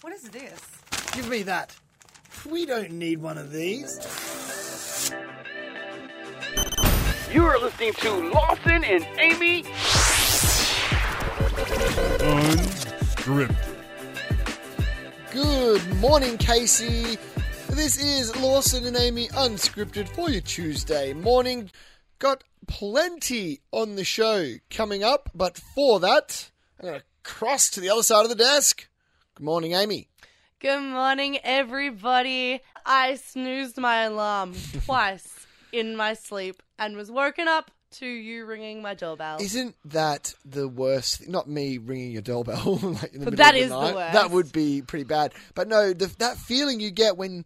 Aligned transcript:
What 0.00 0.12
is 0.12 0.22
this? 0.30 0.60
Give 1.12 1.28
me 1.28 1.42
that. 1.42 1.76
We 2.48 2.66
don't 2.66 2.92
need 2.92 3.20
one 3.20 3.36
of 3.36 3.50
these. 3.50 3.98
You 7.32 7.44
are 7.44 7.58
listening 7.58 7.94
to 7.94 8.30
Lawson 8.30 8.84
and 8.84 9.04
Amy. 9.18 9.64
Unscripted. 12.20 13.56
Good 15.32 15.96
morning, 15.96 16.38
Casey. 16.38 17.18
This 17.70 18.00
is 18.00 18.36
Lawson 18.40 18.86
and 18.86 18.96
Amy 18.96 19.26
Unscripted 19.28 20.08
for 20.08 20.30
your 20.30 20.42
Tuesday 20.42 21.12
morning. 21.12 21.72
Got 22.20 22.44
plenty 22.68 23.62
on 23.72 23.96
the 23.96 24.04
show 24.04 24.54
coming 24.70 25.02
up, 25.02 25.28
but 25.34 25.58
for 25.58 25.98
that, 25.98 26.50
I'm 26.78 26.88
going 26.88 27.00
to 27.00 27.06
cross 27.24 27.68
to 27.70 27.80
the 27.80 27.90
other 27.90 28.04
side 28.04 28.22
of 28.22 28.28
the 28.28 28.36
desk. 28.36 28.88
Good 29.38 29.44
morning, 29.44 29.72
Amy. 29.74 30.08
Good 30.58 30.80
morning, 30.80 31.38
everybody. 31.44 32.60
I 32.84 33.14
snoozed 33.14 33.78
my 33.78 34.00
alarm 34.02 34.56
twice 34.84 35.46
in 35.70 35.94
my 35.94 36.14
sleep 36.14 36.60
and 36.76 36.96
was 36.96 37.08
woken 37.08 37.46
up 37.46 37.70
to 37.92 38.06
you 38.08 38.44
ringing 38.46 38.82
my 38.82 38.94
doorbell. 38.94 39.36
Isn't 39.40 39.76
that 39.84 40.34
the 40.44 40.66
worst? 40.66 41.20
Thing? 41.20 41.30
Not 41.30 41.48
me 41.48 41.78
ringing 41.78 42.10
your 42.10 42.22
doorbell. 42.22 42.80
like 42.82 43.14
in 43.14 43.20
the 43.20 43.26
But 43.26 43.34
middle 43.34 43.36
that 43.36 43.54
of 43.54 43.60
is 43.60 43.70
the 43.70 43.76
worst. 43.78 44.12
That 44.12 44.30
would 44.32 44.50
be 44.50 44.82
pretty 44.82 45.04
bad. 45.04 45.34
But 45.54 45.68
no, 45.68 45.92
the, 45.92 46.12
that 46.18 46.36
feeling 46.36 46.80
you 46.80 46.90
get 46.90 47.16
when 47.16 47.44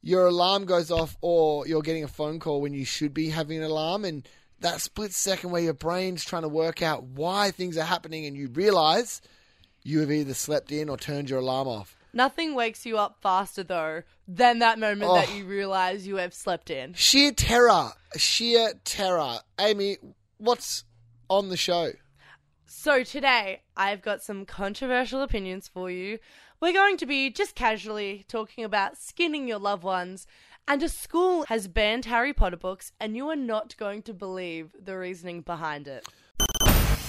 your 0.00 0.24
alarm 0.28 0.64
goes 0.64 0.90
off, 0.90 1.14
or 1.20 1.66
you're 1.66 1.82
getting 1.82 2.04
a 2.04 2.08
phone 2.08 2.40
call 2.40 2.62
when 2.62 2.72
you 2.72 2.86
should 2.86 3.12
be 3.12 3.28
having 3.28 3.58
an 3.58 3.64
alarm, 3.64 4.06
and 4.06 4.26
that 4.60 4.80
split 4.80 5.12
second 5.12 5.50
where 5.50 5.60
your 5.60 5.74
brain's 5.74 6.24
trying 6.24 6.40
to 6.40 6.48
work 6.48 6.80
out 6.80 7.02
why 7.04 7.50
things 7.50 7.76
are 7.76 7.84
happening, 7.84 8.24
and 8.24 8.34
you 8.34 8.48
realize 8.48 9.20
you 9.84 10.00
have 10.00 10.10
either 10.10 10.34
slept 10.34 10.72
in 10.72 10.88
or 10.88 10.96
turned 10.96 11.30
your 11.30 11.38
alarm 11.38 11.68
off. 11.68 11.96
Nothing 12.12 12.54
wakes 12.54 12.86
you 12.86 12.96
up 12.98 13.18
faster, 13.20 13.62
though, 13.62 14.02
than 14.26 14.60
that 14.60 14.78
moment 14.78 15.10
Oh. 15.10 15.14
that 15.16 15.34
you 15.34 15.44
realize 15.44 16.06
you 16.06 16.16
have 16.16 16.32
slept 16.34 16.70
in. 16.70 16.94
Sheer 16.94 17.32
terror, 17.32 17.90
sheer 18.16 18.72
terror. 18.84 19.38
Amy, 19.60 19.98
what's 20.38 20.84
on 21.28 21.48
the 21.48 21.56
show? 21.56 21.92
So, 22.66 23.02
today, 23.02 23.62
I've 23.76 24.02
got 24.02 24.22
some 24.22 24.44
controversial 24.46 25.22
opinions 25.22 25.68
for 25.68 25.90
you. 25.90 26.18
We're 26.60 26.72
going 26.72 26.96
to 26.98 27.06
be 27.06 27.30
just 27.30 27.54
casually 27.54 28.24
talking 28.28 28.64
about 28.64 28.96
skinning 28.96 29.48
your 29.48 29.58
loved 29.58 29.82
ones. 29.82 30.26
And 30.66 30.82
a 30.82 30.88
school 30.88 31.44
has 31.48 31.68
banned 31.68 32.06
Harry 32.06 32.32
Potter 32.32 32.56
books, 32.56 32.92
and 32.98 33.14
you 33.16 33.28
are 33.28 33.36
not 33.36 33.76
going 33.76 34.00
to 34.02 34.14
believe 34.14 34.70
the 34.82 34.96
reasoning 34.96 35.42
behind 35.42 35.86
it. 35.88 36.06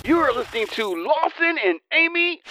You 0.04 0.20
are 0.20 0.34
listening 0.34 0.68
to 0.74 0.88
Lawson 0.88 1.58
and 1.64 1.80
Amy. 1.94 2.42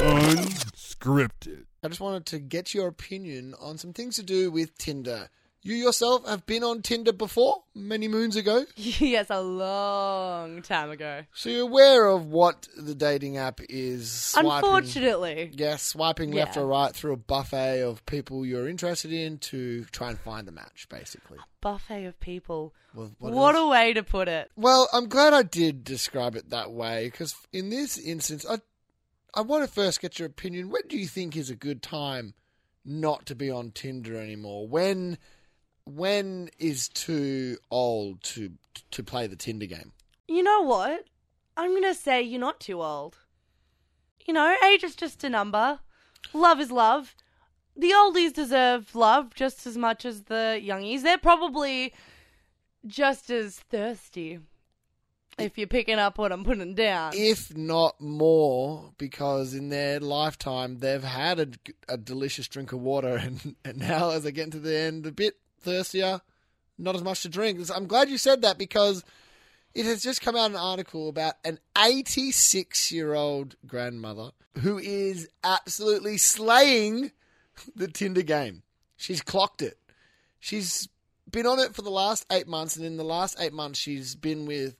Unscripted. 0.00 1.64
I 1.82 1.88
just 1.88 2.00
wanted 2.00 2.26
to 2.26 2.38
get 2.38 2.74
your 2.74 2.88
opinion 2.88 3.54
on 3.60 3.78
some 3.78 3.92
things 3.92 4.16
to 4.16 4.22
do 4.22 4.50
with 4.50 4.76
Tinder. 4.76 5.28
You 5.62 5.74
yourself 5.74 6.26
have 6.26 6.46
been 6.46 6.64
on 6.64 6.80
Tinder 6.80 7.12
before, 7.12 7.62
many 7.74 8.08
moons 8.08 8.34
ago, 8.34 8.64
yes, 8.76 9.26
a 9.28 9.42
long 9.42 10.62
time 10.62 10.90
ago. 10.90 11.24
so 11.34 11.50
you're 11.50 11.68
aware 11.68 12.06
of 12.06 12.26
what 12.28 12.66
the 12.78 12.94
dating 12.94 13.36
app 13.36 13.60
is. 13.68 14.10
Swiping, 14.10 14.50
Unfortunately. 14.50 15.50
yes, 15.54 15.82
swiping 15.82 16.32
left 16.32 16.56
Yeah. 16.56 16.62
or 16.62 16.66
right 16.66 16.94
through 16.94 17.12
a 17.12 17.16
buffet 17.18 17.82
of 17.82 18.04
people 18.06 18.46
you're 18.46 18.68
interested 18.70 19.12
in 19.12 19.36
to 19.38 19.84
try 19.92 20.08
and 20.08 20.18
find 20.18 20.48
the 20.48 20.52
match, 20.52 20.86
basically. 20.88 21.36
Buffet 21.60 22.06
of 22.06 22.18
people. 22.20 22.72
Well, 22.94 23.12
What, 23.18 23.32
what 23.34 23.54
a 23.54 23.66
way 23.66 23.92
to 23.92 24.02
put 24.02 24.28
it. 24.28 24.50
Well, 24.56 24.88
I'm 24.94 25.08
glad 25.10 25.34
I 25.34 25.42
did 25.42 25.84
describe 25.84 26.36
it 26.36 26.48
that 26.50 26.72
way 26.72 27.04
because 27.10 27.34
in 27.52 27.68
this 27.68 27.98
instance, 27.98 28.46
I 28.48 28.60
I 29.34 29.42
want 29.42 29.64
to 29.64 29.72
first 29.72 30.00
get 30.00 30.18
your 30.18 30.26
opinion. 30.26 30.70
When 30.70 30.82
do 30.88 30.98
you 30.98 31.06
think 31.06 31.36
is 31.36 31.50
a 31.50 31.56
good 31.56 31.82
time 31.82 32.34
not 32.84 33.26
to 33.26 33.34
be 33.34 33.50
on 33.50 33.70
Tinder 33.70 34.16
anymore? 34.16 34.66
When 34.66 35.18
when 35.84 36.50
is 36.58 36.88
too 36.88 37.58
old 37.70 38.22
to 38.22 38.52
to 38.90 39.02
play 39.02 39.26
the 39.26 39.36
Tinder 39.36 39.66
game? 39.66 39.92
You 40.28 40.42
know 40.42 40.62
what? 40.62 41.06
I'm 41.56 41.70
going 41.70 41.82
to 41.82 41.94
say 41.94 42.22
you're 42.22 42.40
not 42.40 42.60
too 42.60 42.82
old. 42.82 43.18
You 44.26 44.34
know, 44.34 44.56
age 44.64 44.84
is 44.84 44.94
just 44.94 45.24
a 45.24 45.28
number. 45.28 45.80
Love 46.32 46.60
is 46.60 46.70
love. 46.70 47.14
The 47.76 47.90
oldies 47.90 48.32
deserve 48.32 48.94
love 48.94 49.34
just 49.34 49.66
as 49.66 49.76
much 49.76 50.04
as 50.04 50.24
the 50.24 50.60
youngies. 50.62 51.02
They're 51.02 51.18
probably 51.18 51.92
just 52.86 53.30
as 53.30 53.58
thirsty. 53.58 54.38
If 55.42 55.58
you're 55.58 55.66
picking 55.66 55.98
up 55.98 56.18
what 56.18 56.32
I'm 56.32 56.44
putting 56.44 56.74
down. 56.74 57.12
If 57.14 57.56
not 57.56 58.00
more, 58.00 58.92
because 58.98 59.54
in 59.54 59.68
their 59.68 60.00
lifetime 60.00 60.78
they've 60.78 61.02
had 61.02 61.40
a, 61.40 61.48
a 61.88 61.96
delicious 61.96 62.48
drink 62.48 62.72
of 62.72 62.80
water, 62.80 63.16
and, 63.16 63.56
and 63.64 63.78
now 63.78 64.10
as 64.10 64.24
they 64.24 64.32
get 64.32 64.52
to 64.52 64.60
the 64.60 64.76
end, 64.76 65.06
a 65.06 65.12
bit 65.12 65.36
thirstier, 65.60 66.20
not 66.78 66.94
as 66.94 67.02
much 67.02 67.22
to 67.22 67.28
drink. 67.28 67.60
I'm 67.74 67.86
glad 67.86 68.08
you 68.08 68.18
said 68.18 68.42
that 68.42 68.58
because 68.58 69.04
it 69.74 69.86
has 69.86 70.02
just 70.02 70.22
come 70.22 70.36
out 70.36 70.50
an 70.50 70.56
article 70.56 71.08
about 71.08 71.34
an 71.44 71.58
86 71.78 72.90
year 72.90 73.14
old 73.14 73.56
grandmother 73.66 74.30
who 74.58 74.78
is 74.78 75.28
absolutely 75.44 76.16
slaying 76.16 77.12
the 77.76 77.88
Tinder 77.88 78.22
game. 78.22 78.62
She's 78.96 79.22
clocked 79.22 79.62
it. 79.62 79.78
She's 80.38 80.88
been 81.30 81.46
on 81.46 81.58
it 81.58 81.74
for 81.74 81.82
the 81.82 81.90
last 81.90 82.26
eight 82.32 82.48
months, 82.48 82.76
and 82.76 82.84
in 82.84 82.96
the 82.96 83.04
last 83.04 83.36
eight 83.40 83.52
months, 83.52 83.78
she's 83.78 84.14
been 84.14 84.46
with 84.46 84.76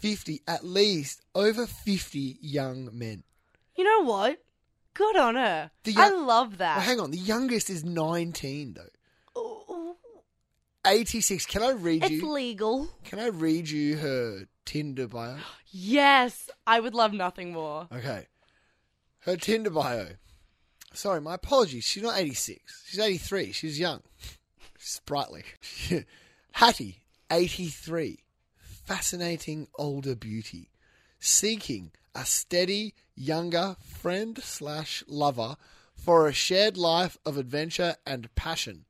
50, 0.00 0.42
at 0.48 0.64
least 0.64 1.22
over 1.34 1.66
50 1.66 2.38
young 2.40 2.90
men. 2.92 3.22
You 3.76 3.84
know 3.84 4.04
what? 4.10 4.42
Good 4.94 5.16
on 5.16 5.36
her. 5.36 5.70
The 5.84 5.94
I 5.96 6.10
love 6.10 6.58
that. 6.58 6.76
Well, 6.78 6.86
hang 6.86 7.00
on, 7.00 7.10
the 7.10 7.18
youngest 7.18 7.70
is 7.70 7.84
19, 7.84 8.74
though. 8.74 9.40
Ooh, 9.40 9.96
86. 10.86 11.46
Can 11.46 11.62
I 11.62 11.70
read 11.70 12.02
you 12.02 12.06
it's 12.06 12.22
you? 12.22 12.30
legal. 12.32 12.88
Can 13.04 13.18
I 13.18 13.28
read 13.28 13.68
you 13.68 13.96
her 13.98 14.46
Tinder 14.64 15.06
bio? 15.06 15.36
Yes, 15.68 16.50
I 16.66 16.80
would 16.80 16.94
love 16.94 17.12
nothing 17.12 17.52
more. 17.52 17.86
Okay. 17.94 18.26
Her 19.20 19.36
Tinder 19.36 19.70
bio. 19.70 20.08
Sorry, 20.92 21.20
my 21.20 21.34
apologies. 21.34 21.84
She's 21.84 22.02
not 22.02 22.18
86. 22.18 22.84
She's 22.88 22.98
83. 22.98 23.52
She's 23.52 23.78
young. 23.78 24.00
Sprightly. 24.78 25.44
Hattie, 26.52 27.02
83. 27.30 28.18
Fascinating 28.90 29.68
older 29.78 30.16
beauty. 30.16 30.72
Seeking 31.20 31.92
a 32.12 32.24
steady, 32.24 32.96
younger 33.14 33.76
friend 33.84 34.36
slash 34.42 35.04
lover 35.06 35.54
for 35.94 36.26
a 36.26 36.32
shared 36.32 36.76
life 36.76 37.16
of 37.24 37.36
adventure 37.36 37.94
and 38.04 38.34
passion. 38.34 38.86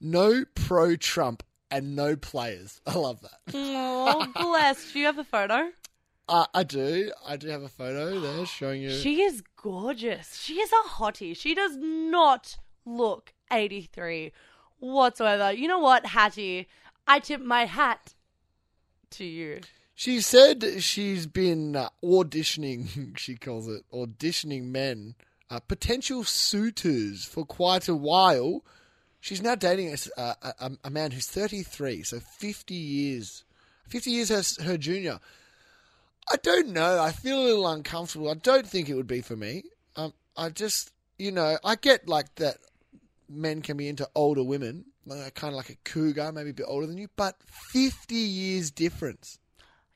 No 0.00 0.46
pro 0.54 0.96
Trump 0.96 1.42
and 1.70 1.94
no 1.94 2.16
players. 2.16 2.80
I 2.86 2.94
love 2.94 3.20
that. 3.20 3.52
Oh, 3.52 4.26
bless. 4.34 4.90
Do 4.94 5.00
you 5.00 5.04
have 5.04 5.18
a 5.18 5.24
photo? 5.24 5.68
Uh, 6.26 6.46
I 6.54 6.62
do. 6.62 7.12
I 7.26 7.36
do 7.36 7.48
have 7.48 7.64
a 7.64 7.68
photo 7.68 8.18
there 8.18 8.46
showing 8.46 8.80
you. 8.80 8.92
She 8.92 9.20
is 9.20 9.42
gorgeous. 9.62 10.36
She 10.36 10.54
is 10.54 10.70
a 10.72 10.88
hottie. 10.88 11.36
She 11.36 11.54
does 11.54 11.76
not 11.76 12.56
look 12.86 13.34
83 13.52 14.32
whatsoever. 14.78 15.52
You 15.52 15.68
know 15.68 15.80
what, 15.80 16.06
Hattie? 16.06 16.66
I 17.06 17.18
tip 17.18 17.42
my 17.42 17.66
hat 17.66 18.14
to 19.16 19.24
you. 19.24 19.60
She 19.94 20.20
said 20.20 20.64
she's 20.82 21.26
been 21.26 21.76
uh, 21.76 21.88
auditioning, 22.02 23.16
she 23.18 23.36
calls 23.36 23.68
it, 23.68 23.82
auditioning 23.92 24.64
men, 24.64 25.14
uh, 25.50 25.60
potential 25.60 26.24
suitors 26.24 27.24
for 27.24 27.44
quite 27.44 27.88
a 27.88 27.94
while. 27.94 28.64
She's 29.20 29.40
now 29.42 29.54
dating 29.54 29.94
a, 30.16 30.22
a, 30.60 30.72
a- 30.84 30.90
man 30.90 31.12
who's 31.12 31.26
33, 31.28 32.02
so 32.02 32.20
50 32.20 32.74
years. 32.74 33.44
50 33.88 34.10
years 34.10 34.28
her, 34.30 34.64
her 34.64 34.76
junior. 34.76 35.18
I 36.30 36.36
don't 36.42 36.68
know. 36.68 37.00
I 37.00 37.12
feel 37.12 37.38
a 37.40 37.44
little 37.44 37.68
uncomfortable. 37.68 38.30
I 38.30 38.34
don't 38.34 38.66
think 38.66 38.88
it 38.88 38.94
would 38.94 39.06
be 39.06 39.20
for 39.20 39.36
me. 39.36 39.62
Um, 39.96 40.12
I 40.36 40.48
just, 40.50 40.90
you 41.18 41.30
know, 41.30 41.56
I 41.64 41.76
get 41.76 42.08
like 42.08 42.34
that 42.36 42.56
men 43.28 43.62
can 43.62 43.76
be 43.76 43.88
into 43.88 44.08
older 44.14 44.42
women, 44.42 44.86
kind 45.08 45.52
of 45.52 45.54
like 45.54 45.70
a 45.70 45.76
cougar, 45.84 46.32
maybe 46.32 46.50
a 46.50 46.54
bit 46.54 46.66
older 46.68 46.86
than 46.86 46.98
you, 46.98 47.08
but 47.16 47.36
50 47.46 48.14
years 48.14 48.70
difference. 48.70 49.38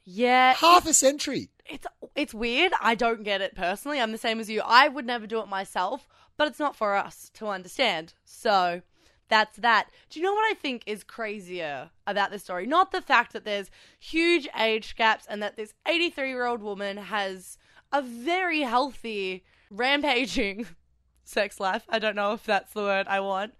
Yeah, 0.04 0.54
Half 0.54 0.86
a 0.86 0.94
century. 0.94 1.50
it's 1.66 1.86
it's 2.14 2.32
weird. 2.32 2.72
I 2.80 2.94
don't 2.94 3.22
get 3.24 3.40
it 3.42 3.54
personally. 3.54 4.00
I'm 4.00 4.12
the 4.12 4.18
same 4.18 4.40
as 4.40 4.48
you. 4.48 4.62
I 4.64 4.88
would 4.88 5.04
never 5.06 5.26
do 5.26 5.40
it 5.40 5.48
myself, 5.48 6.08
but 6.38 6.48
it's 6.48 6.58
not 6.58 6.74
for 6.76 6.94
us 6.96 7.30
to 7.34 7.48
understand. 7.48 8.14
So 8.24 8.80
that's 9.28 9.58
that. 9.58 9.90
Do 10.08 10.18
you 10.18 10.24
know 10.24 10.32
what 10.32 10.50
I 10.50 10.54
think 10.54 10.82
is 10.86 11.04
crazier 11.04 11.90
about 12.06 12.30
this 12.30 12.42
story? 12.42 12.66
Not 12.66 12.90
the 12.90 13.02
fact 13.02 13.34
that 13.34 13.44
there's 13.44 13.70
huge 14.00 14.48
age 14.58 14.96
gaps 14.96 15.26
and 15.28 15.42
that 15.42 15.56
this 15.56 15.74
83 15.86 16.28
year 16.30 16.46
old 16.46 16.62
woman 16.62 16.96
has 16.96 17.58
a 17.92 18.00
very 18.00 18.62
healthy, 18.62 19.44
rampaging 19.70 20.66
sex 21.24 21.60
life. 21.60 21.84
I 21.90 21.98
don't 21.98 22.16
know 22.16 22.32
if 22.32 22.44
that's 22.44 22.72
the 22.72 22.80
word 22.80 23.06
I 23.08 23.20
want. 23.20 23.52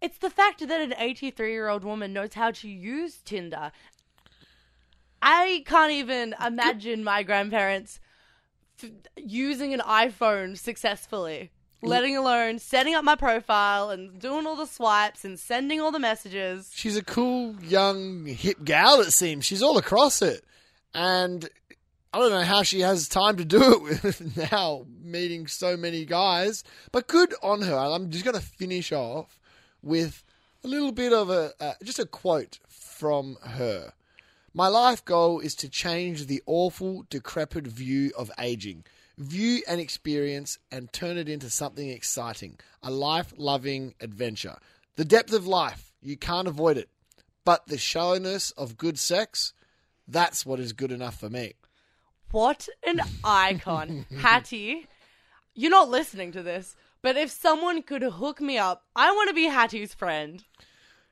It's 0.00 0.18
the 0.18 0.30
fact 0.30 0.66
that 0.66 0.80
an 0.80 0.94
83 0.96 1.52
year 1.52 1.68
old 1.68 1.84
woman 1.84 2.12
knows 2.12 2.34
how 2.34 2.50
to 2.50 2.68
use 2.68 3.20
Tinder. 3.24 3.72
I 5.22 5.64
can't 5.66 5.92
even 5.92 6.34
imagine 6.44 7.02
my 7.02 7.22
grandparents 7.22 8.00
f- 8.82 8.90
using 9.16 9.72
an 9.72 9.80
iPhone 9.80 10.56
successfully. 10.58 11.50
Letting 11.82 12.16
alone 12.16 12.58
setting 12.58 12.94
up 12.94 13.04
my 13.04 13.16
profile 13.16 13.90
and 13.90 14.18
doing 14.18 14.46
all 14.46 14.56
the 14.56 14.66
swipes 14.66 15.24
and 15.24 15.38
sending 15.38 15.80
all 15.80 15.92
the 15.92 15.98
messages. 15.98 16.70
She's 16.74 16.96
a 16.96 17.04
cool, 17.04 17.54
young, 17.62 18.24
hip 18.26 18.64
gal, 18.64 19.00
it 19.00 19.12
seems. 19.12 19.44
She's 19.44 19.62
all 19.62 19.78
across 19.78 20.20
it. 20.22 20.42
And 20.94 21.48
I 22.12 22.18
don't 22.18 22.30
know 22.30 22.42
how 22.42 22.62
she 22.62 22.80
has 22.80 23.08
time 23.08 23.36
to 23.36 23.44
do 23.44 23.74
it 23.74 23.82
with 23.82 24.36
now 24.52 24.86
meeting 25.02 25.46
so 25.46 25.76
many 25.76 26.04
guys. 26.06 26.64
But 26.92 27.08
good 27.08 27.34
on 27.42 27.62
her. 27.62 27.76
I'm 27.76 28.10
just 28.10 28.24
going 28.24 28.34
to 28.36 28.40
finish 28.40 28.90
off 28.90 29.38
with 29.86 30.24
a 30.64 30.68
little 30.68 30.92
bit 30.92 31.12
of 31.12 31.30
a, 31.30 31.52
uh, 31.60 31.74
just 31.82 31.98
a 31.98 32.06
quote 32.06 32.58
from 32.68 33.36
her. 33.42 33.92
My 34.52 34.68
life 34.68 35.04
goal 35.04 35.40
is 35.40 35.54
to 35.56 35.68
change 35.68 36.26
the 36.26 36.42
awful, 36.46 37.06
decrepit 37.08 37.66
view 37.66 38.10
of 38.18 38.30
aging. 38.38 38.84
View 39.16 39.62
and 39.68 39.80
experience 39.80 40.58
and 40.72 40.92
turn 40.92 41.16
it 41.16 41.28
into 41.28 41.48
something 41.48 41.88
exciting. 41.88 42.58
A 42.82 42.90
life 42.90 43.32
loving 43.36 43.94
adventure. 44.00 44.56
The 44.96 45.04
depth 45.04 45.32
of 45.32 45.46
life, 45.46 45.92
you 46.02 46.16
can't 46.16 46.48
avoid 46.48 46.78
it. 46.78 46.88
But 47.44 47.66
the 47.68 47.78
shallowness 47.78 48.50
of 48.52 48.76
good 48.76 48.98
sex, 48.98 49.52
that's 50.08 50.44
what 50.44 50.58
is 50.58 50.72
good 50.72 50.90
enough 50.90 51.20
for 51.20 51.30
me. 51.30 51.52
What 52.32 52.68
an 52.84 53.00
icon. 53.22 54.06
Hattie, 54.18 54.88
you're 55.54 55.70
not 55.70 55.88
listening 55.88 56.32
to 56.32 56.42
this, 56.42 56.74
but 57.06 57.16
if 57.16 57.30
someone 57.30 57.82
could 57.82 58.02
hook 58.02 58.40
me 58.40 58.58
up, 58.58 58.82
I 58.96 59.12
want 59.12 59.28
to 59.28 59.32
be 59.32 59.44
Hattie's 59.44 59.94
friend. 59.94 60.42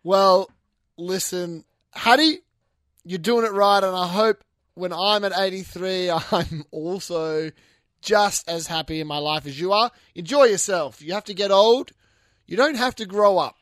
Well, 0.02 0.50
listen, 0.98 1.64
Hattie, 1.92 2.40
you're 3.04 3.20
doing 3.20 3.46
it 3.46 3.52
right, 3.52 3.80
and 3.80 3.94
I 3.94 4.08
hope 4.08 4.42
when 4.74 4.92
I'm 4.92 5.24
at 5.24 5.30
83, 5.32 6.10
I'm 6.32 6.64
also 6.72 7.52
just 8.02 8.48
as 8.48 8.66
happy 8.66 9.00
in 9.00 9.06
my 9.06 9.18
life 9.18 9.46
as 9.46 9.60
you 9.60 9.70
are. 9.72 9.92
Enjoy 10.16 10.46
yourself. 10.46 11.00
You 11.00 11.12
have 11.12 11.22
to 11.26 11.32
get 11.32 11.52
old. 11.52 11.92
You 12.48 12.56
don't 12.56 12.76
have 12.76 12.96
to 12.96 13.06
grow 13.06 13.38
up. 13.38 13.54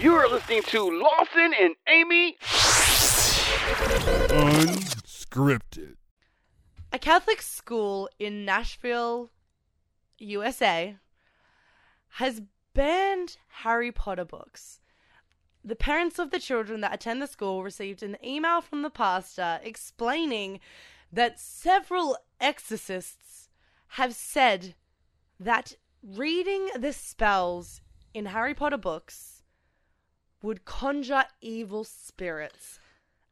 You 0.00 0.14
are 0.14 0.28
listening 0.28 0.64
to 0.64 0.82
Lawson 0.82 1.54
and 1.58 1.74
Amy. 1.88 2.36
Unscripted. 4.28 5.94
A 6.92 6.98
Catholic 6.98 7.40
school 7.40 8.10
in 8.18 8.44
Nashville, 8.44 9.30
USA, 10.18 10.98
has 12.16 12.42
banned 12.74 13.36
Harry 13.48 13.92
Potter 13.92 14.24
books. 14.24 14.80
The 15.64 15.76
parents 15.76 16.18
of 16.18 16.30
the 16.30 16.38
children 16.38 16.80
that 16.80 16.94
attend 16.94 17.22
the 17.22 17.26
school 17.26 17.62
received 17.62 18.02
an 18.02 18.16
email 18.24 18.60
from 18.60 18.82
the 18.82 18.90
pastor 18.90 19.60
explaining 19.62 20.60
that 21.12 21.38
several 21.38 22.18
exorcists 22.40 23.48
have 23.88 24.14
said 24.14 24.74
that 25.38 25.76
reading 26.02 26.68
the 26.76 26.92
spells 26.92 27.80
in 28.12 28.26
Harry 28.26 28.54
Potter 28.54 28.78
books 28.78 29.42
would 30.42 30.64
conjure 30.64 31.24
evil 31.40 31.84
spirits. 31.84 32.80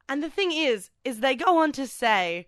And 0.07 0.23
the 0.23 0.29
thing 0.29 0.51
is, 0.51 0.89
is 1.03 1.19
they 1.19 1.35
go 1.35 1.57
on 1.57 1.71
to 1.73 1.85
say 1.85 2.47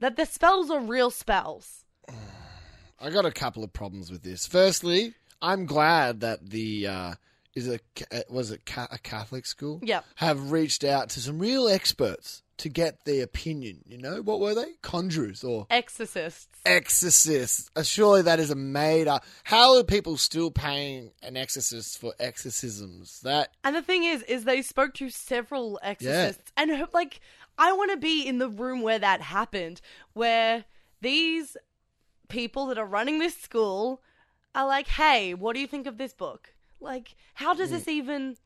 that 0.00 0.16
the 0.16 0.26
spells 0.26 0.70
are 0.70 0.80
real 0.80 1.10
spells. 1.10 1.84
I 3.00 3.10
got 3.10 3.26
a 3.26 3.32
couple 3.32 3.64
of 3.64 3.72
problems 3.72 4.10
with 4.10 4.22
this. 4.22 4.46
Firstly, 4.46 5.14
I'm 5.42 5.66
glad 5.66 6.20
that 6.20 6.48
the 6.48 6.86
uh, 6.86 7.14
is 7.54 7.68
a, 7.68 7.80
uh, 8.10 8.20
was 8.30 8.50
it 8.50 8.64
ca- 8.64 8.88
a 8.90 8.98
Catholic 8.98 9.44
school? 9.44 9.80
Yep. 9.82 10.04
Have 10.16 10.52
reached 10.52 10.84
out 10.84 11.10
to 11.10 11.20
some 11.20 11.38
real 11.38 11.68
experts 11.68 12.42
to 12.58 12.68
get 12.68 13.04
their 13.04 13.24
opinion. 13.24 13.80
You 13.86 13.98
know 13.98 14.22
what 14.22 14.38
were 14.38 14.54
they? 14.54 14.74
Conjurers 14.82 15.42
or 15.42 15.66
Exorcists. 15.68 16.46
exorcists? 16.64 17.70
Uh, 17.74 17.82
surely 17.82 18.22
that 18.22 18.38
is 18.38 18.50
a 18.50 18.54
made 18.54 19.08
up. 19.08 19.24
How 19.42 19.76
are 19.76 19.82
people 19.84 20.16
still 20.16 20.52
paying 20.52 21.10
an 21.22 21.36
exorcist 21.36 21.98
for 21.98 22.14
exorcisms? 22.20 23.20
That 23.22 23.48
And 23.64 23.74
the 23.74 23.82
thing 23.82 24.04
is, 24.04 24.22
is 24.22 24.44
they 24.44 24.62
spoke 24.62 24.94
to 24.94 25.10
several 25.10 25.80
exorcists, 25.82 26.52
and 26.56 26.86
like, 26.94 27.20
I 27.58 27.72
want 27.72 27.90
to 27.90 27.96
be 27.96 28.26
in 28.26 28.38
the 28.38 28.48
room 28.48 28.82
where 28.82 28.98
that 29.00 29.20
happened, 29.20 29.80
where 30.12 30.64
these 31.00 31.56
people 32.28 32.66
that 32.66 32.78
are 32.78 32.86
running 32.86 33.18
this 33.18 33.36
school 33.36 34.02
are 34.54 34.66
like, 34.66 34.88
"Hey, 34.88 35.34
what 35.34 35.54
do 35.54 35.60
you 35.60 35.66
think 35.66 35.86
of 35.86 35.98
this 35.98 36.12
book? 36.12 36.54
Like, 36.80 37.14
how 37.34 37.54
does 37.54 37.70
this 37.70 37.88
even?" 37.88 38.36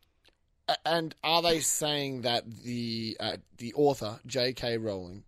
And 0.85 1.15
are 1.23 1.43
they 1.43 1.61
saying 1.61 2.23
that 2.23 2.51
the 2.65 3.17
uh, 3.21 3.37
the 3.59 3.73
author 3.75 4.19
J.K. 4.27 4.79
Rowling 4.79 5.23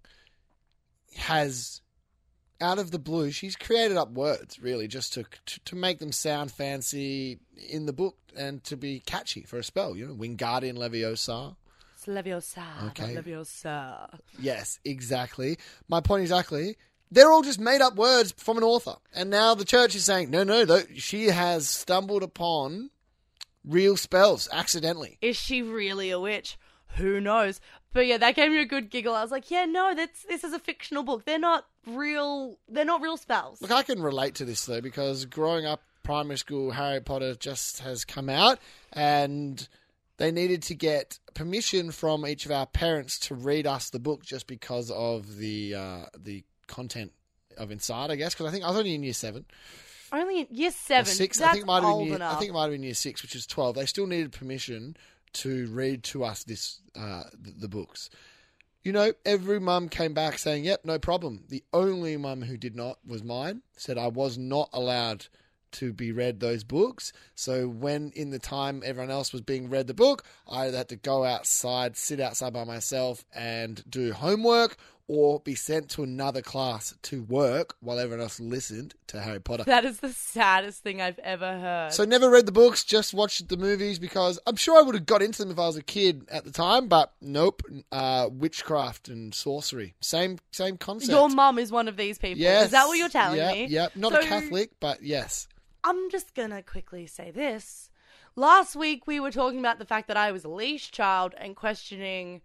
has, 1.17 1.81
out 2.61 2.79
of 2.79 2.91
the 2.91 2.99
blue, 2.99 3.31
she's 3.31 3.57
created 3.57 3.97
up 3.97 4.11
words 4.11 4.61
really 4.61 4.89
just 4.89 5.13
to, 5.15 5.25
to 5.47 5.61
to 5.61 5.77
make 5.77 5.99
them 5.99 6.13
sound 6.13 6.51
fancy 6.51 7.39
in 7.69 7.87
the 7.87 7.93
book 7.93 8.17
and 8.37 8.63
to 8.65 8.77
be 8.77 9.01
catchy 9.01 9.43
for 9.43 9.59
a 9.59 9.65
spell. 9.65 9.97
You 9.97 10.09
know, 10.09 10.15
Wingardium 10.15 10.77
Leviosa. 10.77 11.57
It's 11.95 12.07
Leviosa, 12.07 12.89
Okay. 12.89 13.15
Leviosa. 13.15 14.19
Yes, 14.39 14.79
exactly. 14.85 15.59
My 15.89 16.01
point 16.01 16.23
exactly. 16.23 16.77
They're 17.11 17.33
all 17.33 17.43
just 17.43 17.61
made 17.61 17.81
up 17.81 17.97
words 17.97 18.33
from 18.37 18.59
an 18.59 18.63
author, 18.63 18.97
and 19.15 19.31
now 19.31 19.55
the 19.55 19.65
church 19.65 19.95
is 19.95 20.05
saying, 20.05 20.31
no, 20.31 20.45
no, 20.45 20.65
tho- 20.65 20.83
she 20.95 21.27
has 21.27 21.69
stumbled 21.69 22.23
upon 22.23 22.91
real 23.65 23.97
spells 23.97 24.49
accidentally. 24.53 25.19
Is 25.21 25.37
she 25.37 25.63
really 25.63 26.11
a 26.11 26.21
witch? 26.21 26.59
Who 26.97 27.21
knows? 27.21 27.61
But 27.93 28.07
yeah, 28.07 28.19
that 28.19 28.35
gave 28.35 28.51
me 28.51 28.61
a 28.61 28.67
good 28.67 28.91
giggle. 28.91 29.15
I 29.15 29.23
was 29.23 29.31
like, 29.31 29.51
yeah, 29.51 29.65
no, 29.65 29.95
that's 29.95 30.25
this 30.25 30.45
is 30.45 30.53
a 30.53 30.59
fictional 30.59 31.03
book. 31.03 31.25
They're 31.25 31.39
not 31.39 31.67
real. 31.87 32.59
They're 32.69 32.85
not 32.85 33.03
real 33.03 33.17
spells. 33.17 33.63
Look, 33.63 33.71
I 33.71 33.83
can 33.83 34.03
relate 34.03 34.35
to 34.37 34.45
this 34.45 34.65
though 34.67 34.81
because 34.81 35.25
growing 35.25 35.65
up 35.65 35.83
primary 36.03 36.39
school, 36.39 36.71
Harry 36.71 37.01
Potter 37.01 37.35
just 37.35 37.81
has 37.81 38.05
come 38.05 38.29
out, 38.29 38.59
and 38.93 39.69
they 40.19 40.31
needed 40.31 40.63
to 40.65 40.75
get 40.75 41.19
permission 41.35 41.91
from 41.91 42.27
each 42.27 42.45
of 42.45 42.53
our 42.53 42.67
parents 42.67 43.19
to 43.21 43.35
read 43.35 43.67
us 43.67 43.91
the 43.91 43.99
book 43.99 44.25
just 44.25 44.47
because 44.47 44.91
of 44.91 45.37
the 45.37 45.75
uh, 45.75 46.05
the 46.19 46.45
content 46.69 47.13
of 47.57 47.71
inside. 47.73 48.11
I 48.11 48.17
guess 48.17 48.35
because 48.35 48.47
I 48.47 48.51
think 48.53 48.65
I 48.65 48.69
was 48.69 48.77
only 48.79 48.95
in 48.95 49.03
year 49.03 49.13
seven 49.13 49.45
Only 50.13 50.41
in 50.43 50.47
year 50.51 50.69
or 50.69 50.73
seven. 50.73 51.07
six. 51.13 51.39
That's 51.39 51.49
I 51.51 51.53
think 51.55 51.65
it 51.65 51.67
might 51.67 51.83
have 51.83 51.99
been 51.99 52.07
year, 52.07 52.17
enough. 52.17 52.37
I 52.37 52.39
think 52.39 52.51
it 52.51 52.53
might 52.53 52.63
have 52.63 52.71
been 52.73 52.83
year 52.85 52.95
six, 52.95 53.23
which 53.23 53.35
is 53.35 53.47
twelve. 53.47 53.75
They 53.75 53.87
still 53.87 54.07
needed 54.07 54.33
permission 54.33 54.97
to 55.35 55.67
read 55.67 56.05
to 56.05 56.25
us 56.25 56.45
this 56.45 56.81
uh, 56.97 57.25
the, 57.33 57.51
the 57.53 57.69
books. 57.69 58.09
You 58.85 58.93
know, 58.93 59.13
every 59.27 59.59
mum 59.61 59.89
came 59.89 60.15
back 60.15 60.39
saying, 60.39 60.65
"Yep, 60.65 60.85
no 60.85 60.99
problem." 60.99 61.45
The 61.49 61.65
only 61.73 62.17
mum 62.17 62.43
who 62.43 62.57
did 62.57 62.77
not 62.77 62.99
was 63.07 63.23
mine. 63.25 63.63
Said 63.77 63.99
I 63.99 64.07
was 64.07 64.39
not 64.39 64.71
allowed 64.73 65.27
to 65.71 65.93
be 65.93 66.13
read 66.13 66.41
those 66.41 66.65
books. 66.65 67.13
So 67.35 67.69
when 67.69 68.11
in 68.17 68.31
the 68.31 68.39
time 68.39 68.83
everyone 68.87 69.11
else 69.11 69.35
was 69.35 69.43
being 69.43 69.69
read 69.69 69.87
the 69.87 69.93
book, 69.93 70.25
I 70.49 70.67
either 70.67 70.79
had 70.79 70.89
to 70.89 70.97
go 70.97 71.25
outside, 71.25 71.95
sit 71.99 72.21
outside 72.21 72.55
by 72.55 72.65
myself, 72.65 73.27
and 73.35 73.85
do 73.91 74.15
homework, 74.15 74.79
or 75.09 75.41
be 75.41 75.55
sent 75.55 75.89
to 75.89 76.03
another 76.03 76.43
class 76.43 76.95
to 77.03 77.23
work 77.23 77.75
while 77.81 77.99
everyone 77.99 78.23
else 78.23 78.39
listened 78.39 78.95
to 79.07 79.21
Harry 79.21 79.41
Potter. 79.41 79.65
That 79.65 79.87
is 79.87 80.01
the 80.01 80.13
saddest 80.13 80.83
thing 80.83 81.01
I've 81.01 81.19
ever 81.21 81.59
heard. 81.59 81.93
So 81.95 82.05
never 82.05 82.31
read 82.31 82.45
the 82.45 82.53
books, 82.53 82.85
just 82.85 83.15
watched 83.15 83.49
the 83.49 83.57
movies 83.57 83.99
because 83.99 84.39
I'm 84.47 84.57
sure 84.57 84.79
I 84.79 84.83
would 84.83 84.95
have 84.95 85.07
got 85.07 85.23
into 85.23 85.43
them 85.43 85.51
if 85.51 85.59
I 85.59 85.67
was 85.67 85.77
a 85.77 85.83
kid 85.83 86.29
at 86.31 86.45
the 86.45 86.51
time, 86.51 86.89
but 86.89 87.13
nope. 87.23 87.63
Uh, 87.91 88.29
witchcraft 88.31 89.09
and 89.09 89.35
sorcery, 89.35 89.95
same 90.01 90.39
same 90.53 90.77
concept. 90.77 91.11
Your 91.11 91.31
mum 91.31 91.59
is 91.59 91.73
one 91.73 91.89
of 91.89 91.97
these 91.97 92.19
people. 92.19 92.39
yes, 92.39 92.67
Is 92.67 92.71
that 92.73 92.87
what 92.87 92.99
you're 92.99 93.09
telling 93.09 93.39
yep, 93.39 93.55
me? 93.55 93.67
Yep, 93.67 93.97
not 93.97 94.13
a 94.15 94.27
Catholic, 94.27 94.73
but 94.79 95.03
yes. 95.03 95.49
I'm 95.83 96.11
just 96.11 96.35
gonna 96.35 96.63
quickly 96.63 97.07
say 97.07 97.31
this. 97.31 97.89
Last 98.37 98.77
week 98.77 99.07
we 99.07 99.21
were 99.21 99.31
talking 99.31 99.59
about 99.59 99.79
the 99.79 99.87
fact 99.87 100.07
that 100.09 100.17
I 100.19 100.33
was 100.33 100.45
a 100.45 100.49
leash 100.49 100.91
child 100.91 101.35
and 101.39 101.57
questioning 101.57 102.43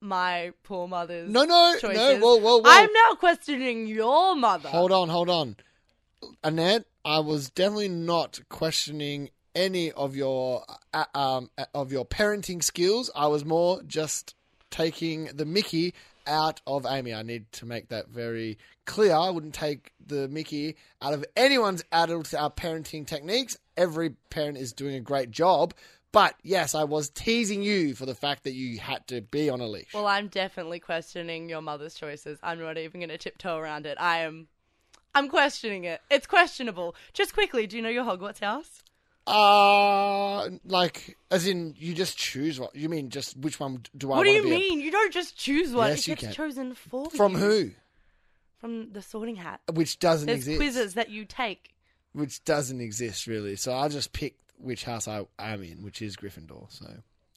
my 0.00 0.52
poor 0.62 0.88
mother's 0.88 1.30
No, 1.30 1.44
no, 1.44 1.74
choices. 1.78 1.96
no. 1.96 2.18
Whoa, 2.18 2.36
whoa, 2.36 2.56
whoa. 2.58 2.62
I'm 2.64 2.90
now 2.92 3.14
questioning 3.16 3.86
your 3.86 4.34
mother. 4.36 4.68
Hold 4.68 4.92
on, 4.92 5.08
hold 5.08 5.28
on. 5.28 5.56
Annette, 6.44 6.84
I 7.04 7.20
was 7.20 7.50
definitely 7.50 7.88
not 7.88 8.40
questioning 8.48 9.30
any 9.54 9.90
of 9.92 10.14
your 10.16 10.64
uh, 10.94 11.04
um, 11.14 11.50
uh, 11.58 11.64
of 11.74 11.92
your 11.92 12.04
parenting 12.04 12.62
skills. 12.62 13.10
I 13.14 13.26
was 13.26 13.44
more 13.44 13.82
just 13.82 14.34
taking 14.70 15.24
the 15.34 15.44
Mickey 15.44 15.94
out 16.26 16.60
of 16.66 16.86
Amy. 16.88 17.12
I 17.14 17.22
need 17.22 17.50
to 17.52 17.66
make 17.66 17.88
that 17.88 18.08
very 18.08 18.58
clear. 18.84 19.14
I 19.14 19.30
wouldn't 19.30 19.54
take 19.54 19.92
the 20.04 20.28
Mickey 20.28 20.76
out 21.02 21.14
of 21.14 21.24
anyone's 21.36 21.82
adult 21.90 22.32
uh, 22.34 22.50
parenting 22.50 23.06
techniques. 23.06 23.56
Every 23.76 24.10
parent 24.28 24.58
is 24.58 24.72
doing 24.72 24.94
a 24.94 25.00
great 25.00 25.30
job. 25.30 25.74
But 26.12 26.34
yes, 26.42 26.74
I 26.74 26.84
was 26.84 27.08
teasing 27.10 27.62
you 27.62 27.94
for 27.94 28.04
the 28.04 28.14
fact 28.16 28.42
that 28.44 28.52
you 28.52 28.78
had 28.80 29.06
to 29.08 29.20
be 29.20 29.48
on 29.48 29.60
a 29.60 29.66
leash. 29.66 29.94
Well, 29.94 30.06
I'm 30.08 30.26
definitely 30.28 30.80
questioning 30.80 31.48
your 31.48 31.62
mother's 31.62 31.94
choices. 31.94 32.38
I'm 32.42 32.58
not 32.60 32.76
even 32.78 33.00
gonna 33.00 33.16
tiptoe 33.18 33.56
around 33.56 33.86
it. 33.86 33.96
I 34.00 34.18
am. 34.18 34.48
I'm 35.14 35.28
questioning 35.28 35.84
it. 35.84 36.00
It's 36.10 36.26
questionable. 36.26 36.94
Just 37.12 37.32
quickly, 37.34 37.66
do 37.66 37.76
you 37.76 37.82
know 37.82 37.88
your 37.88 38.04
Hogwarts 38.04 38.40
house? 38.40 38.82
Uh, 39.26 40.48
like, 40.64 41.16
as 41.30 41.46
in, 41.46 41.74
you 41.78 41.94
just 41.94 42.16
choose 42.18 42.58
what? 42.58 42.74
You 42.74 42.88
mean 42.88 43.10
just 43.10 43.36
which 43.36 43.60
one 43.60 43.82
do 43.96 44.12
I 44.12 44.16
what 44.18 44.24
do 44.24 44.30
you 44.30 44.42
be 44.42 44.48
a- 44.48 44.58
mean? 44.58 44.80
You 44.80 44.90
don't 44.90 45.12
just 45.12 45.36
choose 45.36 45.72
one. 45.72 45.90
Yes, 45.90 46.00
it 46.00 46.08
you 46.08 46.14
gets 46.16 46.24
can. 46.26 46.32
chosen 46.34 46.74
for 46.74 47.08
From 47.10 47.32
you. 47.32 47.38
who? 47.38 47.70
from 48.58 48.92
the 48.92 49.00
Sorting 49.00 49.36
Hat. 49.36 49.58
which 49.72 49.98
doesn't 50.00 50.26
There's 50.26 50.40
exist. 50.40 50.58
quizzes 50.58 50.94
that 50.94 51.08
you 51.08 51.24
take. 51.24 51.70
which 52.12 52.44
doesn't 52.44 52.80
exist 52.80 53.26
really. 53.26 53.56
So 53.56 53.72
I'll 53.72 53.88
just 53.88 54.12
pick 54.12 54.34
which 54.60 54.84
house 54.84 55.08
I 55.08 55.24
am 55.38 55.62
in, 55.62 55.82
which 55.82 56.02
is 56.02 56.16
Gryffindor. 56.16 56.70
So 56.70 56.86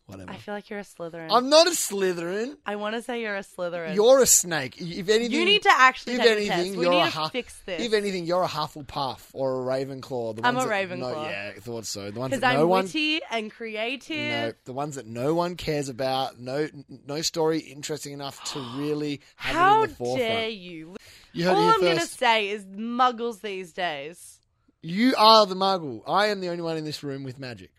whatever. 0.06 0.32
I 0.32 0.36
feel 0.36 0.54
like 0.54 0.70
you're 0.70 0.80
a 0.80 0.84
Slytherin. 0.84 1.30
I'm 1.32 1.50
not 1.50 1.66
a 1.66 1.72
Slytherin. 1.72 2.58
I 2.66 2.76
want 2.76 2.96
to 2.96 3.02
say 3.02 3.22
you're 3.22 3.38
a 3.38 3.40
Slytherin. 3.44 3.96
You're 3.96 4.22
a 4.22 4.26
snake. 4.26 4.76
If 4.78 5.08
anything, 5.08 5.32
you 5.32 5.46
need 5.46 5.62
to 5.64 5.72
actually 5.72 6.16
if 6.16 6.20
anything, 6.22 6.52
a 6.52 6.56
test. 6.66 6.76
We 6.76 6.84
you're 6.84 6.92
need 6.92 7.00
a 7.00 7.10
Huff- 7.10 7.32
fix 7.32 7.58
this. 7.66 7.82
If 7.82 7.94
anything, 7.94 8.26
you're 8.26 8.44
a 8.44 8.48
Hufflepuff 8.48 9.22
or 9.34 9.62
a 9.62 9.66
Ravenclaw. 9.66 10.36
The 10.36 10.46
I'm 10.46 10.56
ones 10.56 10.66
a 10.66 10.70
that- 10.70 10.98
No, 11.00 11.06
Ravenclaw. 11.06 11.30
yeah, 11.32 11.52
I 11.56 11.60
thought 11.60 11.86
so. 11.86 12.12
The 12.12 12.20
ones 12.20 12.38
that 12.38 12.44
I'm 12.46 12.58
no 12.60 12.68
one, 12.68 12.84
witty 12.84 13.22
and 13.32 13.50
creative. 13.50 14.18
no, 14.30 14.54
the 14.66 14.74
ones 14.74 14.96
that 14.96 15.08
no 15.08 15.34
one 15.36 15.56
cares 15.56 15.88
about. 15.88 16.38
No, 16.38 16.68
no 17.08 17.22
story 17.22 17.60
interesting 17.60 18.12
enough 18.12 18.44
to 18.52 18.60
really 18.76 19.22
have 19.38 19.56
How 19.56 19.80
it 19.80 19.84
in 19.86 19.90
the 19.92 19.96
forefront. 19.96 20.20
dare 20.32 20.50
you? 20.50 20.96
You 21.32 21.50
All 21.50 21.56
I'm 21.56 21.80
going 21.82 21.98
to 21.98 22.06
say 22.06 22.50
is 22.50 22.66
muggles 22.66 23.40
these 23.42 23.72
days. 23.74 24.40
You 24.86 25.16
are 25.18 25.46
the 25.46 25.56
Muggle. 25.56 26.02
I 26.06 26.28
am 26.28 26.42
the 26.42 26.50
only 26.50 26.62
one 26.62 26.76
in 26.76 26.84
this 26.84 27.04
room 27.04 27.24
with 27.24 27.40
magic. 27.40 27.72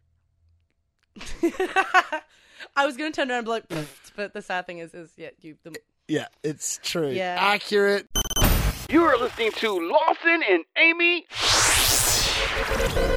I 2.74 2.86
was 2.86 2.96
going 2.96 3.12
to 3.12 3.16
turn 3.16 3.30
around 3.30 3.40
and 3.40 3.44
be 3.44 3.50
like, 3.50 3.68
"Pfft," 3.68 4.12
but 4.16 4.32
the 4.32 4.40
sad 4.40 4.66
thing 4.66 4.78
is, 4.78 4.94
is 4.94 5.12
yeah, 5.18 5.28
you. 5.42 5.56
The, 5.64 5.76
Yeah, 6.08 6.28
it's 6.42 6.80
true. 6.82 7.10
Yeah. 7.10 7.36
Accurate. 7.38 8.08
You 8.88 9.04
are 9.04 9.18
listening 9.18 9.52
to 9.52 9.70
Lawson 9.72 10.42
and 10.48 10.64
Amy. 10.78 11.26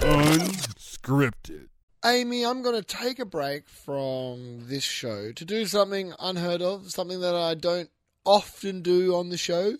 Unscripted. 0.03 1.69
Amy, 2.03 2.45
I'm 2.45 2.61
going 2.63 2.75
to 2.75 2.83
take 2.83 3.19
a 3.19 3.25
break 3.25 3.69
from 3.69 4.67
this 4.67 4.83
show 4.83 5.31
to 5.31 5.45
do 5.45 5.65
something 5.65 6.13
unheard 6.19 6.61
of, 6.61 6.91
something 6.91 7.21
that 7.21 7.35
I 7.35 7.53
don't 7.53 7.89
often 8.25 8.81
do 8.81 9.15
on 9.15 9.29
the 9.29 9.37
show, 9.37 9.77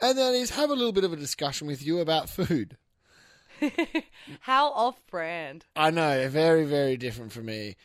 and 0.00 0.16
that 0.16 0.34
is 0.34 0.50
have 0.50 0.70
a 0.70 0.74
little 0.74 0.92
bit 0.92 1.02
of 1.02 1.12
a 1.12 1.16
discussion 1.16 1.66
with 1.66 1.84
you 1.84 1.98
about 1.98 2.30
food. 2.30 2.76
how 4.40 4.70
off-brand? 4.70 5.64
I 5.76 5.90
know, 5.90 6.28
very, 6.28 6.64
very 6.64 6.96
different 6.96 7.32
for 7.32 7.40
me. 7.40 7.76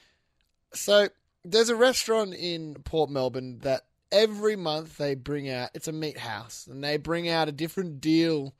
So, 0.73 1.09
there's 1.43 1.69
a 1.69 1.75
restaurant 1.75 2.33
in 2.33 2.75
Port 2.83 3.09
Melbourne 3.09 3.59
that 3.59 3.83
every 4.11 4.55
month 4.55 4.97
they 4.97 5.15
bring 5.15 5.49
out, 5.49 5.69
it's 5.73 5.87
a 5.87 5.91
meat 5.91 6.17
house, 6.17 6.67
and 6.69 6.83
they 6.83 6.97
bring 6.97 7.29
out 7.29 7.47
a 7.47 7.51
different 7.51 8.01
deal, 8.01 8.53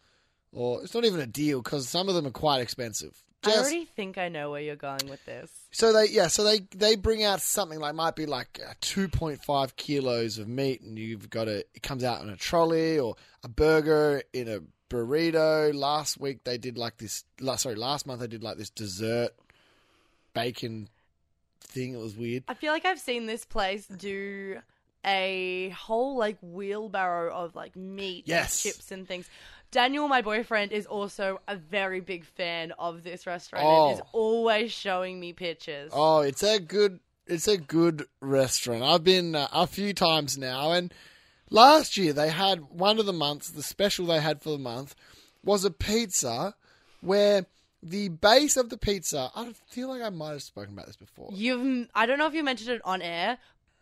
or 0.51 0.83
it's 0.83 0.93
not 0.93 1.05
even 1.05 1.19
a 1.19 1.27
deal 1.27 1.61
because 1.61 1.87
some 1.87 2.09
of 2.09 2.15
them 2.15 2.27
are 2.27 2.31
quite 2.31 2.61
expensive. 2.61 3.23
I 3.47 3.57
already 3.57 3.85
think 3.85 4.17
I 4.17 4.29
know 4.29 4.51
where 4.51 4.61
you're 4.61 4.75
going 4.75 5.07
with 5.07 5.23
this. 5.25 5.51
So 5.71 5.93
they 5.93 6.07
yeah, 6.07 6.27
so 6.27 6.43
they 6.43 6.61
they 6.75 6.95
bring 6.95 7.23
out 7.23 7.41
something 7.41 7.79
like 7.79 7.93
might 7.95 8.15
be 8.15 8.25
like 8.25 8.59
uh, 8.65 8.73
two 8.81 9.07
point 9.07 9.43
five 9.43 9.75
kilos 9.75 10.37
of 10.37 10.47
meat, 10.47 10.81
and 10.81 10.97
you've 10.97 11.29
got 11.29 11.47
a 11.47 11.59
it 11.59 11.83
comes 11.83 12.03
out 12.03 12.21
on 12.21 12.29
a 12.29 12.35
trolley 12.35 12.97
or 12.97 13.15
a 13.43 13.47
burger 13.47 14.23
in 14.33 14.47
a 14.47 14.59
burrito. 14.89 15.73
Last 15.73 16.19
week 16.19 16.43
they 16.43 16.57
did 16.57 16.77
like 16.77 16.97
this. 16.97 17.23
Last, 17.39 17.63
sorry, 17.63 17.75
last 17.75 18.05
month 18.07 18.21
they 18.21 18.27
did 18.27 18.43
like 18.43 18.57
this 18.57 18.69
dessert 18.69 19.31
bacon 20.33 20.89
thing. 21.61 21.93
It 21.93 21.99
was 21.99 22.15
weird. 22.15 22.43
I 22.47 22.53
feel 22.53 22.71
like 22.73 22.85
I've 22.85 22.99
seen 22.99 23.25
this 23.25 23.45
place 23.45 23.85
do 23.87 24.57
a 25.05 25.69
whole 25.69 26.17
like 26.17 26.37
wheelbarrow 26.41 27.33
of 27.33 27.55
like 27.55 27.75
meat 27.75 28.23
Yes. 28.27 28.65
and 28.65 28.73
chips 28.73 28.91
and 28.91 29.07
things. 29.07 29.29
Daniel, 29.71 30.07
my 30.07 30.21
boyfriend, 30.21 30.71
is 30.71 30.85
also 30.85 31.41
a 31.47 31.55
very 31.55 31.99
big 31.99 32.23
fan 32.23 32.71
of 32.79 33.03
this 33.03 33.27
restaurant 33.27 33.65
Oh. 33.67 33.89
and 33.89 33.99
is 33.99 34.05
always 34.13 34.71
showing 34.71 35.19
me 35.19 35.33
pictures. 35.33 35.91
Oh, 35.93 36.21
it's 36.21 36.43
a 36.43 36.59
good 36.59 36.99
it's 37.27 37.47
a 37.47 37.57
good 37.57 38.05
restaurant. 38.21 38.83
I've 38.83 39.03
been 39.03 39.35
uh, 39.35 39.47
a 39.51 39.65
few 39.65 39.93
times 39.93 40.37
now, 40.37 40.71
and 40.73 40.93
last 41.49 41.97
year 41.97 42.13
they 42.13 42.29
had 42.29 42.69
one 42.69 42.99
of 42.99 43.05
the 43.05 43.13
months. 43.13 43.49
The 43.49 43.63
special 43.63 44.05
they 44.05 44.19
had 44.19 44.41
for 44.41 44.51
the 44.51 44.57
month 44.57 44.95
was 45.43 45.65
a 45.65 45.71
pizza 45.71 46.55
where 47.01 47.45
the 47.81 48.09
base 48.09 48.57
of 48.57 48.69
the 48.69 48.77
pizza. 48.77 49.29
I 49.35 49.53
feel 49.67 49.89
like 49.89 50.01
I 50.01 50.09
might 50.09 50.31
have 50.31 50.43
spoken 50.43 50.73
about 50.73 50.87
this 50.87 50.95
before. 50.95 51.29
You've 51.31 51.87
I 51.93 52.05
don't 52.05 52.17
know 52.17 52.27
if 52.27 52.33
you 52.33 52.43
mentioned 52.43 52.71
it 52.71 52.81
on 52.83 53.01
air, 53.01 53.37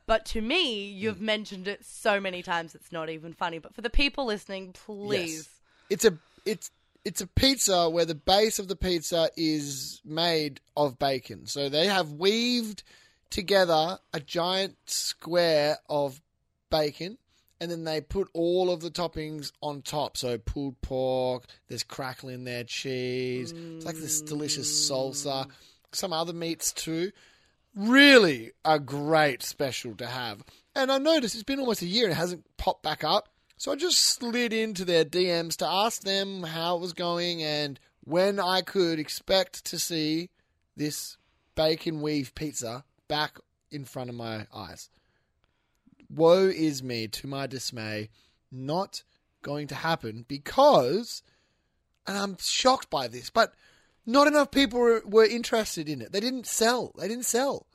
but 0.06 0.26
to 0.28 0.42
me, 0.42 0.86
you've 0.86 1.18
mm. 1.18 1.22
mentioned 1.22 1.68
it 1.68 1.86
so 1.86 2.20
many 2.20 2.44
times 2.44 2.76
it's 2.76 2.92
not 2.92 3.10
even 3.10 3.34
funny. 3.34 3.60
But 3.60 3.74
for 3.74 3.82
the 3.82 3.90
people 3.90 4.26
listening, 4.26 4.74
please. 4.74 5.36
Yes. 5.36 5.50
It's 5.90 6.06
a 6.06 6.18
it's 6.46 6.72
it's 7.06 7.22
a 7.22 7.28
pizza 7.28 7.90
where 7.90 8.06
the 8.06 8.16
base 8.16 8.60
of 8.60 8.68
the 8.68 8.76
pizza 8.76 9.30
is 9.36 10.02
made 10.06 10.60
of 10.76 11.00
bacon. 11.00 11.46
So 11.46 11.70
they 11.70 11.88
have 11.88 12.12
weaved 12.12 12.84
together 13.30 14.00
a 14.14 14.20
giant 14.20 14.78
square 14.86 15.78
of 15.90 16.22
bacon 16.70 17.18
and 17.64 17.72
then 17.72 17.86
they 17.86 18.02
put 18.02 18.28
all 18.34 18.70
of 18.70 18.82
the 18.82 18.92
toppings 18.92 19.54
on 19.62 19.82
top. 19.82 20.18
So 20.18 20.38
pulled 20.38 20.82
pork, 20.82 21.46
there's 21.70 21.82
crackle 21.82 22.28
in 22.28 22.44
there, 22.44 22.66
cheese. 22.66 23.54
It's 23.54 23.86
like 23.86 23.96
this 23.96 24.20
delicious 24.20 24.70
salsa. 24.90 25.50
Some 25.94 26.12
other 26.12 26.34
meats 26.34 26.74
too. 26.74 27.14
Really 27.74 28.52
a 28.66 28.80
great 28.80 29.44
special 29.44 29.96
to 29.96 30.06
have. 30.06 30.44
And 30.76 30.92
I 30.92 30.98
noticed 30.98 31.36
it's 31.36 31.46
been 31.46 31.62
almost 31.62 31.82
a 31.82 31.86
year 31.86 32.04
and 32.04 32.12
it 32.12 32.18
hasn't 32.18 32.44
popped 32.58 32.84
back 32.84 33.06
up. 33.06 33.30
So 33.56 33.72
I 33.72 33.76
just 33.78 34.00
slid 34.02 34.52
into 34.52 34.84
their 34.84 35.06
DMs 35.06 35.56
to 35.58 35.66
ask 35.66 36.02
them 36.02 36.44
how 36.44 36.76
it 36.76 36.82
was 36.82 36.92
going 36.92 37.44
and 37.44 37.80
when 38.04 38.42
I 38.42 38.60
could 38.60 39.00
expect 39.00 39.64
to 39.68 39.80
see 39.80 40.32
this 40.76 41.16
bacon 41.56 42.02
weave 42.02 42.36
pizza 42.36 42.84
back 43.08 43.40
in 43.72 43.86
front 43.86 44.10
of 44.10 44.18
my 44.18 44.48
eyes. 44.54 44.90
Woe 46.14 46.48
is 46.48 46.84
me, 46.84 47.08
to 47.08 47.28
my 47.28 47.48
dismay, 47.48 48.10
not 48.52 49.04
going 49.42 49.68
to 49.68 49.76
happen 49.76 50.26
because, 50.28 51.24
and 52.06 52.18
I'm 52.18 52.38
shocked 52.40 52.90
by 52.90 53.08
this, 53.08 53.30
but 53.30 53.54
not 54.06 54.28
enough 54.28 54.52
people 54.52 54.80
were, 54.80 55.02
were 55.06 55.26
interested 55.26 55.90
in 55.90 56.02
it. 56.02 56.12
They 56.12 56.20
didn't 56.20 56.48
sell. 56.48 56.94
They 56.98 57.08
didn't 57.08 57.26
sell. 57.26 57.68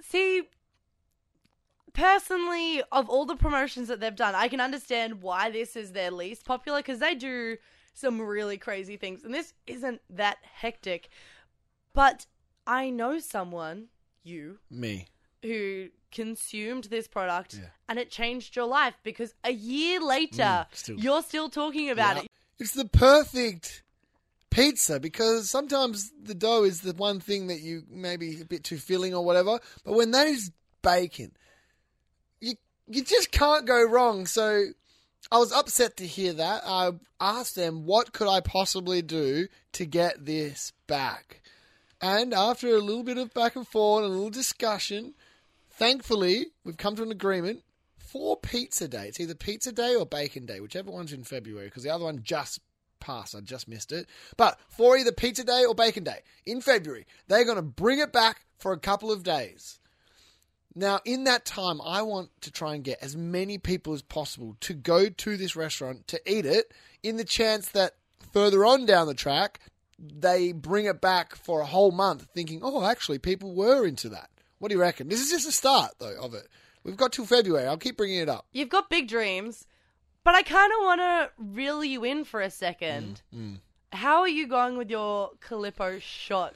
See, 0.00 0.42
personally, 1.92 2.82
of 2.92 3.08
all 3.08 3.26
the 3.26 3.36
promotions 3.36 3.88
that 3.88 4.00
they've 4.00 4.14
done, 4.14 4.34
I 4.34 4.48
can 4.48 4.60
understand 4.60 5.22
why 5.22 5.50
this 5.50 5.76
is 5.76 5.92
their 5.92 6.10
least 6.10 6.44
popular 6.44 6.78
because 6.78 7.00
they 7.00 7.14
do 7.14 7.56
some 7.94 8.20
really 8.20 8.58
crazy 8.58 8.96
things, 8.96 9.24
and 9.24 9.32
this 9.32 9.54
isn't 9.66 10.00
that 10.10 10.36
hectic. 10.42 11.08
But 11.94 12.26
I 12.66 12.90
know 12.90 13.18
someone, 13.18 13.86
you, 14.22 14.58
Me. 14.70 15.06
who 15.42 15.88
consumed 16.10 16.84
this 16.84 17.06
product 17.08 17.54
Yeah. 17.54 17.66
and 17.88 17.98
it 17.98 18.10
changed 18.10 18.56
your 18.56 18.66
life 18.66 18.94
because 19.02 19.34
a 19.44 19.52
year 19.52 20.00
later, 20.00 20.42
Mm, 20.42 20.66
still. 20.72 20.96
you're 20.98 21.22
still 21.22 21.48
talking 21.50 21.90
about 21.90 22.16
Yeah. 22.16 22.22
it. 22.22 22.30
It's 22.58 22.72
the 22.72 22.86
perfect 22.86 23.82
pizza 24.50 24.98
because 24.98 25.50
sometimes 25.50 26.12
the 26.22 26.34
dough 26.34 26.64
is 26.64 26.80
the 26.80 26.94
one 26.94 27.20
thing 27.20 27.48
that 27.48 27.60
you 27.60 27.84
maybe 27.88 28.40
a 28.40 28.44
bit 28.44 28.64
too 28.64 28.78
filling 28.78 29.14
or 29.14 29.24
whatever. 29.24 29.60
But 29.84 29.92
when 29.94 30.10
that 30.12 30.26
is 30.26 30.50
bacon, 30.82 31.36
you 32.40 32.54
you 32.88 33.02
just 33.04 33.30
can't 33.32 33.66
go 33.66 33.82
wrong. 33.82 34.26
So 34.26 34.68
I 35.30 35.38
was 35.38 35.52
upset 35.52 35.96
to 35.98 36.06
hear 36.06 36.32
that. 36.34 36.62
I 36.64 36.92
asked 37.20 37.56
them 37.56 37.84
what 37.84 38.12
could 38.12 38.28
I 38.28 38.40
possibly 38.40 39.02
do 39.02 39.48
to 39.72 39.84
get 39.84 40.24
this 40.24 40.72
back. 40.86 41.42
And 42.00 42.32
after 42.32 42.68
a 42.74 42.78
little 42.80 43.02
bit 43.02 43.18
of 43.18 43.34
back 43.34 43.56
and 43.56 43.66
forth 43.66 44.04
and 44.04 44.12
a 44.12 44.14
little 44.14 44.30
discussion, 44.30 45.14
thankfully 45.76 46.46
we've 46.64 46.76
come 46.76 46.96
to 46.96 47.02
an 47.02 47.12
agreement 47.12 47.62
for 47.98 48.36
pizza 48.36 48.88
day. 48.88 49.08
It's 49.08 49.20
either 49.20 49.34
pizza 49.34 49.72
day 49.72 49.94
or 49.94 50.06
bacon 50.06 50.46
day, 50.46 50.60
whichever 50.60 50.90
one's 50.90 51.12
in 51.12 51.24
February, 51.24 51.66
because 51.66 51.82
the 51.82 51.90
other 51.90 52.04
one 52.04 52.20
just 52.22 52.60
passed. 53.00 53.34
I 53.34 53.40
just 53.40 53.68
missed 53.68 53.92
it. 53.92 54.08
But 54.36 54.58
for 54.68 54.96
either 54.96 55.12
pizza 55.12 55.44
day 55.44 55.64
or 55.66 55.74
bacon 55.74 56.04
day 56.04 56.20
in 56.44 56.60
February, 56.60 57.06
they're 57.28 57.44
going 57.44 57.56
to 57.56 57.62
bring 57.62 57.98
it 57.98 58.12
back 58.12 58.46
for 58.58 58.72
a 58.72 58.78
couple 58.78 59.12
of 59.12 59.22
days. 59.22 59.78
Now, 60.74 61.00
in 61.04 61.24
that 61.24 61.46
time, 61.46 61.80
I 61.80 62.02
want 62.02 62.30
to 62.42 62.50
try 62.50 62.74
and 62.74 62.84
get 62.84 62.98
as 63.00 63.16
many 63.16 63.56
people 63.56 63.94
as 63.94 64.02
possible 64.02 64.56
to 64.60 64.74
go 64.74 65.08
to 65.08 65.36
this 65.36 65.56
restaurant 65.56 66.06
to 66.08 66.20
eat 66.30 66.44
it 66.44 66.72
in 67.02 67.16
the 67.16 67.24
chance 67.24 67.68
that 67.70 67.92
further 68.32 68.64
on 68.64 68.84
down 68.84 69.06
the 69.06 69.14
track, 69.14 69.60
they 69.98 70.52
bring 70.52 70.84
it 70.84 71.00
back 71.00 71.34
for 71.34 71.60
a 71.60 71.66
whole 71.66 71.92
month 71.92 72.28
thinking, 72.34 72.60
oh, 72.62 72.84
actually, 72.84 73.18
people 73.18 73.54
were 73.54 73.86
into 73.86 74.10
that. 74.10 74.28
What 74.58 74.68
do 74.68 74.74
you 74.74 74.80
reckon? 74.80 75.08
This 75.08 75.20
is 75.20 75.30
just 75.30 75.48
a 75.48 75.52
start, 75.52 75.92
though, 75.98 76.16
of 76.20 76.34
it. 76.34 76.48
We've 76.82 76.96
got 76.96 77.12
till 77.12 77.26
February. 77.26 77.66
I'll 77.66 77.76
keep 77.76 77.96
bringing 77.96 78.18
it 78.20 78.28
up. 78.28 78.46
You've 78.52 78.68
got 78.68 78.88
big 78.88 79.08
dreams, 79.08 79.66
but 80.24 80.34
I 80.34 80.42
kind 80.42 80.72
of 80.72 80.78
want 80.84 81.00
to 81.00 81.30
reel 81.38 81.84
you 81.84 82.04
in 82.04 82.24
for 82.24 82.40
a 82.40 82.50
second. 82.50 83.22
Mm, 83.34 83.58
How 83.92 84.20
are 84.20 84.28
you 84.28 84.46
going 84.46 84.76
with 84.78 84.88
your 84.90 85.30
Calippo 85.40 86.00
shot 86.00 86.54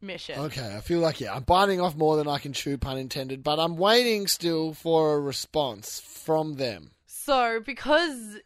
mission? 0.00 0.38
Okay, 0.38 0.74
I 0.76 0.80
feel 0.80 1.00
like, 1.00 1.20
yeah, 1.20 1.34
I'm 1.34 1.44
biting 1.44 1.80
off 1.80 1.96
more 1.96 2.16
than 2.16 2.28
I 2.28 2.38
can 2.38 2.52
chew, 2.52 2.76
pun 2.76 2.98
intended, 2.98 3.42
but 3.42 3.58
I'm 3.58 3.76
waiting 3.76 4.26
still 4.26 4.74
for 4.74 5.14
a 5.16 5.20
response 5.20 6.00
from 6.00 6.54
them. 6.56 6.90
So, 7.06 7.60
because 7.64 8.36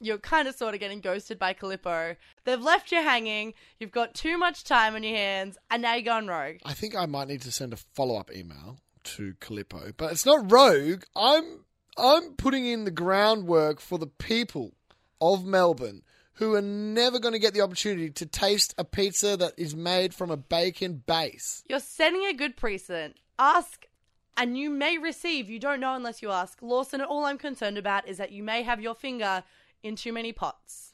you're 0.00 0.18
kind 0.18 0.48
of 0.48 0.54
sort 0.54 0.74
of 0.74 0.80
getting 0.80 1.00
ghosted 1.00 1.38
by 1.38 1.54
Calippo, 1.54 2.16
they've 2.44 2.60
left 2.60 2.92
you 2.92 2.98
hanging, 2.98 3.54
you've 3.78 3.90
got 3.90 4.14
too 4.14 4.38
much 4.38 4.64
time 4.64 4.94
on 4.94 5.02
your 5.02 5.16
hands, 5.16 5.58
and 5.70 5.82
now 5.82 5.94
you're 5.94 6.02
going 6.02 6.26
rogue. 6.26 6.56
I 6.64 6.74
think 6.74 6.96
I 6.96 7.06
might 7.06 7.28
need 7.28 7.42
to 7.42 7.52
send 7.52 7.72
a 7.72 7.76
follow 7.76 8.16
up 8.16 8.30
email 8.34 8.78
to 9.04 9.34
Calippo, 9.40 9.92
but 9.96 10.12
it's 10.12 10.26
not 10.26 10.50
rogue. 10.50 11.04
I'm 11.16 11.64
I'm 11.96 12.34
putting 12.34 12.66
in 12.66 12.84
the 12.84 12.90
groundwork 12.90 13.80
for 13.80 13.98
the 13.98 14.06
people 14.06 14.74
of 15.20 15.44
Melbourne 15.44 16.02
who 16.34 16.54
are 16.54 16.62
never 16.62 17.18
going 17.18 17.32
to 17.32 17.40
get 17.40 17.52
the 17.52 17.60
opportunity 17.60 18.10
to 18.10 18.24
taste 18.24 18.72
a 18.78 18.84
pizza 18.84 19.36
that 19.36 19.52
is 19.56 19.74
made 19.74 20.14
from 20.14 20.30
a 20.30 20.36
bacon 20.36 21.02
base. 21.04 21.64
You're 21.68 21.80
setting 21.80 22.24
a 22.26 22.32
good 22.32 22.56
precedent. 22.56 23.16
Ask, 23.40 23.88
and 24.36 24.56
you 24.56 24.70
may 24.70 24.98
receive. 24.98 25.50
You 25.50 25.58
don't 25.58 25.80
know 25.80 25.94
unless 25.94 26.22
you 26.22 26.30
ask. 26.30 26.62
Lawson, 26.62 27.00
all 27.00 27.24
I'm 27.24 27.38
concerned 27.38 27.76
about 27.76 28.06
is 28.06 28.18
that 28.18 28.30
you 28.30 28.44
may 28.44 28.62
have 28.62 28.80
your 28.80 28.94
finger 28.94 29.42
in 29.82 29.96
too 29.96 30.12
many 30.12 30.32
pots. 30.32 30.92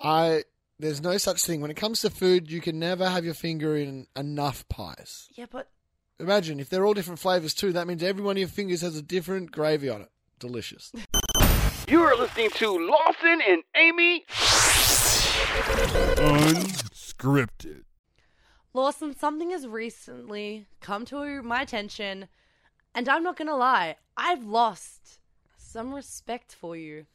I 0.00 0.44
there's 0.78 1.02
no 1.02 1.18
such 1.18 1.42
thing 1.42 1.60
when 1.60 1.70
it 1.70 1.76
comes 1.76 2.00
to 2.02 2.10
food. 2.10 2.50
You 2.50 2.60
can 2.60 2.78
never 2.78 3.08
have 3.08 3.24
your 3.24 3.34
finger 3.34 3.76
in 3.76 4.06
enough 4.16 4.68
pies. 4.68 5.28
Yeah, 5.34 5.46
but 5.50 5.68
Imagine 6.20 6.58
if 6.58 6.68
they're 6.68 6.84
all 6.84 6.94
different 6.94 7.20
flavors 7.20 7.54
too. 7.54 7.72
That 7.72 7.86
means 7.86 8.02
every 8.02 8.24
one 8.24 8.36
of 8.36 8.40
your 8.40 8.48
fingers 8.48 8.80
has 8.80 8.96
a 8.96 9.02
different 9.02 9.52
gravy 9.52 9.88
on 9.88 10.02
it. 10.02 10.10
Delicious. 10.38 10.92
You 11.88 12.02
are 12.02 12.14
listening 12.14 12.50
to 12.50 12.68
Lawson 12.86 13.40
and 13.48 13.62
Amy. 13.74 14.26
Unscripted. 16.18 17.84
Lawson, 18.74 19.16
something 19.16 19.52
has 19.52 19.66
recently 19.66 20.66
come 20.82 21.06
to 21.06 21.42
my 21.42 21.62
attention, 21.62 22.28
and 22.94 23.08
I'm 23.08 23.22
not 23.22 23.38
gonna 23.38 23.56
lie, 23.56 23.96
I've 24.18 24.44
lost 24.44 25.18
some 25.56 25.94
respect 25.94 26.52
for 26.52 26.76
you. 26.76 27.06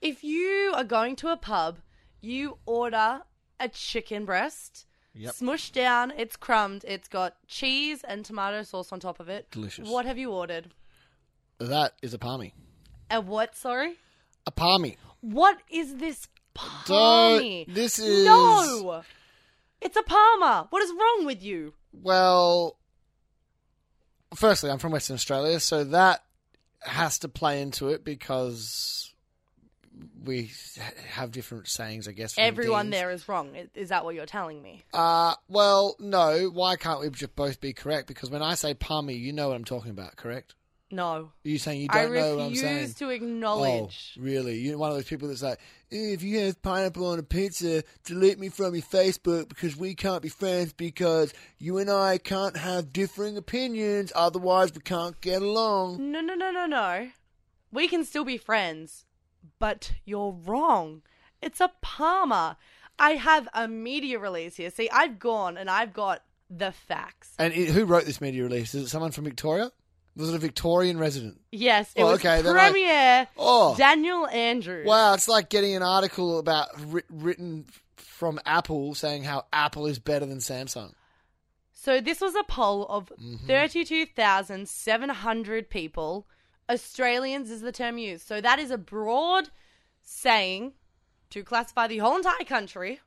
If 0.00 0.24
you 0.24 0.72
are 0.74 0.84
going 0.84 1.16
to 1.16 1.28
a 1.28 1.36
pub, 1.36 1.78
you 2.20 2.58
order 2.66 3.22
a 3.58 3.68
chicken 3.68 4.24
breast, 4.24 4.86
Yep. 5.14 5.34
smushed 5.34 5.72
down, 5.72 6.12
it's 6.16 6.36
crumbed, 6.36 6.84
it's 6.86 7.08
got 7.08 7.36
cheese 7.46 8.02
and 8.04 8.24
tomato 8.24 8.62
sauce 8.62 8.92
on 8.92 9.00
top 9.00 9.20
of 9.20 9.28
it. 9.28 9.50
Delicious. 9.50 9.88
What 9.88 10.06
have 10.06 10.16
you 10.18 10.30
ordered? 10.30 10.72
That 11.58 11.94
is 12.00 12.14
a 12.14 12.18
palmy. 12.18 12.54
A 13.10 13.20
what, 13.20 13.56
sorry? 13.56 13.96
A 14.46 14.50
palmy. 14.50 14.96
What 15.20 15.58
is 15.70 15.96
this 15.96 16.28
Don't- 16.86 17.40
palmy? 17.40 17.66
this 17.68 17.98
is- 17.98 18.24
No! 18.24 19.02
It's 19.82 19.96
a 19.96 20.02
Parma. 20.02 20.66
What 20.70 20.82
is 20.82 20.90
wrong 20.92 21.24
with 21.24 21.42
you? 21.42 21.72
Well, 21.92 22.76
firstly, 24.34 24.70
I'm 24.70 24.78
from 24.78 24.92
Western 24.92 25.14
Australia, 25.14 25.58
so 25.58 25.84
that 25.84 26.22
has 26.82 27.18
to 27.20 27.28
play 27.28 27.62
into 27.62 27.88
it 27.88 28.04
because 28.04 29.09
we 30.24 30.50
have 31.10 31.30
different 31.30 31.68
sayings, 31.68 32.06
I 32.08 32.12
guess. 32.12 32.34
Everyone 32.36 32.90
there 32.90 33.10
is 33.10 33.28
wrong. 33.28 33.56
Is 33.74 33.88
that 33.88 34.04
what 34.04 34.14
you're 34.14 34.26
telling 34.26 34.62
me? 34.62 34.84
Uh, 34.92 35.34
well, 35.48 35.96
no. 35.98 36.50
Why 36.52 36.76
can't 36.76 37.00
we 37.00 37.10
just 37.10 37.34
both 37.36 37.60
be 37.60 37.72
correct? 37.72 38.08
Because 38.08 38.30
when 38.30 38.42
I 38.42 38.54
say 38.54 38.74
palmy, 38.74 39.14
you 39.14 39.32
know 39.32 39.48
what 39.48 39.56
I'm 39.56 39.64
talking 39.64 39.90
about, 39.90 40.16
correct? 40.16 40.54
No. 40.92 41.12
Are 41.12 41.48
you 41.48 41.58
saying 41.58 41.82
you 41.82 41.88
don't 41.88 42.12
know 42.12 42.36
what 42.36 42.46
I'm 42.46 42.54
saying? 42.54 42.68
I 42.68 42.80
refuse 42.80 42.94
to 42.96 43.10
acknowledge. 43.10 44.14
Oh, 44.18 44.22
really? 44.22 44.58
You're 44.58 44.76
one 44.76 44.90
of 44.90 44.96
those 44.96 45.06
people 45.06 45.28
that's 45.28 45.42
like, 45.42 45.60
"Eh, 45.92 46.14
if 46.14 46.22
you 46.24 46.40
have 46.40 46.60
pineapple 46.62 47.06
on 47.06 47.18
a 47.20 47.22
pizza, 47.22 47.84
delete 48.04 48.40
me 48.40 48.48
from 48.48 48.74
your 48.74 48.82
Facebook 48.82 49.48
because 49.48 49.76
we 49.76 49.94
can't 49.94 50.20
be 50.22 50.28
friends 50.28 50.72
because 50.72 51.32
you 51.58 51.78
and 51.78 51.88
I 51.90 52.18
can't 52.18 52.56
have 52.56 52.92
differing 52.92 53.36
opinions, 53.36 54.12
otherwise 54.16 54.74
we 54.74 54.80
can't 54.80 55.20
get 55.20 55.42
along. 55.42 56.10
No, 56.10 56.20
no, 56.20 56.34
no, 56.34 56.50
no, 56.50 56.66
no. 56.66 57.10
We 57.70 57.86
can 57.86 58.04
still 58.04 58.24
be 58.24 58.36
friends, 58.36 59.04
but 59.58 59.92
you're 60.04 60.32
wrong. 60.44 61.02
It's 61.42 61.60
a 61.60 61.70
Parma. 61.80 62.56
I 62.98 63.12
have 63.12 63.48
a 63.54 63.66
media 63.68 64.18
release 64.18 64.56
here. 64.56 64.70
See, 64.70 64.90
I've 64.90 65.18
gone 65.18 65.56
and 65.56 65.70
I've 65.70 65.92
got 65.92 66.22
the 66.50 66.72
facts. 66.72 67.32
And 67.38 67.52
it, 67.54 67.70
who 67.70 67.84
wrote 67.84 68.04
this 68.04 68.20
media 68.20 68.42
release? 68.42 68.74
Is 68.74 68.84
it 68.84 68.88
someone 68.88 69.12
from 69.12 69.24
Victoria? 69.24 69.70
Was 70.16 70.28
it 70.30 70.34
a 70.34 70.38
Victorian 70.38 70.98
resident? 70.98 71.40
Yes, 71.52 71.92
it 71.94 72.02
Oh, 72.02 72.06
was 72.06 72.18
okay, 72.18 72.42
then 72.42 72.56
I- 72.56 72.70
Premier 72.70 73.28
Oh. 73.38 73.74
Daniel 73.76 74.26
Andrews. 74.26 74.86
Wow, 74.86 75.14
it's 75.14 75.28
like 75.28 75.48
getting 75.48 75.74
an 75.76 75.82
article 75.82 76.38
about 76.38 76.68
writ- 76.90 77.04
written 77.08 77.64
from 77.96 78.38
Apple 78.44 78.94
saying 78.94 79.22
how 79.24 79.46
Apple 79.52 79.86
is 79.86 79.98
better 79.98 80.26
than 80.26 80.38
Samsung. 80.38 80.92
So 81.72 82.00
this 82.02 82.20
was 82.20 82.34
a 82.34 82.42
poll 82.42 82.86
of 82.88 83.10
Mm-hmm. 83.18 83.46
32,700 83.46 85.70
people. 85.70 86.26
Australians 86.70 87.50
is 87.50 87.60
the 87.60 87.72
term 87.72 87.98
used. 87.98 88.26
So 88.26 88.40
that 88.40 88.58
is 88.58 88.70
a 88.70 88.78
broad 88.78 89.50
saying 90.02 90.72
to 91.30 91.42
classify 91.42 91.86
the 91.86 91.98
whole 91.98 92.16
entire 92.16 92.44
country. 92.46 93.00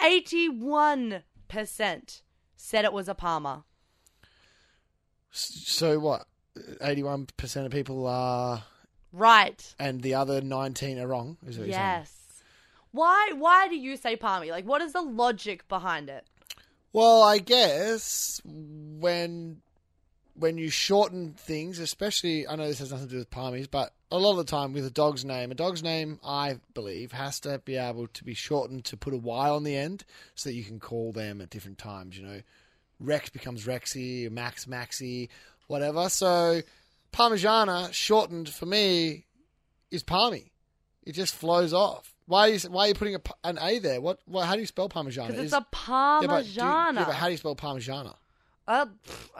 81% 0.00 1.22
said 2.56 2.84
it 2.84 2.92
was 2.92 3.08
a 3.08 3.14
Parma. 3.14 3.64
So 5.30 5.98
what? 5.98 6.26
81% 6.80 7.66
of 7.66 7.70
people 7.72 8.06
are, 8.06 8.64
Right. 9.12 9.74
and 9.78 10.02
the 10.02 10.14
other 10.14 10.40
19 10.40 10.98
are 10.98 11.06
wrong, 11.06 11.36
is 11.46 11.58
what? 11.58 11.68
Yes. 11.68 12.14
Why 12.90 13.32
why 13.36 13.68
do 13.68 13.76
you 13.76 13.96
say 13.96 14.16
palmy? 14.16 14.50
Like 14.50 14.64
what 14.64 14.80
is 14.80 14.92
the 14.94 15.02
logic 15.02 15.68
behind 15.68 16.08
it? 16.08 16.24
Well, 16.92 17.22
I 17.22 17.38
guess 17.38 18.40
when 18.44 19.60
when 20.38 20.56
you 20.58 20.70
shorten 20.70 21.34
things, 21.34 21.78
especially 21.78 22.46
I 22.46 22.56
know 22.56 22.66
this 22.68 22.78
has 22.78 22.90
nothing 22.92 23.08
to 23.08 23.12
do 23.12 23.18
with 23.18 23.30
palmies, 23.30 23.68
but 23.70 23.92
a 24.10 24.18
lot 24.18 24.32
of 24.32 24.36
the 24.38 24.44
time 24.44 24.72
with 24.72 24.86
a 24.86 24.90
dog's 24.90 25.24
name, 25.24 25.50
a 25.50 25.54
dog's 25.54 25.82
name 25.82 26.20
I 26.24 26.58
believe 26.74 27.12
has 27.12 27.40
to 27.40 27.58
be 27.64 27.76
able 27.76 28.06
to 28.08 28.24
be 28.24 28.34
shortened 28.34 28.84
to 28.86 28.96
put 28.96 29.14
a 29.14 29.16
Y 29.18 29.48
on 29.48 29.64
the 29.64 29.76
end 29.76 30.04
so 30.34 30.48
that 30.48 30.54
you 30.54 30.64
can 30.64 30.78
call 30.80 31.12
them 31.12 31.40
at 31.40 31.50
different 31.50 31.78
times. 31.78 32.16
You 32.16 32.24
know, 32.26 32.40
Rex 33.00 33.30
becomes 33.30 33.66
Rexy, 33.66 34.30
Max 34.30 34.64
Maxi, 34.66 35.28
whatever. 35.66 36.08
So 36.08 36.62
Parmigiana 37.12 37.92
shortened 37.92 38.48
for 38.48 38.66
me 38.66 39.26
is 39.90 40.02
palmy. 40.02 40.52
It 41.04 41.12
just 41.12 41.34
flows 41.34 41.72
off. 41.72 42.14
Why 42.26 42.40
are 42.40 42.48
you, 42.52 42.58
why 42.68 42.84
are 42.84 42.88
you 42.88 42.94
putting 42.94 43.14
a, 43.14 43.20
an 43.44 43.58
A 43.60 43.78
there? 43.78 44.00
What, 44.02 44.18
what? 44.26 44.44
How 44.46 44.54
do 44.54 44.60
you 44.60 44.66
spell 44.66 44.88
Parmigiana? 44.90 45.28
Because 45.28 45.46
Is- 45.46 45.52
it's 45.52 45.54
a 45.54 45.66
yeah, 45.88 46.26
but 46.26 46.44
you- 46.46 46.60
Parmigiana. 46.60 46.94
yeah, 46.94 47.04
but 47.06 47.14
how 47.14 47.26
do 47.26 47.32
you 47.32 47.38
spell 47.38 47.56
Parmigiana? 47.56 48.14
Uh, 48.68 48.84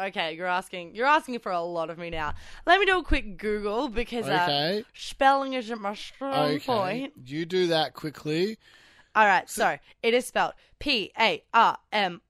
okay, 0.01 0.35
you're 0.35 0.47
asking. 0.47 0.95
You're 0.95 1.07
asking 1.07 1.39
for 1.41 1.53
a 1.53 1.61
lot 1.61 1.91
of 1.91 1.99
me 1.99 2.09
now. 2.09 2.33
Let 2.67 2.81
me 2.81 2.87
do 2.87 2.99
a 2.99 3.03
quick 3.05 3.37
Google 3.37 3.91
because 3.91 4.27
uh, 4.27 4.81
spelling 4.95 5.53
isn't 5.53 5.81
my 5.83 5.95
strong 5.95 6.55
Okay, 6.55 6.59
point. 6.61 7.13
you 7.27 7.45
do 7.45 7.67
that 7.67 7.93
quickly. 7.93 8.57
All 9.15 9.27
right, 9.27 9.49
so 9.49 9.77
it 10.03 10.15
is 10.15 10.27
spelled 10.27 10.55
P 10.79 11.13
A 11.21 11.43
R 11.53 11.77
M 11.93 12.23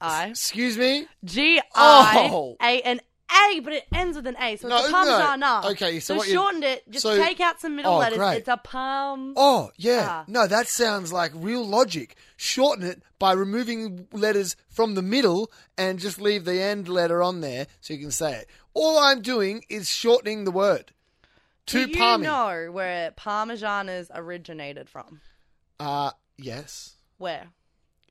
I 0.00 0.26
Excuse 0.30 0.76
me. 0.76 1.06
G 1.24 1.60
I 1.74 2.28
Oh. 2.32 2.56
A 2.60 2.80
N 2.80 3.00
A, 3.30 3.60
but 3.60 3.72
it 3.72 3.84
ends 3.92 4.16
with 4.16 4.26
an 4.26 4.36
A, 4.38 4.56
so 4.56 4.68
No, 4.68 4.76
it's 4.78 4.88
a 4.88 4.90
no. 4.90 4.96
Parmigiana. 4.96 5.64
Okay, 5.72 5.98
so 6.00 6.14
so 6.14 6.18
what 6.18 6.28
you- 6.28 6.34
shortened 6.34 6.64
it. 6.64 6.88
Just 6.90 7.02
so- 7.02 7.16
take 7.16 7.40
out 7.40 7.60
some 7.60 7.76
middle 7.76 7.94
Oh, 7.94 7.98
letters. 7.98 8.18
great. 8.18 8.36
It's 8.38 8.48
a 8.48 8.56
palm. 8.58 9.32
Oh 9.36 9.70
yeah, 9.76 10.06
Ah. 10.10 10.24
no, 10.28 10.46
that 10.46 10.68
sounds 10.68 11.12
like 11.12 11.32
real 11.34 11.66
logic. 11.66 12.16
Shorten 12.36 12.84
it 12.84 13.02
by 13.18 13.32
removing 13.32 14.06
letters 14.12 14.56
from 14.68 14.94
the 14.94 15.02
middle 15.02 15.50
and 15.78 15.98
just 15.98 16.20
leave 16.20 16.44
the 16.44 16.60
end 16.60 16.88
letter 16.88 17.22
on 17.22 17.40
there 17.40 17.66
so 17.80 17.94
you 17.94 18.00
can 18.00 18.10
say 18.10 18.34
it. 18.34 18.50
All 18.74 18.98
I'm 18.98 19.22
doing 19.22 19.64
is 19.68 19.88
shortening 19.88 20.44
the 20.44 20.50
word 20.50 20.92
to 21.66 21.86
Do 21.86 21.90
you 21.92 21.96
palmy. 21.96 22.24
know 22.26 22.70
where 22.70 23.10
Parmigianas 23.12 24.10
originated 24.14 24.90
from? 24.90 25.20
Uh 25.80 26.10
yes, 26.36 26.96
Where? 27.18 27.48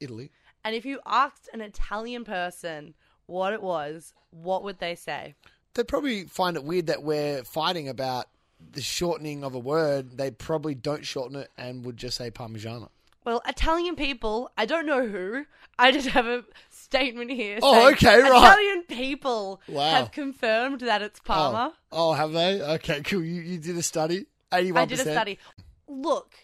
Italy. 0.01 0.31
And 0.65 0.75
if 0.75 0.85
you 0.85 0.99
asked 1.05 1.49
an 1.53 1.61
Italian 1.61 2.23
person 2.25 2.95
what 3.25 3.53
it 3.53 3.61
was, 3.61 4.13
what 4.31 4.63
would 4.63 4.79
they 4.79 4.95
say? 4.95 5.35
They'd 5.73 5.87
probably 5.87 6.25
find 6.25 6.55
it 6.55 6.63
weird 6.63 6.87
that 6.87 7.03
we're 7.03 7.43
fighting 7.43 7.87
about 7.87 8.27
the 8.71 8.81
shortening 8.81 9.43
of 9.43 9.55
a 9.55 9.59
word. 9.59 10.17
They 10.17 10.31
probably 10.31 10.75
don't 10.75 11.05
shorten 11.05 11.37
it 11.37 11.51
and 11.57 11.83
would 11.85 11.97
just 11.97 12.17
say 12.17 12.31
Parmigiana. 12.31 12.89
Well, 13.25 13.41
Italian 13.47 13.95
people, 13.95 14.51
I 14.57 14.65
don't 14.65 14.85
know 14.85 15.07
who. 15.07 15.45
I 15.79 15.91
just 15.91 16.09
have 16.09 16.25
a 16.25 16.43
statement 16.69 17.31
here. 17.31 17.59
Oh, 17.61 17.73
saying 17.73 17.93
okay, 17.95 18.21
right. 18.21 18.43
Italian 18.43 18.83
people 18.83 19.61
Wow. 19.67 19.89
have 19.91 20.11
confirmed 20.11 20.81
that 20.81 21.01
it's 21.01 21.19
oh. 21.21 21.27
Parma. 21.27 21.73
Oh, 21.91 22.09
oh, 22.09 22.13
have 22.13 22.33
they? 22.33 22.61
Okay, 22.61 23.01
cool. 23.01 23.23
You, 23.23 23.41
you 23.41 23.57
did 23.57 23.77
a 23.77 23.83
study? 23.83 24.27
81%. 24.51 24.77
I 24.77 24.85
did 24.85 24.99
a 24.99 25.01
study. 25.01 25.39
Look, 25.87 26.35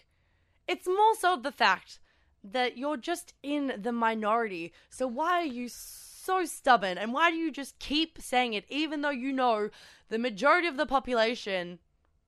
it's 0.66 0.86
more 0.86 1.14
so 1.18 1.36
the 1.36 1.52
fact 1.52 2.00
that 2.42 2.78
you're 2.78 2.96
just 2.96 3.34
in 3.42 3.74
the 3.78 3.92
minority. 3.92 4.72
So 4.88 5.06
why 5.06 5.42
are 5.42 5.44
you 5.44 5.68
so 5.68 6.09
stubborn? 6.44 6.98
And 6.98 7.12
why 7.12 7.30
do 7.30 7.36
you 7.36 7.50
just 7.50 7.78
keep 7.78 8.20
saying 8.20 8.54
it, 8.54 8.64
even 8.68 9.00
though 9.00 9.10
you 9.10 9.32
know 9.32 9.70
the 10.08 10.18
majority 10.18 10.68
of 10.68 10.76
the 10.76 10.86
population 10.86 11.78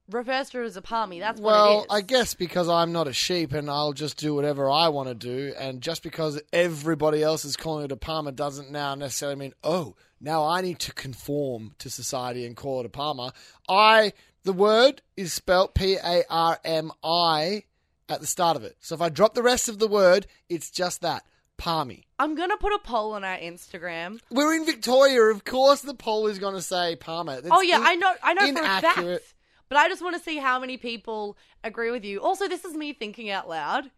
refers 0.09 0.49
to 0.49 0.61
it 0.61 0.65
as 0.65 0.75
a 0.77 0.81
palmy? 0.81 1.19
That's 1.19 1.39
what 1.39 1.49
it 1.49 1.53
Well, 1.53 1.79
is. 1.81 1.87
I 1.89 2.01
guess 2.01 2.33
because 2.33 2.67
I'm 2.67 2.91
not 2.91 3.07
a 3.07 3.13
sheep 3.13 3.53
and 3.53 3.69
I'll 3.69 3.93
just 3.93 4.17
do 4.17 4.35
whatever 4.35 4.69
I 4.69 4.89
want 4.89 5.09
to 5.09 5.15
do, 5.15 5.53
and 5.57 5.81
just 5.81 6.03
because 6.03 6.41
everybody 6.51 7.23
else 7.23 7.45
is 7.45 7.55
calling 7.55 7.85
it 7.85 7.91
a 7.91 7.95
Parma 7.95 8.31
doesn't 8.31 8.71
now 8.71 8.95
necessarily 8.95 9.37
mean, 9.37 9.53
oh, 9.63 9.95
now 10.19 10.45
I 10.45 10.61
need 10.61 10.79
to 10.79 10.93
conform 10.93 11.75
to 11.79 11.89
society 11.89 12.45
and 12.45 12.55
call 12.55 12.79
it 12.79 12.85
a 12.85 12.89
Parma. 12.89 13.33
I, 13.69 14.13
the 14.43 14.53
word 14.53 15.01
is 15.15 15.33
spelt 15.33 15.75
P 15.75 15.95
A 15.95 16.23
R 16.29 16.59
M 16.65 16.91
I 17.03 17.63
at 18.09 18.19
the 18.19 18.27
start 18.27 18.57
of 18.57 18.63
it. 18.63 18.75
So 18.79 18.95
if 18.95 19.01
I 19.01 19.09
drop 19.09 19.33
the 19.33 19.43
rest 19.43 19.69
of 19.69 19.79
the 19.79 19.87
word, 19.87 20.27
it's 20.49 20.69
just 20.69 21.01
that 21.01 21.23
palmy. 21.57 22.03
I'm 22.19 22.35
gonna 22.35 22.57
put 22.57 22.73
a 22.73 22.79
poll 22.79 23.13
on 23.13 23.23
our 23.23 23.37
Instagram. 23.37 24.19
We're 24.31 24.55
in 24.55 24.65
Victoria. 24.65 25.21
Of 25.23 25.43
course, 25.45 25.81
the 25.81 25.93
poll 25.93 26.27
is 26.27 26.39
going 26.39 26.55
to 26.55 26.61
say 26.61 26.95
Parma. 26.95 27.35
That's 27.41 27.47
oh 27.51 27.61
yeah, 27.61 27.77
in- 27.77 27.83
I 27.85 27.95
know, 27.95 28.13
I 28.23 28.33
know 28.33 28.41
for 28.41 28.47
a 28.47 28.49
inaccurate. 28.77 29.21
fact. 29.21 29.33
But 29.69 29.77
I 29.77 29.87
just 29.89 30.03
want 30.03 30.15
to 30.15 30.21
see 30.21 30.37
how 30.37 30.59
many 30.59 30.77
people 30.77 31.37
agree 31.63 31.89
with 31.89 32.03
you. 32.05 32.21
Also, 32.21 32.47
this 32.47 32.63
is 32.65 32.75
me 32.75 32.93
thinking 32.93 33.29
out 33.29 33.49
loud. 33.49 33.89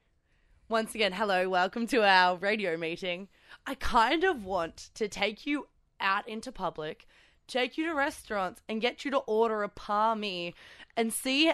Once 0.70 0.96
again, 0.96 1.12
hello, 1.12 1.50
welcome 1.50 1.86
to 1.88 2.04
our 2.04 2.38
radio 2.38 2.78
meeting. 2.78 3.28
I 3.68 3.76
kind 3.76 4.24
of 4.24 4.46
want 4.46 4.90
to 4.96 5.08
take 5.08 5.46
you 5.46 5.68
out 6.00 6.28
into 6.28 6.52
public, 6.52 7.08
take 7.48 7.78
you 7.78 7.86
to 7.88 7.94
restaurants, 7.94 8.62
and 8.70 8.82
get 8.82 9.06
you 9.06 9.12
to 9.12 9.18
order 9.18 9.64
a 9.64 9.70
palmy 9.70 10.56
and 10.96 11.12
see 11.12 11.52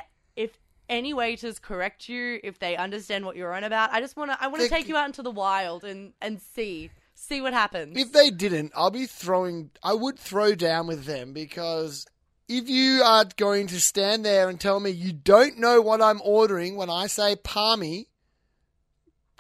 any 0.92 1.14
waiters 1.14 1.58
correct 1.58 2.08
you, 2.10 2.40
if 2.44 2.60
they 2.60 2.76
understand 2.76 3.26
what 3.26 3.36
you're 3.36 3.54
on 3.54 3.64
about. 3.64 3.92
I 3.92 4.02
just 4.02 4.16
want 4.16 4.30
to, 4.30 4.38
I 4.40 4.48
want 4.48 4.62
to 4.62 4.70
take 4.70 4.88
you 4.88 4.98
out 4.98 5.08
into 5.08 5.24
the 5.24 5.32
wild 5.32 5.84
and 5.84 6.14
and 6.22 6.40
see, 6.40 6.92
see 7.16 7.42
what 7.42 7.54
happens. 7.54 7.98
If 7.98 8.12
they 8.12 8.30
didn't, 8.30 8.74
I'll 8.76 8.92
be 8.92 9.08
throwing. 9.08 9.72
I 9.82 9.94
would 9.94 10.20
throw 10.20 10.54
down 10.54 10.86
with 10.86 11.06
them 11.06 11.34
because 11.34 12.06
if 12.48 12.70
you 12.70 13.02
are 13.02 13.26
going 13.38 13.68
to 13.68 13.80
stand 13.80 14.26
there 14.26 14.50
and 14.50 14.60
tell 14.60 14.80
me 14.80 14.92
you 14.92 15.14
don't 15.14 15.58
know 15.58 15.82
what 15.82 16.02
I'm 16.02 16.22
ordering 16.24 16.76
when 16.76 16.90
I 16.90 17.08
say 17.08 17.38
palmy, 17.38 18.10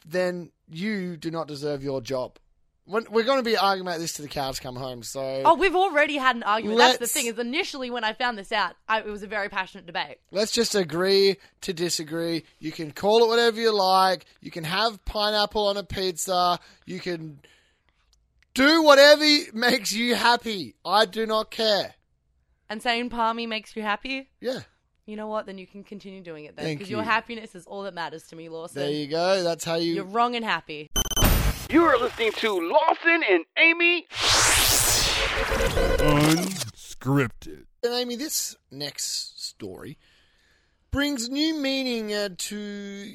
then 0.05 0.51
you 0.69 1.17
do 1.17 1.29
not 1.29 1.47
deserve 1.47 1.83
your 1.83 2.01
job. 2.01 2.39
When- 2.85 3.05
We're 3.11 3.23
going 3.23 3.39
to 3.39 3.43
be 3.43 3.55
arguing 3.57 3.87
about 3.87 3.99
this 3.99 4.13
to 4.13 4.21
the 4.21 4.27
cows 4.27 4.59
come 4.59 4.75
home. 4.75 5.03
So 5.03 5.43
Oh, 5.45 5.55
we've 5.55 5.75
already 5.75 6.17
had 6.17 6.35
an 6.35 6.43
argument. 6.43 6.79
That's 6.79 6.97
the 6.97 7.03
Let's- 7.03 7.13
thing. 7.13 7.25
Is 7.27 7.37
initially 7.39 7.89
when 7.91 8.03
I 8.03 8.13
found 8.13 8.37
this 8.37 8.51
out, 8.51 8.73
I, 8.89 8.99
it 8.99 9.05
was 9.05 9.23
a 9.23 9.27
very 9.27 9.49
passionate 9.49 9.85
debate. 9.85 10.17
let's 10.31 10.51
just 10.51 10.73
agree 10.75 11.37
to 11.61 11.73
disagree. 11.73 12.43
You 12.59 12.71
can 12.71 12.91
call 12.91 13.23
it 13.23 13.27
whatever 13.27 13.59
you 13.61 13.71
like. 13.75 14.25
You 14.41 14.51
can 14.51 14.63
have 14.63 15.03
pineapple 15.05 15.67
on 15.67 15.77
a 15.77 15.83
pizza. 15.83 16.59
You 16.85 16.99
can 16.99 17.39
do 18.53 18.83
whatever 18.83 19.23
makes 19.53 19.93
you 19.93 20.15
happy. 20.15 20.75
I 20.83 21.05
do 21.05 21.25
not 21.25 21.51
care. 21.51 21.93
And 22.69 22.81
saying 22.81 23.09
palmy 23.09 23.47
makes 23.47 23.75
you 23.75 23.81
happy. 23.83 24.29
Yeah. 24.39 24.59
You 25.05 25.15
know 25.17 25.27
what? 25.27 25.45
Then 25.45 25.57
you 25.57 25.65
can 25.67 25.83
continue 25.83 26.21
doing 26.21 26.45
it 26.45 26.55
then, 26.55 26.65
Thank 26.65 26.79
because 26.79 26.89
your 26.91 27.01
you. 27.01 27.05
happiness 27.09 27.55
is 27.55 27.65
all 27.65 27.83
that 27.83 27.93
matters 27.93 28.23
to 28.27 28.35
me, 28.35 28.49
Lawson. 28.49 28.81
There 28.83 28.91
you 28.91 29.07
go. 29.07 29.43
That's 29.43 29.65
how 29.65 29.75
you. 29.75 29.95
You're 29.95 30.03
wrong 30.05 30.35
and 30.35 30.45
happy. 30.45 30.90
You 31.71 31.86
are 31.86 31.97
listening 31.97 32.34
to 32.34 32.51
Lawson 32.69 33.23
and 33.29 33.45
Amy 33.57 34.05
Unscripted. 36.01 37.63
And 37.81 37.93
Amy, 37.93 38.17
this 38.17 38.57
next 38.69 39.41
story 39.41 39.97
brings 40.91 41.29
new 41.29 41.55
meaning 41.55 42.13
uh, 42.13 42.27
to 42.38 43.13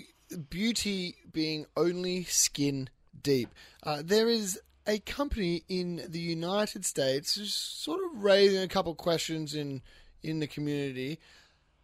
beauty 0.49 1.17
being 1.31 1.67
only 1.77 2.25
skin 2.25 2.89
deep. 3.23 3.51
Uh, 3.83 4.01
there 4.03 4.31
is 4.31 4.59
a 4.87 5.01
company 5.01 5.65
in 5.69 6.07
the 6.09 6.19
United 6.19 6.87
States 6.87 7.35
who's 7.35 7.53
sort 7.53 8.01
of 8.07 8.23
raising 8.25 8.63
a 8.63 8.69
couple 8.69 8.95
questions 8.95 9.55
in 9.55 9.83
in 10.23 10.41
the 10.41 10.47
community 10.47 11.19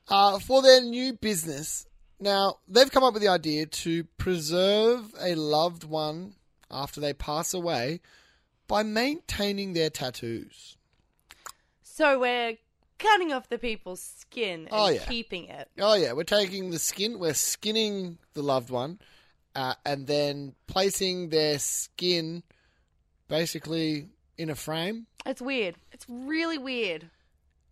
uh, 0.09 0.39
for 0.39 0.63
their 0.63 0.81
new 0.81 1.13
business. 1.13 1.85
Now, 2.19 2.61
they've 2.67 2.91
come 2.91 3.05
up 3.05 3.13
with 3.13 3.23
the 3.23 3.29
idea 3.29 3.67
to 3.67 4.05
preserve 4.17 5.13
a 5.21 5.35
loved 5.35 5.85
one 5.85 6.37
after 6.73 7.01
they 7.01 7.13
pass 7.13 7.53
away 7.55 8.01
by 8.69 8.83
maintaining 8.83 9.73
their 9.73 9.91
tattoos. 9.91 10.77
So 11.83 12.19
we're 12.21 12.57
cutting 12.99 13.33
off 13.33 13.49
the 13.49 13.59
people's 13.59 14.01
skin 14.01 14.61
and 14.61 14.69
Oh, 14.73 14.89
yeah. 14.89 15.05
keeping 15.05 15.47
it. 15.47 15.69
Oh 15.79 15.95
yeah, 15.95 16.13
we're 16.13 16.23
taking 16.25 16.71
the 16.71 16.79
skin, 16.79 17.19
we're 17.19 17.35
skinning 17.35 18.19
the 18.35 18.43
loved 18.43 18.71
one, 18.71 18.99
uh, 19.55 19.75
and 19.85 20.07
then 20.07 20.55
placing 20.67 21.29
their 21.29 21.59
skin 21.59 22.43
basically 23.29 24.09
in 24.39 24.51
a 24.51 24.55
frame. 24.55 25.07
It's 25.27 25.43
weird. 25.43 25.77
It's 25.93 26.07
really 26.09 26.59
weird. 26.59 27.11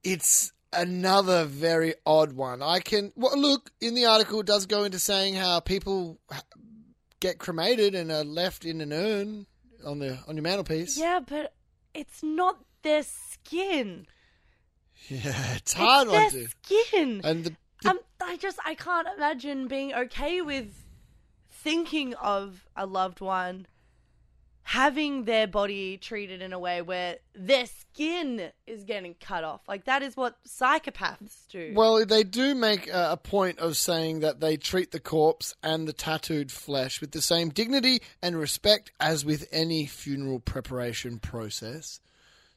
It's 0.05 0.53
another 0.73 1.45
very 1.45 1.95
odd 2.07 2.33
one. 2.33 2.63
I 2.63 2.81
can 2.81 3.13
well, 3.17 3.39
look 3.39 3.71
in 3.81 3.95
the 3.95 4.07
article. 4.07 4.41
It 4.41 4.47
does 4.47 4.67
go 4.67 4.85
into 4.85 4.99
saying 4.99 5.35
how 5.35 5.61
people 5.61 6.19
get 7.21 7.39
cremated 7.39 7.95
and 7.95 8.11
are 8.11 8.25
left 8.25 8.65
in 8.65 8.81
an 8.81 8.93
urn 8.93 9.47
on 9.85 9.99
the 9.99 10.19
on 10.27 10.37
your 10.37 10.43
mantelpiece. 10.43 10.99
Yeah, 10.99 11.21
but 11.27 11.55
it's 11.95 12.23
not 12.23 12.59
their 12.83 13.03
skin. 13.03 14.07
yeah, 15.09 15.55
it's 15.55 15.73
hard 15.73 16.09
it's 16.09 16.13
one 16.13 16.23
their 16.23 16.31
to. 16.31 16.49
skin. 16.49 17.21
And 17.25 17.45
the, 17.45 17.57
the 17.83 17.91
Um, 17.91 18.01
I 18.23 18.37
just 18.37 18.59
I 18.65 18.75
can't 18.75 19.09
imagine 19.17 19.69
being 19.69 19.95
okay 19.95 20.41
with 20.41 20.85
thinking 21.51 22.15
of 22.15 22.65
a 22.77 22.87
loved 22.87 23.21
one 23.21 23.67
having 24.71 25.25
their 25.25 25.49
body 25.49 25.97
treated 25.97 26.41
in 26.41 26.53
a 26.53 26.59
way 26.59 26.81
where 26.81 27.17
their 27.35 27.67
skin 27.67 28.53
is 28.69 28.85
getting 28.85 29.17
cut 29.21 29.43
off. 29.43 29.61
Like 29.67 29.87
that 29.87 30.01
is 30.01 30.17
what 30.17 30.37
psychopaths 30.45 31.49
do. 31.49 31.73
Well, 31.75 32.07
they 32.07 32.23
do 32.23 32.55
make 32.55 32.87
a, 32.87 33.17
point 33.17 33.59
of 33.59 33.77
saying 33.77 34.21
that 34.21 34.39
they 34.39 34.57
treat 34.57 34.93
the 34.93 35.01
corpse 35.01 35.57
and 35.61 35.89
the 35.89 35.93
tattooed 35.93 36.53
flesh 36.53 37.01
with 37.01 37.11
the 37.11 37.21
same 37.21 37.49
dignity 37.49 38.01
and 38.23 38.39
respect 38.39 38.93
as 39.01 39.25
with 39.25 39.49
any 39.51 39.87
funeral 39.87 40.39
preparation 40.39 41.19
process. 41.19 41.99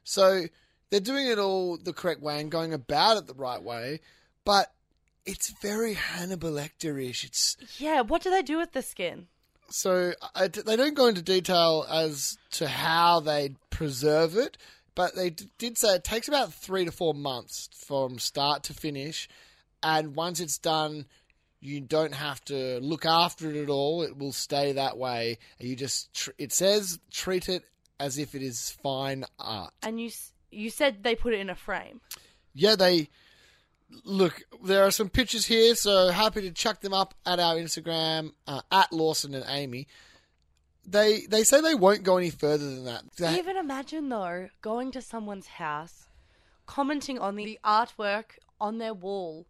So 0.04 0.44
they're 0.92 1.00
doing 1.00 1.26
it 1.26 1.40
all 1.40 1.78
the 1.78 1.94
correct 1.94 2.22
way 2.22 2.40
and 2.40 2.52
going 2.52 2.76
about 2.76 3.18
it 3.18 3.26
the 3.26 3.34
right 3.34 3.62
way, 3.62 4.02
but 4.46 4.72
it's 5.26 5.50
very 5.64 5.96
Hannibal 5.96 6.52
Lecter-ish. 6.52 7.24
It's 7.24 7.58
yeah, 7.80 8.02
what 8.02 8.22
do 8.22 8.30
they 8.30 8.44
do 8.44 8.60
with 8.60 8.74
the 8.74 8.84
skin? 8.84 9.30
So 9.70 10.14
I, 10.36 10.48
they 10.48 10.76
don't 10.76 10.96
go 10.96 11.08
into 11.08 11.22
detail 11.22 11.86
as 11.90 12.38
to 12.52 12.68
how 12.68 13.20
they 13.20 13.56
preserve 13.70 14.38
it, 14.38 14.58
but 14.96 15.16
they 15.16 15.32
d- 15.32 15.50
did 15.58 15.78
say 15.78 15.96
it 15.96 16.04
takes 16.04 16.28
about 16.28 16.54
three 16.54 16.86
to 16.86 16.92
four 16.92 17.14
months 17.14 17.70
from 17.74 18.20
start 18.20 18.64
to 18.64 18.74
finish, 18.74 19.28
and 19.82 20.16
once 20.16 20.40
it's 20.40 20.58
done, 20.58 21.06
you 21.60 21.80
don't 21.80 22.14
have 22.14 22.44
to 22.46 22.80
look 22.82 23.06
after 23.06 23.50
it 23.50 23.56
at 23.56 23.70
all. 23.70 24.04
It 24.04 24.18
will 24.18 24.34
stay 24.34 24.74
that 24.74 24.98
way. 24.98 25.38
You 25.60 25.76
just 25.76 26.14
tr- 26.14 26.32
it 26.38 26.52
says 26.52 27.00
treat 27.10 27.48
it 27.48 27.64
as 28.00 28.18
if 28.18 28.36
it 28.36 28.42
is 28.42 28.72
fine 28.84 29.26
art. 29.40 29.74
And 29.82 30.00
you 30.00 30.12
you 30.52 30.70
said 30.70 31.04
they 31.04 31.16
put 31.16 31.34
it 31.34 31.40
in 31.40 31.50
a 31.50 31.56
frame. 31.56 32.02
Yeah, 32.54 32.76
they 32.76 33.10
look. 34.04 34.42
There 34.64 34.84
are 34.84 34.92
some 34.92 35.10
pictures 35.10 35.46
here, 35.46 35.76
so 35.76 36.10
happy 36.10 36.42
to 36.42 36.52
chuck 36.52 36.82
them 36.82 36.94
up 36.94 37.14
at 37.26 37.40
our 37.40 37.56
Instagram 37.56 38.32
uh, 38.48 38.62
at 38.72 38.92
Lawson 38.92 39.34
and 39.34 39.46
Amy. 39.48 39.88
They 40.86 41.22
they 41.30 41.44
say 41.44 41.62
they 41.62 41.76
won't 41.76 42.04
go 42.04 42.18
any 42.18 42.30
further 42.30 42.66
than 42.66 42.86
that. 42.86 43.04
They- 43.18 43.38
Even 43.40 43.58
imagine 43.58 44.10
though 44.10 44.50
going 44.62 44.92
to 44.92 45.02
someone's 45.02 45.48
house, 45.48 46.08
commenting 46.66 47.20
on 47.20 47.36
the 47.36 47.60
artwork 47.64 48.38
on 48.60 48.78
their 48.78 48.94
wall, 48.94 49.48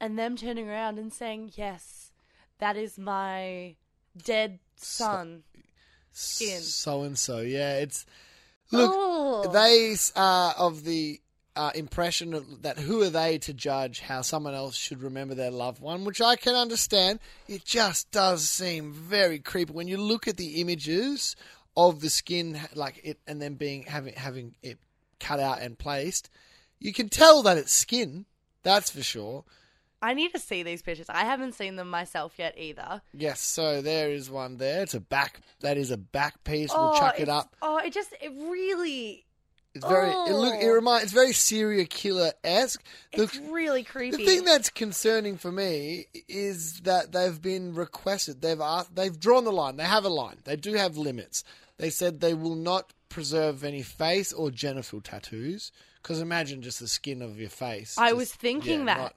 and 0.00 0.18
them 0.18 0.36
turning 0.36 0.68
around 0.68 0.98
and 0.98 1.12
saying, 1.12 1.52
"Yes, 1.56 2.12
that 2.58 2.76
is 2.76 2.98
my 2.98 3.76
dead 4.16 4.60
son." 4.76 5.42
skin. 6.16 6.60
So 6.60 7.02
and 7.02 7.18
so, 7.18 7.40
yeah. 7.40 7.78
It's 7.78 8.06
look. 8.70 8.92
Oh. 8.94 9.50
They 9.52 9.96
are 10.14 10.54
of 10.56 10.84
the 10.84 11.20
uh, 11.56 11.70
impression 11.74 12.34
of, 12.34 12.62
that 12.62 12.78
who 12.78 13.02
are 13.02 13.10
they 13.10 13.38
to 13.38 13.52
judge 13.52 14.00
how 14.00 14.22
someone 14.22 14.54
else 14.54 14.76
should 14.76 15.02
remember 15.02 15.34
their 15.34 15.50
loved 15.50 15.80
one, 15.80 16.04
which 16.04 16.20
I 16.20 16.36
can 16.36 16.54
understand. 16.54 17.20
It 17.48 17.64
just 17.64 18.10
does 18.10 18.48
seem 18.48 18.92
very 18.92 19.38
creepy 19.38 19.72
when 19.72 19.88
you 19.88 19.96
look 19.96 20.26
at 20.26 20.36
the 20.36 20.60
images 20.60 21.36
of 21.76 22.00
the 22.00 22.10
skin, 22.10 22.58
like 22.74 23.00
it, 23.04 23.18
and 23.26 23.40
then 23.40 23.54
being 23.54 23.84
having 23.84 24.14
having 24.14 24.54
it 24.62 24.78
cut 25.20 25.40
out 25.40 25.60
and 25.60 25.78
placed. 25.78 26.30
You 26.78 26.92
can 26.92 27.08
tell 27.08 27.42
that 27.42 27.58
it's 27.58 27.72
skin. 27.72 28.26
That's 28.62 28.90
for 28.90 29.02
sure. 29.02 29.44
I 30.02 30.12
need 30.12 30.32
to 30.34 30.38
see 30.38 30.62
these 30.62 30.82
pictures. 30.82 31.06
I 31.08 31.24
haven't 31.24 31.54
seen 31.54 31.76
them 31.76 31.88
myself 31.88 32.34
yet 32.36 32.54
either. 32.58 33.00
Yes, 33.14 33.40
so 33.40 33.80
there 33.80 34.10
is 34.10 34.30
one 34.30 34.58
there. 34.58 34.82
It's 34.82 34.92
a 34.92 35.00
back. 35.00 35.40
That 35.60 35.78
is 35.78 35.90
a 35.90 35.96
back 35.96 36.44
piece. 36.44 36.70
We'll 36.74 36.92
oh, 36.94 36.98
chuck 36.98 37.18
it 37.18 37.30
up. 37.30 37.56
Oh, 37.62 37.78
it 37.78 37.92
just 37.94 38.12
it 38.20 38.30
really 38.30 39.24
It's 39.74 39.84
very. 39.86 40.10
It 40.10 40.32
look. 40.34 40.54
It 40.54 40.66
Oh. 40.68 40.72
reminds. 40.72 41.04
It's 41.04 41.12
very 41.12 41.32
serial 41.32 41.86
killer 41.88 42.32
esque. 42.44 42.82
it's 43.12 43.36
really 43.36 43.82
creepy. 43.82 44.18
The 44.18 44.24
thing 44.24 44.44
that's 44.44 44.70
concerning 44.70 45.36
for 45.36 45.50
me 45.50 46.06
is 46.28 46.80
that 46.82 47.12
they've 47.12 47.40
been 47.42 47.74
requested. 47.74 48.40
They've 48.40 48.60
asked, 48.60 48.94
they've 48.94 49.18
drawn 49.18 49.44
the 49.44 49.52
line. 49.52 49.76
They 49.76 49.84
have 49.84 50.04
a 50.04 50.08
line. 50.08 50.38
They 50.44 50.56
do 50.56 50.74
have 50.74 50.96
limits. 50.96 51.42
They 51.76 51.90
said 51.90 52.20
they 52.20 52.34
will 52.34 52.54
not 52.54 52.92
preserve 53.08 53.64
any 53.64 53.82
face 53.82 54.32
or 54.32 54.50
genital 54.50 55.00
tattoos. 55.00 55.72
Because 56.02 56.20
imagine 56.20 56.60
just 56.62 56.80
the 56.80 56.86
skin 56.88 57.22
of 57.22 57.40
your 57.40 57.48
face. 57.50 57.96
I 57.98 58.08
Just- 58.10 58.16
was 58.18 58.32
thinking 58.32 58.84
that. 58.84 58.98
Not, 58.98 59.14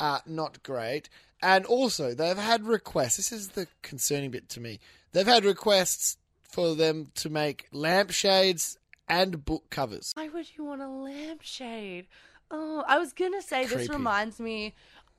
uh, 0.00 0.18
not 0.26 0.62
great. 0.62 1.08
And 1.42 1.64
also, 1.66 2.14
they've 2.14 2.36
had 2.36 2.66
requests. 2.66 3.16
This 3.18 3.32
is 3.32 3.48
the 3.50 3.68
concerning 3.82 4.30
bit 4.30 4.48
to 4.50 4.60
me. 4.60 4.80
They've 5.12 5.26
had 5.26 5.44
requests 5.44 6.16
for 6.42 6.74
them 6.74 7.10
to 7.16 7.28
make 7.28 7.66
lampshades 7.72 8.78
and 9.08 9.44
book 9.44 9.70
covers. 9.70 10.12
Why 10.14 10.28
would 10.28 10.46
you 10.56 10.64
want 10.64 10.82
a 10.82 10.88
lampshade? 10.88 12.06
Oh, 12.50 12.84
I 12.86 12.98
was 12.98 13.12
gonna 13.12 13.42
say 13.42 13.64
this 13.64 13.88
reminds 13.88 14.38
me 14.38 14.74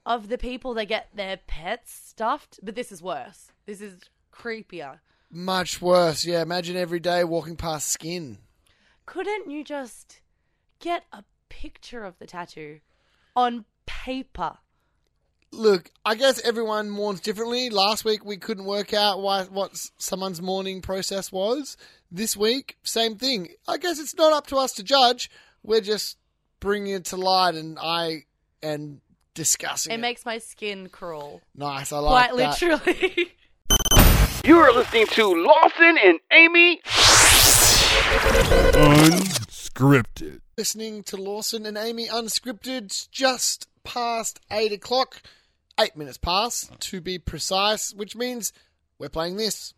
of 0.05 0.29
the 0.29 0.37
people 0.37 0.73
that 0.75 0.85
get 0.85 1.09
their 1.15 1.37
pets 1.37 1.93
stuffed, 1.93 2.59
but 2.61 2.75
this 2.75 2.91
is 2.91 3.01
worse. 3.01 3.51
This 3.65 3.81
is 3.81 4.01
creepier. 4.33 4.99
Much 5.31 5.81
worse. 5.81 6.25
Yeah, 6.25 6.41
imagine 6.41 6.77
every 6.77 6.99
day 6.99 7.23
walking 7.23 7.55
past 7.55 7.87
skin. 7.87 8.37
Couldn't 9.05 9.49
you 9.49 9.63
just 9.63 10.21
get 10.79 11.05
a 11.11 11.23
picture 11.49 12.03
of 12.03 12.19
the 12.19 12.27
tattoo 12.27 12.81
on 13.35 13.65
paper? 13.85 14.57
Look, 15.51 15.91
I 16.03 16.15
guess 16.15 16.41
everyone 16.43 16.89
mourns 16.89 17.19
differently. 17.19 17.69
Last 17.69 18.05
week 18.05 18.25
we 18.25 18.37
couldn't 18.37 18.65
work 18.65 18.93
out 18.93 19.21
why 19.21 19.43
what 19.43 19.71
someone's 19.97 20.41
mourning 20.41 20.81
process 20.81 21.31
was. 21.31 21.77
This 22.15 22.38
week, 22.38 22.78
same 22.84 23.15
thing. 23.15 23.49
I 23.67 23.78
guess 23.78 23.99
it's 23.99 24.15
not 24.15 24.32
up 24.34 24.45
to 24.47 24.58
us 24.58 24.73
to 24.73 24.84
judge. 24.84 25.32
We're 25.63 25.82
just 25.82 26.17
bringing 26.60 26.93
it 26.93 27.06
to 27.06 27.17
light, 27.17 27.56
and 27.56 27.80
I 27.82 28.26
and 28.62 29.02
discussing 29.34 29.91
it. 29.91 29.95
It 29.95 29.99
makes 29.99 30.23
my 30.23 30.38
skin 30.38 30.89
crawl. 30.89 31.41
nice. 31.56 31.91
I 31.91 31.97
like 31.97 32.30
it. 32.30 32.34
Quite 32.34 32.60
that. 32.60 32.62
literally. 32.62 33.32
You 34.45 34.60
are 34.60 34.73
listening 34.73 35.08
to 35.08 35.26
Lawson 35.41 35.97
and 36.04 36.19
Amy. 36.30 36.82
Unscripted. 38.73 40.41
Listening 40.58 41.02
to 41.04 41.15
Lawson 41.15 41.65
and 41.65 41.78
Amy 41.78 42.08
unscripted. 42.10 42.84
It's 42.84 43.08
Just 43.08 43.67
past 43.86 44.41
eight 44.52 44.73
o'clock. 44.73 45.21
Eight 45.80 45.95
minutes 45.95 46.17
past, 46.17 46.78
to 46.82 46.99
be 46.99 47.17
precise, 47.17 47.93
which 47.93 48.17
means 48.17 48.52
we're 48.99 49.08
playing 49.08 49.38
this. 49.38 49.73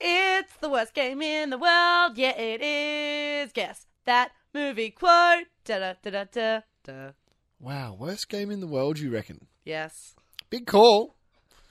It's 0.00 0.54
the 0.56 0.68
worst 0.68 0.94
game 0.94 1.22
in 1.22 1.50
the 1.50 1.58
world. 1.58 2.16
Yeah, 2.16 2.36
it 2.38 2.62
is. 2.62 3.52
Guess 3.52 3.86
that 4.04 4.32
movie 4.54 4.90
quote. 4.90 5.46
Da 5.64 5.78
da 5.78 5.94
da 6.02 6.10
da 6.10 6.24
da 6.32 6.60
da. 6.84 7.10
Wow, 7.58 7.94
worst 7.98 8.28
game 8.28 8.50
in 8.50 8.60
the 8.60 8.66
world, 8.66 8.98
you 8.98 9.10
reckon? 9.10 9.46
Yes. 9.64 10.14
Big 10.48 10.66
call. 10.66 11.14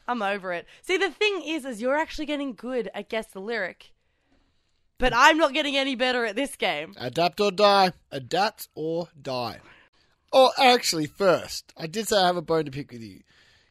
I'm 0.08 0.22
over 0.22 0.54
it. 0.54 0.66
See, 0.82 0.98
the 0.98 1.10
thing 1.10 1.44
is, 1.46 1.66
is 1.66 1.82
you're 1.82 1.98
actually 1.98 2.26
getting 2.26 2.54
good 2.54 2.90
at 2.94 3.10
guess 3.10 3.28
the 3.28 3.42
lyric, 3.42 3.92
but 4.98 5.14
I'm 5.16 5.38
not 5.38 5.54
getting 5.54 5.76
any 5.76 5.96
better 5.96 6.26
at 6.26 6.36
this 6.36 6.56
game. 6.56 6.94
Adapt 6.98 7.40
or 7.40 7.52
die. 7.52 7.94
Adapt 8.12 8.70
or 8.76 9.10
die. 9.20 9.60
Oh, 10.32 10.52
actually, 10.58 11.08
first, 11.08 11.74
I 11.76 11.88
did 11.88 12.08
say 12.08 12.18
I 12.18 12.28
have 12.28 12.38
a 12.38 12.42
bone 12.42 12.66
to 12.66 12.72
pick 12.72 12.92
with 12.92 13.02
you. 13.02 13.22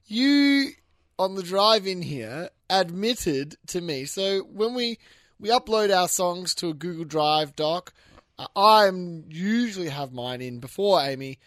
You, 0.07 0.71
on 1.19 1.35
the 1.35 1.43
drive 1.43 1.87
in 1.87 2.03
here, 2.03 2.51
admitted 2.71 3.57
to 3.69 3.81
me. 3.81 4.05
So 4.05 4.41
when 4.41 4.75
we 4.75 4.99
we 5.41 5.51
upload 5.51 5.95
our 5.95 6.09
songs 6.09 6.55
to 6.57 6.69
a 6.71 6.75
Google 6.75 7.05
Drive 7.05 7.55
doc, 7.55 7.93
uh, 8.39 8.47
I 8.57 8.91
usually 9.29 9.89
have 9.89 10.13
mine 10.13 10.41
in 10.41 10.61
before 10.61 11.01
Amy. 11.01 11.39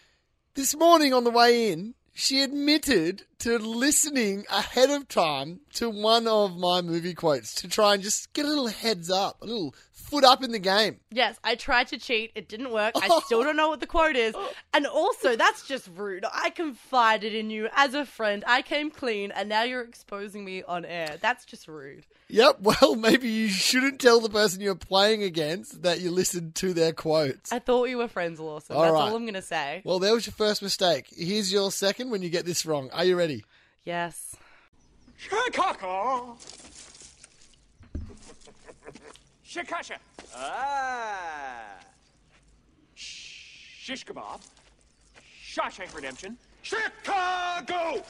This 0.54 0.76
morning 0.76 1.12
on 1.12 1.24
the 1.24 1.30
way 1.30 1.72
in, 1.72 1.94
she 2.14 2.42
admitted 2.42 3.24
to 3.38 3.58
listening 3.58 4.44
ahead 4.50 4.90
of 4.90 5.08
time 5.08 5.60
to 5.74 5.88
one 5.88 6.26
of 6.26 6.58
my 6.58 6.82
movie 6.82 7.14
quotes 7.14 7.54
to 7.56 7.68
try 7.68 7.94
and 7.94 8.02
just 8.02 8.32
get 8.34 8.44
a 8.44 8.48
little 8.48 8.66
heads 8.66 9.10
up, 9.10 9.40
a 9.40 9.46
little 9.46 9.74
foot 10.12 10.24
up 10.24 10.44
in 10.44 10.52
the 10.52 10.58
game. 10.58 11.00
Yes, 11.10 11.38
I 11.42 11.54
tried 11.54 11.88
to 11.88 11.98
cheat. 11.98 12.32
It 12.34 12.48
didn't 12.48 12.70
work. 12.70 12.92
I 12.96 13.20
still 13.24 13.42
don't 13.42 13.56
know 13.56 13.68
what 13.68 13.80
the 13.80 13.86
quote 13.86 14.14
is. 14.14 14.34
And 14.74 14.86
also, 14.86 15.36
that's 15.36 15.66
just 15.66 15.88
rude. 15.96 16.24
I 16.32 16.50
confided 16.50 17.34
in 17.34 17.50
you 17.50 17.68
as 17.72 17.94
a 17.94 18.04
friend. 18.04 18.44
I 18.46 18.62
came 18.62 18.90
clean, 18.90 19.30
and 19.30 19.48
now 19.48 19.62
you're 19.62 19.82
exposing 19.82 20.44
me 20.44 20.62
on 20.62 20.84
air. 20.84 21.16
That's 21.20 21.44
just 21.44 21.66
rude. 21.66 22.06
Yep, 22.28 22.58
well, 22.62 22.96
maybe 22.96 23.28
you 23.28 23.48
shouldn't 23.48 24.00
tell 24.00 24.20
the 24.20 24.28
person 24.28 24.60
you're 24.60 24.74
playing 24.74 25.22
against 25.22 25.82
that 25.82 26.00
you 26.00 26.10
listened 26.10 26.54
to 26.56 26.72
their 26.72 26.92
quotes. 26.92 27.52
I 27.52 27.58
thought 27.58 27.82
we 27.82 27.94
were 27.94 28.08
friends, 28.08 28.38
Lawson. 28.38 28.76
All 28.76 28.82
That's 28.82 28.92
right. 28.92 29.00
all 29.00 29.16
I'm 29.16 29.22
going 29.22 29.34
to 29.34 29.42
say. 29.42 29.82
Well, 29.84 29.98
there 29.98 30.14
was 30.14 30.26
your 30.26 30.34
first 30.34 30.62
mistake. 30.62 31.06
Here's 31.10 31.52
your 31.52 31.70
second 31.70 32.10
when 32.10 32.22
you 32.22 32.30
get 32.30 32.44
this 32.44 32.64
wrong. 32.64 32.90
Are 32.92 33.04
you 33.04 33.16
ready? 33.16 33.44
Yes. 33.84 34.36
Chicago. 35.16 36.36
Shikasha. 39.52 39.96
Ah. 40.34 41.78
Shish 42.94 44.06
kebab. 44.06 44.40
Shawshank 45.44 45.94
Redemption. 45.94 46.38
Chicago. 46.62 48.02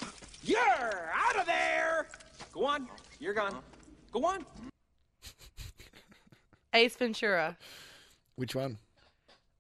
You're 0.45 1.11
out 1.13 1.37
of 1.41 1.47
there. 1.47 2.07
Go 2.53 2.67
on. 2.67 2.87
You're 3.19 3.35
gone. 3.35 3.57
Go 4.13 4.25
on. 4.25 4.47
Ace 6.75 6.95
Ventura. 6.95 7.57
Which 8.37 8.55
one? 8.55 8.79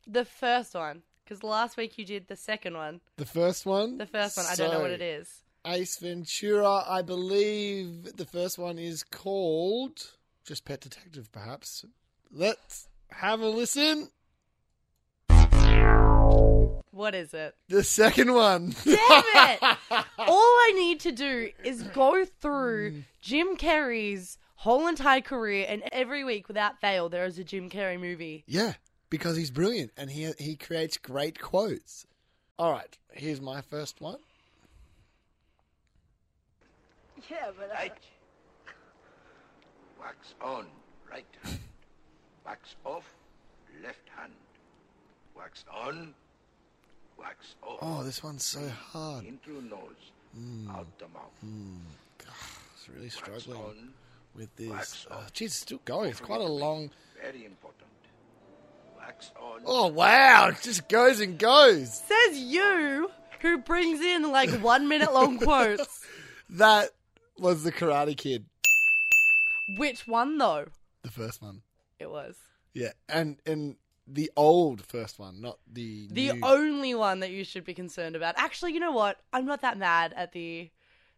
The 0.06 0.24
first 0.24 0.74
one. 0.74 1.02
Because 1.24 1.42
last 1.42 1.76
week 1.76 1.98
you 1.98 2.04
did 2.04 2.28
the 2.28 2.36
second 2.36 2.76
one. 2.76 3.00
The 3.16 3.26
first 3.26 3.66
one? 3.66 3.98
The 3.98 4.06
first 4.06 4.36
one, 4.36 4.46
I 4.48 4.54
don't 4.54 4.72
know 4.72 4.80
what 4.80 4.92
it 4.92 5.02
is. 5.02 5.42
Ace 5.66 5.98
Ventura, 6.00 6.84
I 6.88 7.02
believe 7.02 8.16
the 8.16 8.26
first 8.26 8.56
one 8.56 8.78
is 8.78 9.02
called 9.02 9.98
just 10.44 10.64
Pet 10.64 10.80
Detective, 10.80 11.30
perhaps. 11.32 11.84
Let's 12.30 12.88
have 13.10 13.40
a 13.40 13.48
listen. 13.48 14.08
What 16.90 17.14
is 17.14 17.32
it? 17.32 17.54
The 17.68 17.82
second 17.82 18.34
one. 18.34 18.74
Damn 18.84 18.96
it! 18.98 19.62
All 20.18 20.28
I 20.28 20.72
need 20.76 21.00
to 21.00 21.12
do 21.12 21.50
is 21.64 21.82
go 21.82 22.24
through 22.40 22.90
hmm. 22.90 23.00
Jim 23.20 23.56
Carrey's 23.56 24.38
whole 24.56 24.86
entire 24.86 25.20
career, 25.22 25.66
and 25.68 25.82
every 25.90 26.22
week, 26.22 26.48
without 26.48 26.80
fail, 26.80 27.08
there 27.08 27.24
is 27.24 27.38
a 27.38 27.44
Jim 27.44 27.70
Carrey 27.70 27.98
movie. 27.98 28.44
Yeah, 28.46 28.74
because 29.10 29.36
he's 29.36 29.50
brilliant 29.50 29.92
and 29.96 30.10
he 30.10 30.30
he 30.38 30.56
creates 30.56 30.96
great 30.98 31.40
quotes. 31.40 32.06
All 32.58 32.72
right, 32.72 32.96
here's 33.12 33.40
my 33.40 33.62
first 33.62 34.00
one. 34.00 34.18
Right. 37.74 37.92
Wax 40.02 40.34
on, 40.42 40.66
right 41.10 41.24
hand. 41.42 41.58
Wax 42.44 42.74
off, 42.84 43.04
left 43.82 44.08
hand. 44.16 44.32
Wax 45.36 45.64
on, 45.72 46.14
wax 47.18 47.54
off. 47.62 47.78
Oh, 47.80 48.02
this 48.02 48.22
one's 48.22 48.44
so 48.44 48.68
hard. 48.68 49.24
In 49.24 49.38
through 49.38 49.62
nose, 49.62 50.12
hmm. 50.34 50.70
out 50.70 50.86
the 50.98 51.08
mouth. 51.08 51.30
Hmm. 51.40 51.76
It's 52.74 52.88
really 52.88 53.02
Wax 53.04 53.14
struggling 53.14 53.58
on, 53.60 53.88
with 54.34 54.54
this. 54.56 54.68
wax 54.68 55.06
Oh, 55.10 55.14
off. 55.16 55.32
geez, 55.32 55.52
it's 55.52 55.56
still 55.60 55.80
going. 55.84 56.10
It's 56.10 56.20
quite 56.20 56.40
a 56.40 56.44
long. 56.44 56.90
Very 57.20 57.44
important. 57.44 57.78
Wax 58.98 59.30
on. 59.40 59.60
Oh 59.64 59.86
wow! 59.88 60.48
It 60.48 60.56
just 60.62 60.88
goes 60.88 61.20
and 61.20 61.38
goes. 61.38 61.96
Says 62.02 62.38
you, 62.38 63.08
who 63.40 63.58
brings 63.58 64.00
in 64.00 64.30
like 64.32 64.50
one 64.60 64.88
minute 64.88 65.12
long 65.14 65.38
quotes. 65.40 66.04
That 66.50 66.90
was 67.38 67.62
the 67.62 67.72
Karate 67.72 68.16
Kid, 68.16 68.44
Which 69.68 70.06
one, 70.06 70.38
though? 70.38 70.66
the 71.02 71.10
first 71.10 71.42
one. 71.42 71.62
It 71.98 72.10
was. 72.10 72.36
Yeah, 72.74 72.92
and 73.08 73.38
and 73.46 73.76
the 74.06 74.30
old 74.36 74.84
first 74.84 75.18
one, 75.18 75.40
not 75.40 75.58
the 75.70 76.08
The 76.10 76.32
new. 76.32 76.40
only 76.42 76.94
one 76.94 77.20
that 77.20 77.30
you 77.30 77.44
should 77.44 77.64
be 77.64 77.74
concerned 77.74 78.16
about. 78.16 78.34
Actually, 78.38 78.72
you 78.72 78.80
know 78.80 78.92
what? 78.92 79.20
I'm 79.32 79.44
not 79.46 79.60
that 79.62 79.78
mad 79.78 80.12
at 80.16 80.32
the 80.32 80.70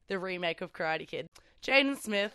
the 0.09 0.19
remake 0.19 0.61
of 0.61 0.73
Karate 0.73 1.07
Kid. 1.07 1.29
Jaden 1.63 1.97
Smith, 1.99 2.33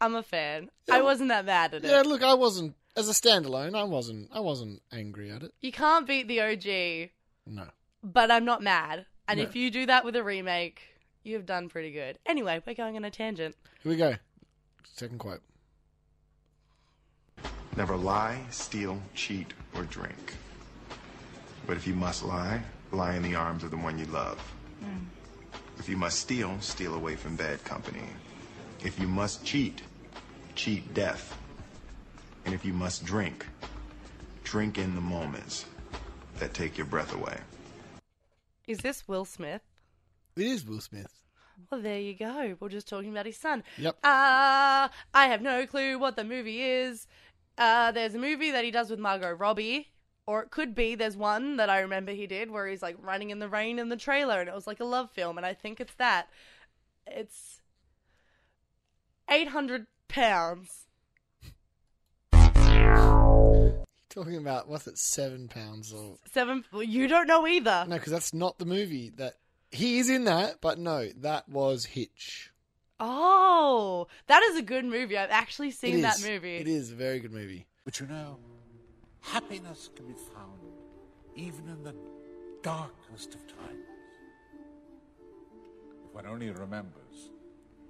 I'm 0.00 0.14
a 0.16 0.22
fan. 0.22 0.70
I 0.90 1.02
wasn't 1.02 1.28
that 1.28 1.44
mad 1.44 1.74
at 1.74 1.84
it. 1.84 1.88
Yeah, 1.88 2.02
look, 2.02 2.22
I 2.22 2.34
wasn't 2.34 2.74
as 2.96 3.08
a 3.08 3.12
standalone. 3.12 3.76
I 3.76 3.84
wasn't. 3.84 4.30
I 4.32 4.40
wasn't 4.40 4.82
angry 4.92 5.30
at 5.30 5.42
it. 5.42 5.52
You 5.60 5.70
can't 5.72 6.06
beat 6.06 6.26
the 6.28 6.40
OG, 6.40 7.10
No. 7.46 7.68
but 8.02 8.30
I'm 8.30 8.44
not 8.44 8.62
mad. 8.62 9.06
And 9.28 9.38
No. 9.38 9.44
if 9.44 9.54
you 9.56 9.70
do 9.70 9.86
that 9.86 10.04
with 10.04 10.16
a 10.16 10.24
remake, 10.24 10.80
you've 11.22 11.46
done 11.46 11.68
pretty 11.68 11.92
good. 11.92 12.18
Anyway, 12.26 12.60
we're 12.66 12.74
going 12.74 12.96
on 12.96 13.04
a 13.04 13.10
tangent. 13.10 13.54
Here 13.82 13.90
we 13.92 13.96
go. 13.96 14.14
Second 14.84 15.18
quote. 15.18 15.42
Never 17.76 17.96
lie, 17.96 18.40
steal, 18.50 19.00
cheat, 19.14 19.52
or 19.74 19.82
drink. 19.84 20.34
But 21.66 21.76
if 21.76 21.86
you 21.86 21.94
must 21.94 22.24
lie, 22.24 22.62
lie 22.92 23.16
in 23.16 23.22
the 23.22 23.34
arms 23.34 23.64
of 23.64 23.70
the 23.70 23.76
one 23.76 23.98
you 23.98 24.06
love. 24.06 24.38
Mm. 24.84 25.06
If 25.78 25.88
you 25.88 25.96
must 25.96 26.20
steal, 26.20 26.56
steal 26.60 26.94
away 26.94 27.16
from 27.16 27.34
bad 27.34 27.64
company. 27.64 28.06
If 28.84 29.00
you 29.00 29.08
must 29.08 29.44
cheat, 29.44 29.82
cheat 30.54 30.94
death. 30.94 31.36
And 32.44 32.54
if 32.54 32.64
you 32.64 32.72
must 32.72 33.04
drink, 33.04 33.46
drink 34.44 34.78
in 34.78 34.94
the 34.94 35.00
moments 35.00 35.64
that 36.38 36.54
take 36.54 36.78
your 36.78 36.86
breath 36.86 37.14
away. 37.14 37.38
Is 38.66 38.78
this 38.78 39.08
Will 39.08 39.24
Smith? 39.24 39.62
It 40.36 40.46
is 40.46 40.64
Will 40.64 40.80
Smith. 40.80 41.23
Well, 41.70 41.80
there 41.80 41.98
you 42.00 42.14
go. 42.14 42.56
We're 42.60 42.68
just 42.68 42.88
talking 42.88 43.10
about 43.10 43.26
his 43.26 43.36
son. 43.36 43.62
Yep. 43.78 43.96
Uh, 44.04 44.88
I 45.14 45.26
have 45.26 45.42
no 45.42 45.66
clue 45.66 45.98
what 45.98 46.16
the 46.16 46.24
movie 46.24 46.62
is. 46.62 47.06
Uh, 47.56 47.92
there's 47.92 48.14
a 48.14 48.18
movie 48.18 48.50
that 48.50 48.64
he 48.64 48.70
does 48.70 48.90
with 48.90 48.98
Margot 48.98 49.32
Robbie. 49.32 49.88
Or 50.26 50.42
it 50.42 50.50
could 50.50 50.74
be 50.74 50.94
there's 50.94 51.16
one 51.18 51.56
that 51.58 51.68
I 51.68 51.80
remember 51.80 52.12
he 52.12 52.26
did 52.26 52.50
where 52.50 52.66
he's 52.66 52.80
like 52.80 52.96
running 52.98 53.28
in 53.28 53.40
the 53.40 53.48
rain 53.48 53.78
in 53.78 53.90
the 53.90 53.96
trailer 53.96 54.40
and 54.40 54.48
it 54.48 54.54
was 54.54 54.66
like 54.66 54.80
a 54.80 54.84
love 54.84 55.10
film 55.10 55.36
and 55.36 55.44
I 55.46 55.52
think 55.52 55.80
it's 55.80 55.92
that. 55.96 56.28
It's 57.06 57.60
800 59.28 59.86
pounds. 60.08 60.86
Talking 64.08 64.36
about 64.36 64.68
what's 64.68 64.86
it? 64.86 64.96
Seven 64.96 65.48
pounds 65.48 65.92
or 65.92 66.16
Seven. 66.32 66.64
Well, 66.72 66.82
you 66.84 67.08
don't 67.08 67.26
know 67.26 67.46
either. 67.46 67.84
no? 67.88 67.96
Because 67.96 68.12
that's 68.12 68.32
not 68.32 68.58
the 68.58 68.64
movie 68.64 69.10
that 69.16 69.34
he 69.74 69.98
is 69.98 70.08
in 70.08 70.24
that. 70.24 70.60
But 70.60 70.78
no, 70.78 71.08
that 71.20 71.48
was 71.48 71.84
Hitch. 71.84 72.50
Oh, 73.00 74.06
that 74.28 74.42
is 74.44 74.56
a 74.56 74.62
good 74.62 74.84
movie. 74.84 75.18
I've 75.18 75.30
actually 75.30 75.72
seen 75.72 76.02
that 76.02 76.22
movie. 76.22 76.56
It 76.56 76.68
is 76.68 76.92
a 76.92 76.94
very 76.94 77.18
good 77.18 77.32
movie. 77.32 77.66
But 77.84 78.00
you 78.00 78.06
know, 78.06 78.38
happiness 79.20 79.90
can 79.94 80.06
be 80.06 80.14
found 80.14 80.60
even 81.34 81.68
in 81.68 81.82
the 81.82 81.94
darkest 82.62 83.34
of 83.34 83.46
times. 83.46 83.88
If 86.06 86.14
one 86.14 86.26
only 86.26 86.50
remembers 86.50 87.30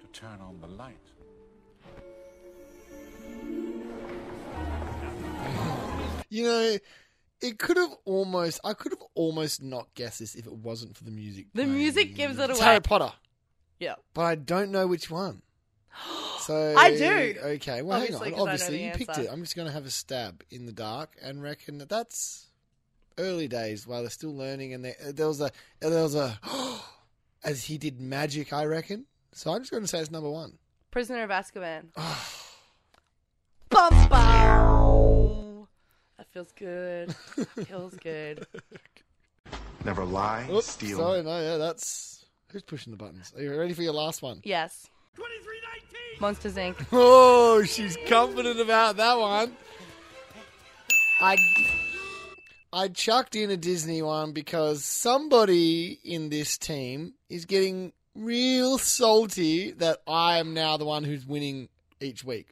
to 0.01 0.07
turn 0.07 0.41
on 0.41 0.59
the 0.59 0.67
light. 0.67 0.97
You 6.29 6.43
know, 6.43 6.77
it 7.41 7.59
could 7.59 7.77
have 7.77 7.93
almost. 8.05 8.59
I 8.63 8.73
could 8.73 8.91
have 8.91 9.03
almost 9.13 9.61
not 9.61 9.93
guessed 9.93 10.19
this 10.19 10.35
if 10.35 10.45
it 10.45 10.53
wasn't 10.53 10.95
for 10.97 11.03
the 11.03 11.11
music. 11.11 11.47
The 11.53 11.63
playing. 11.63 11.73
music 11.77 12.15
gives 12.15 12.37
it 12.39 12.49
It's 12.49 12.59
away. 12.59 12.67
Harry 12.67 12.81
Potter, 12.81 13.13
Yeah. 13.79 13.95
but 14.13 14.21
I 14.23 14.35
don't 14.35 14.71
know 14.71 14.87
which 14.87 15.09
one. 15.11 15.41
So 16.45 16.75
I 16.77 16.91
do. 16.95 17.35
Okay, 17.55 17.81
well, 17.81 17.97
Obviously, 17.99 18.19
'cause 18.19 18.21
I 18.21 18.25
hang 18.25 18.33
on. 18.33 18.37
know 18.37 18.43
Obviously, 18.51 18.85
you 18.85 18.91
picked 18.91 19.09
answer. 19.09 19.21
it. 19.23 19.29
I'm 19.31 19.41
just 19.41 19.55
going 19.55 19.65
to 19.67 19.71
have 19.73 19.87
a 19.87 19.89
stab 19.89 20.43
in 20.51 20.67
the 20.67 20.71
dark 20.71 21.15
and 21.19 21.41
reckon 21.41 21.79
that 21.79 21.89
that's 21.89 22.51
early 23.17 23.47
days 23.47 23.87
while 23.87 24.01
they're 24.01 24.11
still 24.11 24.35
learning. 24.35 24.71
And 24.75 24.85
they, 24.85 24.91
uh, 24.91 25.11
there 25.11 25.27
was 25.27 25.41
a 25.41 25.45
uh, 25.45 25.49
there 25.89 26.03
was 26.03 26.13
a 26.13 26.37
as 27.43 27.63
he 27.63 27.79
did 27.79 27.99
magic. 27.99 28.53
I 28.53 28.65
reckon. 28.65 29.07
So 29.33 29.51
I'm 29.53 29.61
just 29.61 29.71
going 29.71 29.81
to 29.81 29.87
say 29.87 29.97
it's 29.99 30.11
number 30.11 30.29
one. 30.29 30.59
Prisoner 30.91 31.23
of 31.23 31.31
Azkaban. 31.31 31.85
bum, 33.69 33.89
bum. 34.07 34.09
That 34.09 34.24
feels 36.35 36.51
good. 36.51 37.15
feels 37.65 37.95
good. 37.95 38.45
Never 39.85 40.03
lie, 40.03 40.45
Oops, 40.51 40.65
steal. 40.69 40.97
sorry, 40.97 41.23
no, 41.23 41.39
yeah, 41.39 41.55
that's 41.57 42.25
who's 42.51 42.61
pushing 42.63 42.91
the 42.91 42.97
buttons. 42.97 43.31
Are 43.37 43.41
you 43.41 43.57
ready 43.57 43.73
for 43.73 43.83
your 43.83 43.93
last 43.93 44.21
one? 44.21 44.41
Yes. 44.43 44.87
Twenty-three 45.15 45.59
nineteen. 45.71 46.19
Monsters 46.19 46.55
Inc. 46.55 46.85
Oh, 46.91 47.63
she's 47.63 47.97
confident 48.07 48.59
about 48.59 48.97
that 48.97 49.17
one. 49.17 49.55
I 51.21 51.37
I 52.73 52.89
chucked 52.89 53.37
in 53.37 53.49
a 53.49 53.55
Disney 53.57 54.01
one 54.01 54.33
because 54.33 54.83
somebody 54.83 55.99
in 56.03 56.27
this 56.29 56.57
team 56.57 57.13
is 57.29 57.45
getting 57.45 57.93
real 58.13 58.77
salty 58.77 59.71
that 59.71 59.99
I 60.05 60.39
am 60.39 60.53
now 60.53 60.75
the 60.75 60.85
one 60.85 61.05
who's 61.05 61.25
winning 61.25 61.69
each 62.01 62.25
week. 62.25 62.49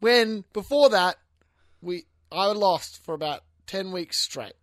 When 0.00 0.44
before 0.54 0.88
that, 0.90 1.16
we 1.82 2.04
I 2.32 2.46
lost 2.52 3.04
for 3.04 3.14
about 3.14 3.42
ten 3.66 3.92
weeks 3.92 4.18
straight. 4.18 4.54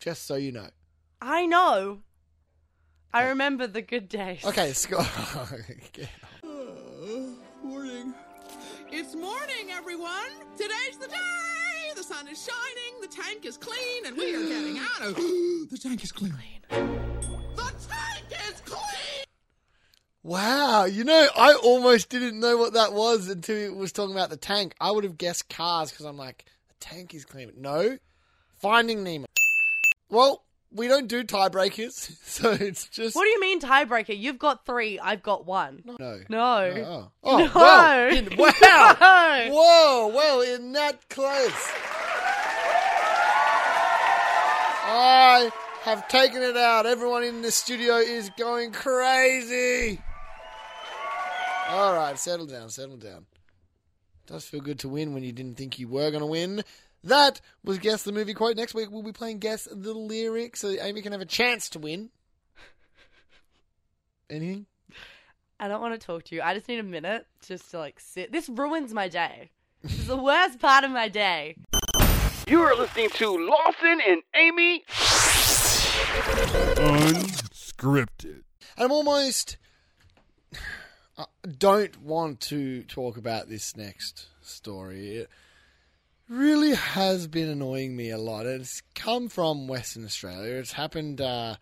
Just 0.00 0.26
so 0.26 0.36
you 0.36 0.52
know. 0.52 0.68
I 1.20 1.46
know. 1.46 2.00
I 3.12 3.28
remember 3.28 3.66
the 3.66 3.82
good 3.82 4.08
days. 4.08 4.44
Okay, 4.44 4.72
Scott. 4.72 5.08
Uh, 6.44 7.66
morning. 7.66 8.14
It's 8.90 9.14
morning, 9.14 9.70
everyone. 9.70 10.30
Today's 10.56 10.96
the 11.00 11.08
day. 11.08 11.92
The 11.96 12.02
sun 12.02 12.26
is 12.28 12.42
shining. 12.42 13.00
The 13.00 13.08
tank 13.08 13.44
is 13.44 13.56
clean, 13.56 14.06
and 14.06 14.16
we 14.16 14.34
are 14.34 14.40
getting 14.46 14.78
out 15.00 15.02
of. 15.02 15.16
the 15.70 15.78
tank 15.80 16.02
is 16.04 16.12
clean. 16.12 16.32
The 16.68 17.74
tank 17.88 18.26
is 18.48 18.60
clean. 18.64 19.24
Wow, 20.22 20.84
you 20.84 21.04
know, 21.04 21.26
I 21.36 21.54
almost 21.54 22.08
didn't 22.08 22.40
know 22.40 22.56
what 22.56 22.74
that 22.74 22.92
was 22.92 23.28
until 23.28 23.56
it 23.56 23.74
was 23.74 23.92
talking 23.92 24.14
about 24.14 24.30
the 24.30 24.36
tank. 24.36 24.74
I 24.80 24.90
would 24.90 25.04
have 25.04 25.16
guessed 25.18 25.48
cars 25.48 25.90
because 25.90 26.04
I'm 26.06 26.16
like, 26.16 26.44
the 26.44 26.57
tank 26.80 27.14
is 27.14 27.24
clean. 27.24 27.52
No, 27.56 27.98
Finding 28.60 29.02
Nemo. 29.04 29.26
Well, 30.10 30.44
we 30.72 30.88
don't 30.88 31.06
do 31.06 31.24
tiebreakers, 31.24 31.92
so 32.24 32.50
it's 32.50 32.88
just 32.88 33.14
What 33.16 33.24
do 33.24 33.28
you 33.30 33.40
mean 33.40 33.60
tiebreaker? 33.60 34.18
You've 34.18 34.38
got 34.38 34.64
three. 34.66 34.98
I've 34.98 35.22
got 35.22 35.46
one. 35.46 35.82
no. 35.98 36.20
No. 36.28 36.74
Oh, 36.86 37.10
oh 37.24 37.38
No. 37.38 37.50
well, 37.54 38.08
in- 38.16 38.36
wow, 38.38 38.96
No. 39.00 39.48
whoa, 39.52 40.08
well, 40.14 40.40
in 40.42 40.72
that 40.72 41.08
close. 41.08 41.70
I 44.90 45.50
have 45.82 46.08
taken 46.08 46.42
it 46.42 46.56
out. 46.56 46.86
Everyone 46.86 47.22
in 47.22 47.42
the 47.42 47.50
studio 47.50 47.96
is 47.96 48.30
going 48.38 48.72
crazy. 48.72 50.00
All 51.68 51.94
right, 51.94 52.18
settle 52.18 52.46
down, 52.46 52.70
settle 52.70 52.96
down. 52.96 53.26
Does 54.28 54.44
feel 54.44 54.60
good 54.60 54.78
to 54.80 54.90
win 54.90 55.14
when 55.14 55.24
you 55.24 55.32
didn't 55.32 55.56
think 55.56 55.78
you 55.78 55.88
were 55.88 56.10
going 56.10 56.20
to 56.20 56.26
win. 56.26 56.62
That 57.02 57.40
was 57.64 57.78
Guess 57.78 58.02
the 58.02 58.12
Movie 58.12 58.34
Quote. 58.34 58.56
Next 58.56 58.74
week 58.74 58.90
we'll 58.90 59.02
be 59.02 59.10
playing 59.10 59.38
Guess 59.38 59.68
the 59.72 59.94
Lyrics 59.94 60.60
so 60.60 60.68
Amy 60.68 61.00
can 61.00 61.12
have 61.12 61.22
a 61.22 61.26
chance 61.26 61.70
to 61.70 61.78
win. 61.78 62.10
Anything? 64.30 64.66
I 65.58 65.66
don't 65.66 65.80
want 65.80 65.98
to 65.98 66.06
talk 66.06 66.24
to 66.24 66.34
you. 66.34 66.42
I 66.42 66.52
just 66.52 66.68
need 66.68 66.78
a 66.78 66.82
minute 66.82 67.26
just 67.46 67.70
to 67.70 67.78
like 67.78 67.98
sit. 67.98 68.30
This 68.30 68.50
ruins 68.50 68.92
my 68.92 69.08
day. 69.08 69.48
This 69.82 69.98
is 69.98 70.08
the 70.08 70.16
worst 70.16 70.58
part 70.60 70.84
of 70.84 70.90
my 70.90 71.08
day. 71.08 71.56
You 72.46 72.60
are 72.60 72.76
listening 72.76 73.08
to 73.10 73.30
Lawson 73.30 74.00
and 74.06 74.22
Amy 74.34 74.84
Unscripted. 76.76 78.42
I'm 78.76 78.92
almost 78.92 79.56
I 81.18 81.24
don't 81.58 82.00
want 82.00 82.40
to 82.42 82.84
talk 82.84 83.16
about 83.16 83.48
this 83.48 83.76
next 83.76 84.26
story. 84.40 85.16
It 85.16 85.30
really 86.28 86.74
has 86.74 87.26
been 87.26 87.48
annoying 87.48 87.96
me 87.96 88.10
a 88.10 88.18
lot. 88.18 88.46
It's 88.46 88.82
come 88.94 89.28
from 89.28 89.66
Western 89.66 90.04
Australia. 90.04 90.54
It's 90.54 90.72
happened 90.72 91.20
uh, 91.20 91.56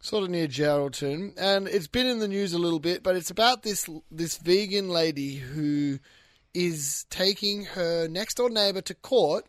sort 0.00 0.22
of 0.22 0.30
near 0.30 0.46
Geraldton, 0.46 1.32
and 1.36 1.66
it's 1.66 1.88
been 1.88 2.06
in 2.06 2.20
the 2.20 2.28
news 2.28 2.52
a 2.52 2.58
little 2.58 2.78
bit. 2.78 3.02
But 3.02 3.16
it's 3.16 3.30
about 3.30 3.64
this 3.64 3.88
this 4.10 4.36
vegan 4.38 4.88
lady 4.88 5.34
who 5.34 5.98
is 6.54 7.06
taking 7.10 7.64
her 7.64 8.06
next 8.06 8.36
door 8.36 8.50
neighbour 8.50 8.82
to 8.82 8.94
court 8.94 9.46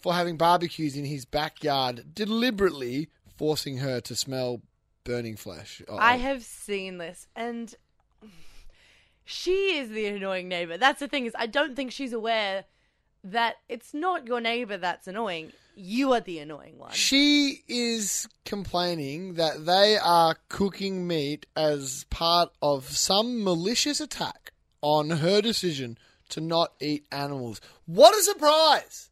for 0.00 0.12
having 0.12 0.36
barbecues 0.36 0.96
in 0.96 1.04
his 1.04 1.24
backyard, 1.24 2.14
deliberately 2.14 3.08
forcing 3.36 3.78
her 3.78 4.00
to 4.00 4.16
smell 4.16 4.60
burning 5.04 5.36
flesh. 5.36 5.82
I 5.88 6.16
have 6.16 6.42
seen 6.42 6.98
this, 6.98 7.28
and 7.36 7.72
she 9.24 9.78
is 9.78 9.90
the 9.90 10.06
annoying 10.06 10.48
neighbor. 10.48 10.76
That's 10.76 11.00
the 11.00 11.08
thing 11.08 11.26
is, 11.26 11.32
I 11.38 11.46
don't 11.46 11.76
think 11.76 11.92
she's 11.92 12.12
aware 12.12 12.64
that 13.24 13.56
it's 13.68 13.94
not 13.94 14.26
your 14.26 14.40
neighbor 14.40 14.76
that's 14.76 15.06
annoying. 15.06 15.52
You 15.74 16.12
are 16.12 16.20
the 16.20 16.40
annoying 16.40 16.78
one. 16.78 16.92
She 16.92 17.62
is 17.66 18.28
complaining 18.44 19.34
that 19.34 19.64
they 19.64 19.96
are 19.96 20.36
cooking 20.48 21.06
meat 21.06 21.46
as 21.56 22.04
part 22.10 22.50
of 22.60 22.90
some 22.90 23.42
malicious 23.42 24.00
attack 24.00 24.52
on 24.82 25.10
her 25.10 25.40
decision 25.40 25.96
to 26.30 26.40
not 26.40 26.72
eat 26.80 27.06
animals. 27.10 27.60
What 27.86 28.14
a 28.14 28.22
surprise 28.22 29.10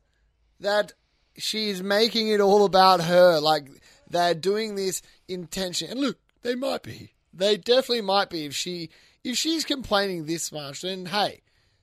that 0.59 0.93
she 1.37 1.71
is 1.71 1.83
making 1.83 2.29
it 2.29 2.41
all 2.41 2.65
about 2.65 3.03
her. 3.03 3.39
Like 3.39 3.69
they're 4.09 4.35
doing 4.35 4.75
this 4.75 5.01
intention. 5.29 5.91
And 5.91 6.01
look, 6.01 6.19
they 6.43 6.55
might 6.55 6.83
be. 6.83 7.15
They 7.33 7.57
definitely 7.57 8.03
might 8.03 8.29
be. 8.29 8.45
If 8.45 8.55
she 8.55 8.91
if 9.25 9.37
she's 9.37 9.65
complaining 9.65 10.27
this 10.27 10.53
much, 10.53 10.83
then 10.83 11.07
hey, 11.07 11.43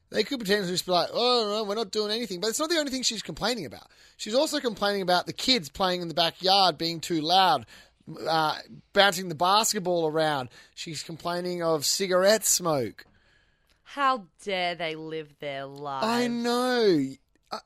they 0.09 0.23
could 0.23 0.39
potentially 0.39 0.71
just 0.71 0.85
be 0.85 0.91
like, 0.91 1.09
oh, 1.11 1.53
no, 1.55 1.63
we're 1.63 1.75
not 1.75 1.91
doing 1.91 2.11
anything. 2.11 2.39
But 2.39 2.49
it's 2.49 2.59
not 2.59 2.69
the 2.69 2.77
only 2.77 2.91
thing 2.91 3.03
she's 3.03 3.21
complaining 3.21 3.65
about. 3.65 3.87
She's 4.15 4.35
also 4.35 4.59
complaining 4.59 5.01
about 5.01 5.25
the 5.25 5.33
kids 5.33 5.69
playing 5.69 6.01
in 6.01 6.07
the 6.07 6.13
backyard 6.13 6.77
being 6.77 6.99
too 6.99 7.21
loud, 7.21 7.65
uh, 8.27 8.57
bouncing 8.93 9.29
the 9.29 9.35
basketball 9.35 10.07
around. 10.07 10.49
She's 10.75 11.03
complaining 11.03 11.61
of 11.61 11.85
cigarette 11.85 12.45
smoke. 12.45 13.05
How 13.83 14.27
dare 14.43 14.75
they 14.75 14.95
live 14.95 15.33
their 15.39 15.65
lives? 15.65 16.05
I 16.05 16.27
know. 16.27 17.05
I, 17.51 17.59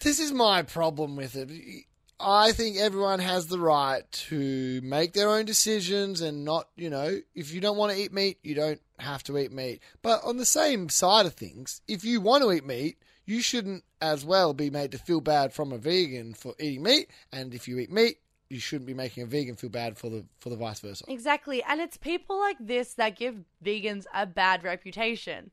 this 0.00 0.18
is 0.18 0.32
my 0.32 0.62
problem 0.62 1.16
with 1.16 1.36
it. 1.36 1.84
I 2.20 2.52
think 2.52 2.76
everyone 2.76 3.18
has 3.18 3.46
the 3.46 3.58
right 3.58 4.02
to 4.28 4.80
make 4.82 5.12
their 5.12 5.28
own 5.28 5.44
decisions 5.44 6.20
and 6.20 6.44
not, 6.44 6.68
you 6.76 6.88
know, 6.88 7.20
if 7.34 7.52
you 7.52 7.60
don't 7.60 7.76
want 7.76 7.92
to 7.92 7.98
eat 7.98 8.12
meat, 8.12 8.38
you 8.42 8.54
don't 8.54 8.80
have 8.98 9.22
to 9.24 9.38
eat 9.38 9.52
meat. 9.52 9.82
But 10.02 10.22
on 10.24 10.36
the 10.36 10.44
same 10.44 10.88
side 10.88 11.26
of 11.26 11.34
things, 11.34 11.80
if 11.88 12.04
you 12.04 12.20
want 12.20 12.44
to 12.44 12.52
eat 12.52 12.64
meat, 12.64 12.98
you 13.24 13.40
shouldn't 13.40 13.84
as 14.00 14.24
well 14.24 14.52
be 14.52 14.70
made 14.70 14.92
to 14.92 14.98
feel 14.98 15.20
bad 15.20 15.52
from 15.52 15.72
a 15.72 15.78
vegan 15.78 16.34
for 16.34 16.54
eating 16.58 16.82
meat. 16.82 17.10
And 17.32 17.54
if 17.54 17.66
you 17.68 17.78
eat 17.78 17.90
meat, 17.90 18.18
you 18.48 18.60
shouldn't 18.60 18.86
be 18.86 18.94
making 18.94 19.22
a 19.22 19.26
vegan 19.26 19.56
feel 19.56 19.70
bad 19.70 19.96
for 19.96 20.10
the 20.10 20.24
for 20.38 20.50
the 20.50 20.56
vice 20.56 20.80
versa. 20.80 21.04
Exactly. 21.08 21.62
And 21.62 21.80
it's 21.80 21.96
people 21.96 22.38
like 22.38 22.58
this 22.60 22.94
that 22.94 23.16
give 23.16 23.36
vegans 23.64 24.04
a 24.14 24.26
bad 24.26 24.62
reputation. 24.62 25.50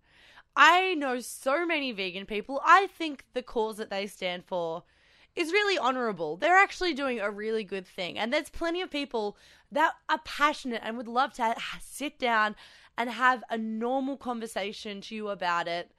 I 0.55 0.95
know 0.95 1.19
so 1.19 1.65
many 1.65 1.93
vegan 1.93 2.25
people. 2.25 2.61
I 2.65 2.87
think 2.87 3.23
the 3.33 3.41
cause 3.41 3.77
that 3.77 3.89
they 3.89 4.07
stand 4.07 4.43
for 4.45 4.83
is 5.39 5.53
really 5.53 5.77
honorable. 5.77 6.35
They're 6.35 6.57
actually 6.57 6.93
doing 6.93 7.21
a 7.21 7.31
really 7.31 7.63
good 7.63 7.87
thing. 7.87 8.19
And 8.19 8.33
there's 8.33 8.49
plenty 8.49 8.81
of 8.81 8.91
people 8.91 9.37
that 9.71 9.93
are 10.09 10.19
passionate 10.25 10.81
and 10.83 10.97
would 10.97 11.07
love 11.07 11.31
to 11.33 11.55
sit 11.81 12.19
down 12.19 12.57
and 12.97 13.09
have 13.09 13.41
a 13.49 13.57
normal 13.57 14.17
conversation 14.17 14.99
to 14.99 15.15
you 15.15 15.29
about 15.29 15.69
it. 15.69 15.91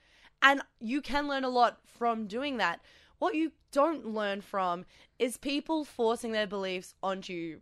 And 0.42 0.60
you 0.78 1.00
can 1.00 1.26
learn 1.26 1.44
a 1.44 1.48
lot 1.48 1.78
from 1.86 2.26
doing 2.26 2.58
that. 2.58 2.80
What 3.18 3.34
you 3.34 3.52
don't 3.72 4.06
learn 4.06 4.42
from 4.42 4.84
is 5.18 5.38
people 5.38 5.86
forcing 5.86 6.32
their 6.32 6.46
beliefs 6.46 6.94
onto 7.02 7.32
you 7.32 7.60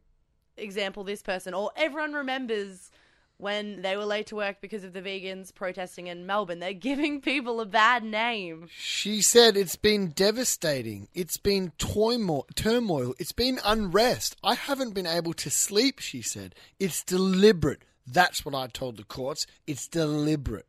example 0.56 1.04
this 1.04 1.22
person 1.22 1.54
or 1.54 1.70
everyone 1.76 2.12
remembers 2.12 2.90
when 3.38 3.82
they 3.82 3.96
were 3.96 4.04
late 4.04 4.26
to 4.26 4.36
work 4.36 4.60
because 4.60 4.84
of 4.84 4.92
the 4.92 5.00
vegans 5.00 5.54
protesting 5.54 6.08
in 6.08 6.26
Melbourne. 6.26 6.58
They're 6.58 6.72
giving 6.72 7.20
people 7.20 7.60
a 7.60 7.66
bad 7.66 8.02
name. 8.04 8.68
She 8.76 9.22
said 9.22 9.56
it's 9.56 9.76
been 9.76 10.08
devastating. 10.08 11.08
It's 11.14 11.36
been 11.36 11.72
turmoil. 11.78 13.14
It's 13.18 13.32
been 13.32 13.60
unrest. 13.64 14.36
I 14.42 14.54
haven't 14.54 14.94
been 14.94 15.06
able 15.06 15.32
to 15.34 15.50
sleep, 15.50 16.00
she 16.00 16.20
said. 16.20 16.54
It's 16.78 17.02
deliberate. 17.04 17.82
That's 18.06 18.44
what 18.44 18.54
I 18.54 18.66
told 18.66 18.96
the 18.96 19.04
courts. 19.04 19.46
It's 19.66 19.86
deliberate. 19.86 20.66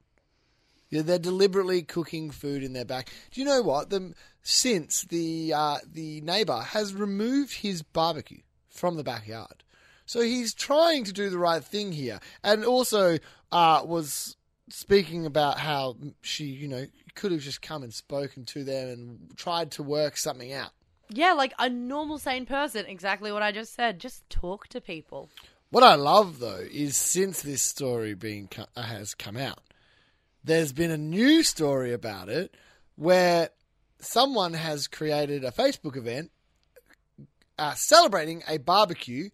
Yeah, 0.89 1.03
they're 1.03 1.19
deliberately 1.19 1.83
cooking 1.83 2.31
food 2.31 2.63
in 2.63 2.73
their 2.73 2.85
back. 2.85 3.09
Do 3.31 3.41
you 3.41 3.45
know 3.45 3.61
what? 3.61 3.89
The, 3.89 4.13
since 4.41 5.03
the 5.03 5.53
uh, 5.53 5.77
the 5.85 6.21
neighbor 6.21 6.59
has 6.59 6.93
removed 6.93 7.53
his 7.53 7.83
barbecue 7.83 8.41
from 8.69 8.97
the 8.97 9.03
backyard, 9.03 9.63
so 10.09 10.21
he's 10.21 10.55
trying 10.55 11.03
to 11.03 11.13
do 11.13 11.29
the 11.29 11.37
right 11.37 11.63
thing 11.63 11.91
here, 11.91 12.19
and 12.43 12.65
also 12.65 13.19
uh, 13.51 13.83
was 13.85 14.37
speaking 14.67 15.27
about 15.27 15.59
how 15.59 15.97
she, 16.21 16.45
you 16.45 16.67
know, 16.67 16.87
could 17.13 17.31
have 17.31 17.41
just 17.41 17.61
come 17.61 17.83
and 17.83 17.93
spoken 17.93 18.43
to 18.45 18.63
them 18.63 18.87
and 18.87 19.37
tried 19.37 19.69
to 19.69 19.83
work 19.83 20.17
something 20.17 20.51
out. 20.51 20.71
Yeah, 21.09 21.33
like 21.33 21.53
a 21.59 21.69
normal, 21.69 22.17
sane 22.17 22.47
person. 22.47 22.87
Exactly 22.87 23.31
what 23.31 23.43
I 23.43 23.51
just 23.51 23.75
said. 23.75 23.99
Just 23.99 24.27
talk 24.31 24.67
to 24.69 24.81
people. 24.81 25.29
What 25.69 25.83
I 25.83 25.93
love 25.93 26.39
though 26.39 26.65
is 26.71 26.97
since 26.97 27.43
this 27.43 27.61
story 27.61 28.15
being 28.15 28.47
co- 28.47 28.65
uh, 28.75 28.81
has 28.81 29.13
come 29.13 29.37
out, 29.37 29.59
there's 30.43 30.73
been 30.73 30.89
a 30.89 30.97
new 30.97 31.43
story 31.43 31.93
about 31.93 32.29
it 32.29 32.55
where 32.95 33.49
someone 33.99 34.55
has 34.55 34.87
created 34.87 35.43
a 35.43 35.51
Facebook 35.51 35.95
event 35.95 36.31
uh, 37.59 37.75
celebrating 37.75 38.41
a 38.47 38.57
barbecue 38.57 39.29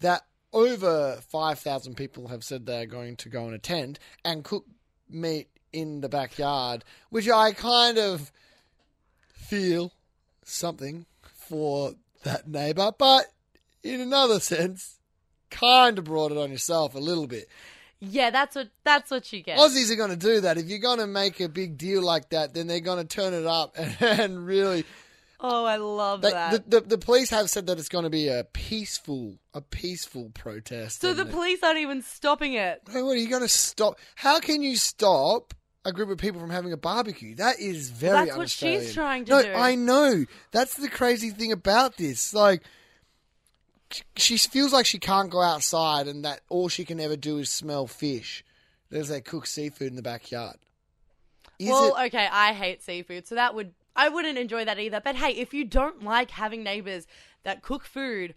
that 0.00 0.22
over 0.52 1.18
5,000 1.28 1.96
people 1.96 2.28
have 2.28 2.44
said 2.44 2.66
they're 2.66 2.86
going 2.86 3.16
to 3.16 3.28
go 3.28 3.44
and 3.46 3.54
attend 3.54 3.98
and 4.24 4.44
cook 4.44 4.64
meat 5.08 5.48
in 5.72 6.00
the 6.00 6.08
backyard, 6.08 6.84
which 7.10 7.28
I 7.28 7.52
kind 7.52 7.98
of 7.98 8.32
feel 9.32 9.92
something 10.44 11.06
for 11.22 11.94
that 12.24 12.48
neighbor, 12.48 12.92
but 12.98 13.26
in 13.82 14.00
another 14.00 14.40
sense, 14.40 14.98
kind 15.50 15.98
of 15.98 16.04
brought 16.04 16.32
it 16.32 16.38
on 16.38 16.50
yourself 16.50 16.94
a 16.94 16.98
little 16.98 17.26
bit. 17.26 17.48
Yeah, 18.00 18.30
that's 18.30 18.54
what 18.54 18.68
that's 18.84 19.10
what 19.10 19.32
you 19.32 19.42
get. 19.42 19.58
Aussies 19.58 19.90
are 19.90 19.96
going 19.96 20.10
to 20.10 20.16
do 20.16 20.40
that. 20.42 20.56
If 20.56 20.66
you're 20.66 20.78
going 20.78 21.00
to 21.00 21.06
make 21.06 21.40
a 21.40 21.48
big 21.48 21.76
deal 21.76 22.00
like 22.02 22.28
that, 22.28 22.54
then 22.54 22.68
they're 22.68 22.80
going 22.80 23.04
to 23.04 23.16
turn 23.16 23.34
it 23.34 23.46
up 23.46 23.76
and, 23.76 23.96
and 24.20 24.46
really. 24.46 24.84
Oh, 25.40 25.64
I 25.64 25.76
love 25.76 26.22
They, 26.22 26.32
that. 26.32 26.68
the, 26.68 26.80
the 26.80 26.86
the 26.88 26.98
police 26.98 27.30
have 27.30 27.48
said 27.48 27.66
that 27.68 27.78
it's 27.78 27.88
going 27.88 28.04
to 28.04 28.10
be 28.10 28.28
a 28.28 28.44
peaceful 28.52 29.38
a 29.54 29.60
peaceful 29.60 30.30
protest. 30.34 31.00
so 31.00 31.14
the 31.14 31.22
and- 31.22 31.30
police 31.30 31.62
aren't 31.62 31.78
even 31.78 32.02
stopping 32.02 32.54
it. 32.54 32.82
Hey, 32.90 33.02
what 33.02 33.12
are 33.12 33.20
you 33.20 33.28
going 33.28 33.42
to 33.42 33.48
stop? 33.48 33.98
How 34.16 34.40
can 34.40 34.62
you 34.62 34.76
stop 34.76 35.54
a 35.84 35.92
group 35.92 36.10
of 36.10 36.18
people 36.18 36.40
from 36.40 36.50
having 36.50 36.72
a 36.72 36.76
barbecue? 36.76 37.36
That 37.36 37.60
is 37.60 37.90
very. 37.90 38.26
That's 38.26 38.36
what 38.36 38.50
she's 38.50 38.92
trying 38.94 39.26
to 39.26 39.30
no, 39.30 39.42
do. 39.42 39.52
I 39.52 39.76
know. 39.76 40.24
That's 40.50 40.74
the 40.74 40.88
crazy 40.88 41.30
thing 41.30 41.52
about 41.52 41.96
this. 41.96 42.34
Like, 42.34 42.62
she 44.16 44.38
feels 44.38 44.72
like 44.72 44.86
she 44.86 44.98
can't 44.98 45.30
go 45.30 45.40
outside, 45.40 46.08
and 46.08 46.24
that 46.24 46.40
all 46.48 46.68
she 46.68 46.84
can 46.84 46.98
ever 46.98 47.16
do 47.16 47.38
is 47.38 47.48
smell 47.48 47.86
fish. 47.86 48.44
There's 48.90 49.08
they 49.08 49.20
cook 49.20 49.46
seafood 49.46 49.88
in 49.88 49.96
the 49.96 50.02
backyard. 50.02 50.56
Is 51.58 51.70
well, 51.70 51.94
it? 51.96 52.06
okay, 52.06 52.28
I 52.30 52.52
hate 52.52 52.82
seafood, 52.82 53.26
so 53.26 53.34
that 53.36 53.54
would 53.54 53.72
I 53.98 54.08
wouldn't 54.08 54.38
enjoy 54.38 54.64
that 54.64 54.78
either. 54.78 55.00
But 55.04 55.16
hey, 55.16 55.32
if 55.32 55.52
you 55.52 55.64
don't 55.64 56.04
like 56.04 56.30
having 56.30 56.62
neighbors 56.62 57.08
that 57.42 57.62
cook 57.62 57.84
food 57.84 58.34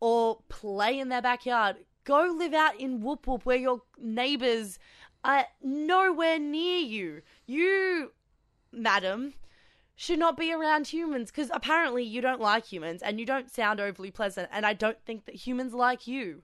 or 0.00 0.38
play 0.48 0.98
in 0.98 1.10
their 1.10 1.20
backyard, 1.20 1.76
go 2.04 2.34
live 2.36 2.54
out 2.54 2.80
in 2.80 3.02
Whoop 3.02 3.26
Whoop 3.26 3.44
where 3.44 3.58
your 3.58 3.82
neighbors 3.98 4.78
are 5.22 5.46
nowhere 5.62 6.38
near 6.38 6.78
you. 6.78 7.20
You, 7.46 8.12
madam, 8.72 9.34
should 9.94 10.18
not 10.18 10.38
be 10.38 10.50
around 10.50 10.86
humans 10.86 11.30
because 11.30 11.50
apparently 11.52 12.02
you 12.02 12.22
don't 12.22 12.40
like 12.40 12.64
humans 12.64 13.02
and 13.02 13.20
you 13.20 13.26
don't 13.26 13.54
sound 13.54 13.80
overly 13.80 14.10
pleasant, 14.10 14.48
and 14.50 14.64
I 14.64 14.72
don't 14.72 14.98
think 15.04 15.26
that 15.26 15.34
humans 15.34 15.74
like 15.74 16.06
you. 16.06 16.42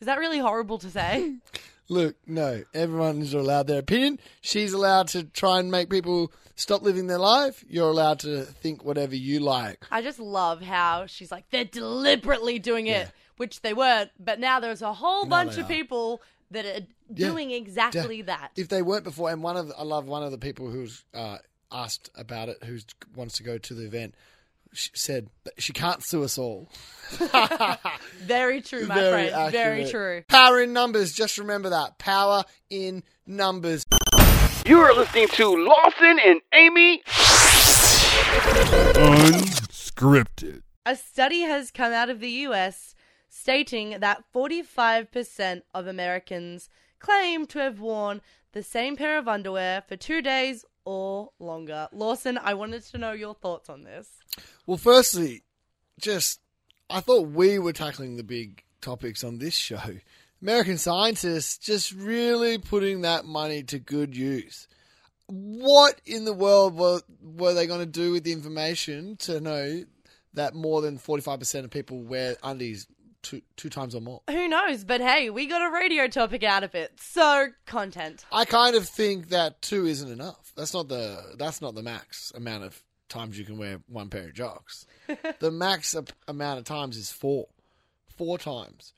Is 0.00 0.06
that 0.06 0.18
really 0.18 0.38
horrible 0.38 0.78
to 0.78 0.90
say? 0.90 1.36
Look, 1.88 2.16
no. 2.26 2.64
Everyone 2.74 3.22
is 3.22 3.34
allowed 3.34 3.68
their 3.68 3.78
opinion. 3.78 4.18
She's 4.40 4.72
allowed 4.72 5.08
to 5.08 5.24
try 5.24 5.60
and 5.60 5.70
make 5.70 5.88
people 5.90 6.32
stop 6.56 6.82
living 6.82 7.06
their 7.06 7.18
life. 7.18 7.64
You're 7.68 7.88
allowed 7.90 8.20
to 8.20 8.42
think 8.44 8.84
whatever 8.84 9.14
you 9.16 9.40
like. 9.40 9.84
I 9.90 10.02
just 10.02 10.18
love 10.18 10.60
how 10.62 11.06
she's 11.06 11.30
like, 11.32 11.44
they're 11.50 11.64
deliberately 11.64 12.58
doing 12.58 12.86
it, 12.86 13.10
which 13.36 13.60
they 13.62 13.74
weren't, 13.74 14.10
but 14.18 14.38
now 14.40 14.60
there's 14.60 14.82
a 14.82 14.92
whole 14.92 15.24
No, 15.24 15.30
bunch 15.30 15.56
of 15.58 15.64
are. 15.64 15.68
people 15.68 16.22
that 16.50 16.64
are 16.66 16.86
Yeah. 17.14 17.28
doing 17.28 17.50
exactly 17.50 18.18
Yeah. 18.18 18.24
that. 18.26 18.50
If 18.56 18.68
they 18.68 18.82
weren't 18.82 19.04
before, 19.04 19.30
and 19.30 19.42
one 19.42 19.56
of 19.56 19.72
I 19.76 19.82
love 19.82 20.06
one 20.06 20.22
of 20.22 20.30
the 20.30 20.38
people 20.38 20.68
who's 20.70 21.04
uh, 21.14 21.38
asked 21.70 22.10
about 22.14 22.48
it, 22.50 22.62
who 22.64 22.78
wants 23.16 23.36
to 23.38 23.42
go 23.42 23.56
to 23.58 23.74
the 23.74 23.84
event, 23.86 24.14
she 24.74 24.90
said 24.94 25.28
she 25.58 25.72
can't 25.72 26.02
sue 26.02 26.22
us 26.24 26.38
all. 26.38 26.68
Very 28.20 28.60
true, 28.62 28.86
my 28.86 28.94
Very 28.94 29.28
friend. 29.30 29.52
Very 29.52 29.90
true. 29.90 30.22
Power 30.28 30.60
in 30.62 30.72
numbers. 30.72 31.12
Just 31.12 31.38
remember 31.38 31.70
that. 31.70 31.98
Power 31.98 32.44
in 32.70 33.02
numbers. 33.26 33.84
You 34.64 34.78
are 34.78 34.94
listening 34.94 35.26
to 35.28 35.48
Lawson 35.48 36.20
and 36.24 36.40
Amy. 36.54 37.02
Unscripted. 38.94 40.62
A 40.86 40.94
study 40.94 41.40
has 41.40 41.72
come 41.72 41.92
out 41.92 42.08
of 42.08 42.20
the 42.20 42.30
US 42.46 42.94
stating 43.28 43.98
that 43.98 44.22
45% 44.32 45.62
of 45.74 45.86
Americans 45.88 46.68
claim 47.00 47.46
to 47.46 47.58
have 47.58 47.80
worn 47.80 48.20
the 48.52 48.62
same 48.62 48.96
pair 48.96 49.18
of 49.18 49.26
underwear 49.26 49.82
for 49.88 49.96
two 49.96 50.22
days 50.22 50.64
or 50.84 51.30
longer. 51.40 51.88
Lawson, 51.92 52.38
I 52.38 52.54
wanted 52.54 52.84
to 52.84 52.98
know 52.98 53.12
your 53.12 53.34
thoughts 53.34 53.68
on 53.68 53.82
this. 53.82 54.08
Well, 54.66 54.78
firstly, 54.78 55.42
just 56.00 56.40
I 56.88 57.00
thought 57.00 57.28
we 57.28 57.58
were 57.58 57.72
tackling 57.72 58.16
the 58.16 58.22
big 58.22 58.62
topics 58.80 59.24
on 59.24 59.38
this 59.38 59.54
show. 59.54 59.98
American 60.42 60.76
scientists 60.76 61.56
just 61.56 61.92
really 61.92 62.58
putting 62.58 63.02
that 63.02 63.24
money 63.24 63.62
to 63.62 63.78
good 63.78 64.16
use. 64.16 64.66
What 65.28 66.00
in 66.04 66.24
the 66.24 66.32
world 66.32 66.74
were, 66.74 67.00
were 67.22 67.54
they 67.54 67.66
going 67.66 67.80
to 67.80 67.86
do 67.86 68.12
with 68.12 68.24
the 68.24 68.32
information 68.32 69.16
to 69.18 69.40
know 69.40 69.84
that 70.34 70.54
more 70.54 70.82
than 70.82 70.98
45% 70.98 71.64
of 71.64 71.70
people 71.70 72.02
wear 72.02 72.36
undies 72.42 72.88
two, 73.22 73.40
two 73.56 73.70
times 73.70 73.94
or 73.94 74.00
more? 74.00 74.20
Who 74.28 74.48
knows? 74.48 74.84
But 74.84 75.00
hey, 75.00 75.30
we 75.30 75.46
got 75.46 75.62
a 75.62 75.72
radio 75.72 76.08
topic 76.08 76.42
out 76.42 76.64
of 76.64 76.74
it. 76.74 76.92
So, 77.00 77.48
content. 77.66 78.24
I 78.32 78.44
kind 78.44 78.74
of 78.74 78.88
think 78.88 79.28
that 79.28 79.62
two 79.62 79.86
isn't 79.86 80.10
enough. 80.10 80.52
That's 80.56 80.74
not 80.74 80.88
the 80.88 81.34
that's 81.38 81.62
not 81.62 81.74
the 81.74 81.82
max 81.82 82.32
amount 82.34 82.64
of 82.64 82.82
times 83.08 83.38
you 83.38 83.44
can 83.44 83.58
wear 83.58 83.80
one 83.86 84.08
pair 84.08 84.24
of 84.24 84.34
jocks. 84.34 84.86
the 85.38 85.50
max 85.50 85.94
amount 86.26 86.58
of 86.58 86.64
times 86.64 86.96
is 86.96 87.10
four, 87.10 87.46
four 88.16 88.38
times, 88.38 88.92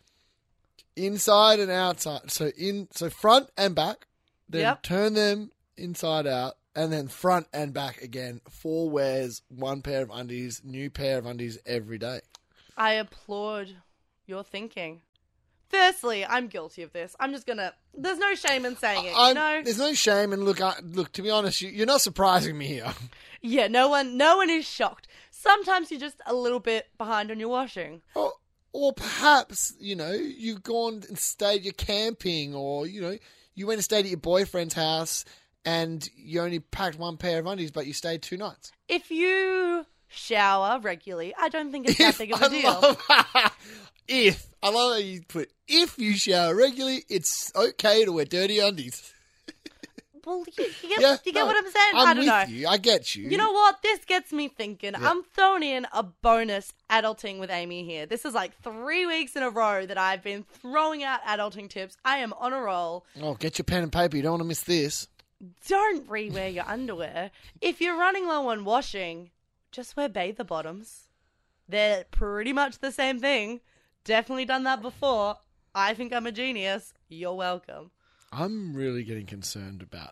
inside 0.97 1.61
and 1.61 1.71
outside. 1.71 2.31
So 2.31 2.47
in 2.57 2.89
so 2.93 3.11
front 3.11 3.51
and 3.57 3.75
back, 3.75 4.07
then 4.49 4.63
Yep. 4.63 4.83
turn 4.83 5.15
them 5.15 5.51
inside 5.77 6.27
out, 6.27 6.55
and 6.77 6.93
then 6.93 7.09
front 7.09 7.47
and 7.53 7.73
back 7.73 8.03
again. 8.03 8.41
Four 8.51 8.91
wears, 8.91 9.43
one 9.49 9.83
pair 9.83 10.03
of 10.03 10.11
undies, 10.11 10.61
new 10.65 10.91
pair 10.91 11.19
of 11.19 11.27
undies 11.27 11.59
every 11.67 11.99
day. 11.99 12.21
I 12.77 12.95
applaud 12.95 13.77
your 14.27 14.43
thinking. 14.45 15.03
Firstly, 15.71 16.25
I'm 16.25 16.47
guilty 16.47 16.83
of 16.83 16.93
this. 16.93 17.17
I'm 17.19 17.33
just 17.33 17.47
gonna. 17.47 17.73
There's 17.95 18.19
no 18.19 18.35
shame 18.35 18.65
in 18.65 18.77
saying 18.77 19.05
it, 19.07 19.11
you 19.11 19.17
I'm- 19.17 19.35
know. 19.35 19.63
There's 19.65 19.79
no 19.79 19.93
shame, 19.95 20.33
and 20.33 20.45
look, 20.45 20.61
I, 20.61 20.75
look. 20.83 21.13
To 21.15 21.23
be 21.23 21.31
honest, 21.31 21.61
you, 21.63 21.69
you're 21.71 21.87
not 21.87 22.01
surprising 22.01 22.57
me 22.57 22.67
here. 22.67 22.93
Yeah, 23.47 23.67
no 23.69 23.89
one, 23.91 24.17
no 24.17 24.39
one 24.39 24.49
is 24.49 24.65
shocked. 24.65 25.07
Sometimes 25.31 25.91
you're 25.91 26.01
just 26.01 26.17
a 26.25 26.33
little 26.33 26.61
bit 26.61 26.87
behind 26.97 27.31
on 27.31 27.39
your 27.39 27.51
washing. 27.51 28.01
Or, 28.15 28.33
or 28.75 28.93
perhaps, 28.93 29.73
you 29.79 29.95
know, 29.95 30.11
you've 30.13 30.63
gone 30.65 31.03
and 31.09 31.17
stayed, 31.19 31.63
you're 31.63 31.73
camping, 31.73 32.55
or, 32.55 32.87
you 32.89 33.01
know, 33.01 33.17
you 33.55 33.67
went 33.69 33.79
and 33.79 33.85
stayed 33.85 34.05
at 34.05 34.11
your 34.11 34.19
boyfriend's 34.19 34.75
house 34.75 35.25
and 35.65 36.07
you 36.17 36.41
only 36.41 36.59
packed 36.59 36.99
one 36.99 37.17
pair 37.17 37.39
of 37.39 37.47
undies, 37.47 37.71
but 37.71 37.87
you 37.87 37.93
stayed 37.93 38.21
two 38.21 38.37
nights. 38.37 38.73
If 38.89 39.13
you 39.13 39.87
shower 40.09 40.81
regularly, 40.81 41.35
I 41.39 41.49
don't 41.49 41.71
think 41.71 41.89
it's 41.89 41.99
that 41.99 42.19
big 42.19 42.33
of 42.33 42.43
a 42.43 42.45
I 42.45 42.49
deal. 42.49 42.71
love- 42.73 43.57
if, 44.09 44.47
I 44.61 44.71
love 44.71 44.93
how 44.95 44.99
you 44.99 45.23
put, 45.29 45.51
if 45.69 45.97
you 45.97 46.15
shower 46.15 46.55
regularly, 46.55 47.05
it's 47.09 47.53
okay 47.55 48.05
to 48.05 48.11
wear 48.13 48.25
dirty 48.25 48.59
undies. 48.59 49.13
Well, 50.27 50.45
you, 50.57 50.65
you 50.83 50.89
get, 50.89 51.01
Yeah, 51.01 51.17
you 51.25 51.33
get 51.33 51.41
no, 51.41 51.47
what 51.47 51.57
I'm 51.57 51.71
saying. 51.71 51.93
I'm 51.95 52.07
I 52.09 52.15
don't 52.15 52.19
with 52.19 52.27
know. 52.27 52.45
you. 52.57 52.69
I 52.69 52.77
get 52.79 53.15
you. 53.15 53.29
You 53.29 53.37
know 53.37 53.53
what? 53.53 53.83
This 53.83 54.05
gets 54.05 54.33
me 54.33 54.49
thinking. 54.49 54.93
Yeah. 54.93 55.11
I'm 55.11 55.23
throwing 55.23 55.63
in 55.63 55.87
a 55.93 56.03
bonus 56.03 56.73
adulting 56.91 57.39
with 57.41 57.51
Amy 57.51 57.85
here. 57.85 58.07
This 58.07 58.25
is 58.25 58.35
like 58.35 58.53
three 58.63 59.07
weeks 59.07 59.37
in 59.37 59.43
a 59.43 59.51
row 59.51 59.85
that 59.87 59.99
I've 59.99 60.23
been 60.23 60.45
throwing 60.63 61.03
out 61.05 61.23
adulting 61.25 61.69
tips. 61.69 61.97
I 62.05 62.19
am 62.19 62.33
on 62.35 62.53
a 62.53 62.61
roll. 62.61 63.05
Oh, 63.21 63.35
get 63.35 63.59
your 63.59 63.65
pen 63.65 63.83
and 63.83 63.93
paper. 63.93 64.17
You 64.17 64.23
don't 64.23 64.33
want 64.33 64.43
to 64.43 64.49
miss 64.49 64.63
this. 64.63 65.09
Don't 65.69 66.09
rewear 66.09 66.53
your 66.55 66.65
underwear. 66.67 67.31
If 67.61 67.81
you're 67.81 67.99
running 67.99 68.27
low 68.27 68.49
on 68.49 68.65
washing, 68.65 69.31
just 69.73 69.97
wear 69.97 70.09
bather 70.09 70.45
bottoms. 70.45 71.09
They're 71.69 72.05
pretty 72.11 72.53
much 72.53 72.79
the 72.79 72.93
same 72.93 73.21
thing. 73.21 73.61
Definitely 74.05 74.45
done 74.47 74.65
that 74.65 74.81
before. 74.83 75.37
I 75.75 75.93
think 75.95 76.13
I'm 76.13 76.27
a 76.27 76.33
genius. 76.33 76.93
You're 77.09 77.35
welcome. 77.35 77.91
I'm 78.35 78.75
really 78.75 79.05
getting 79.05 79.27
concerned 79.27 79.81
about 79.81 80.11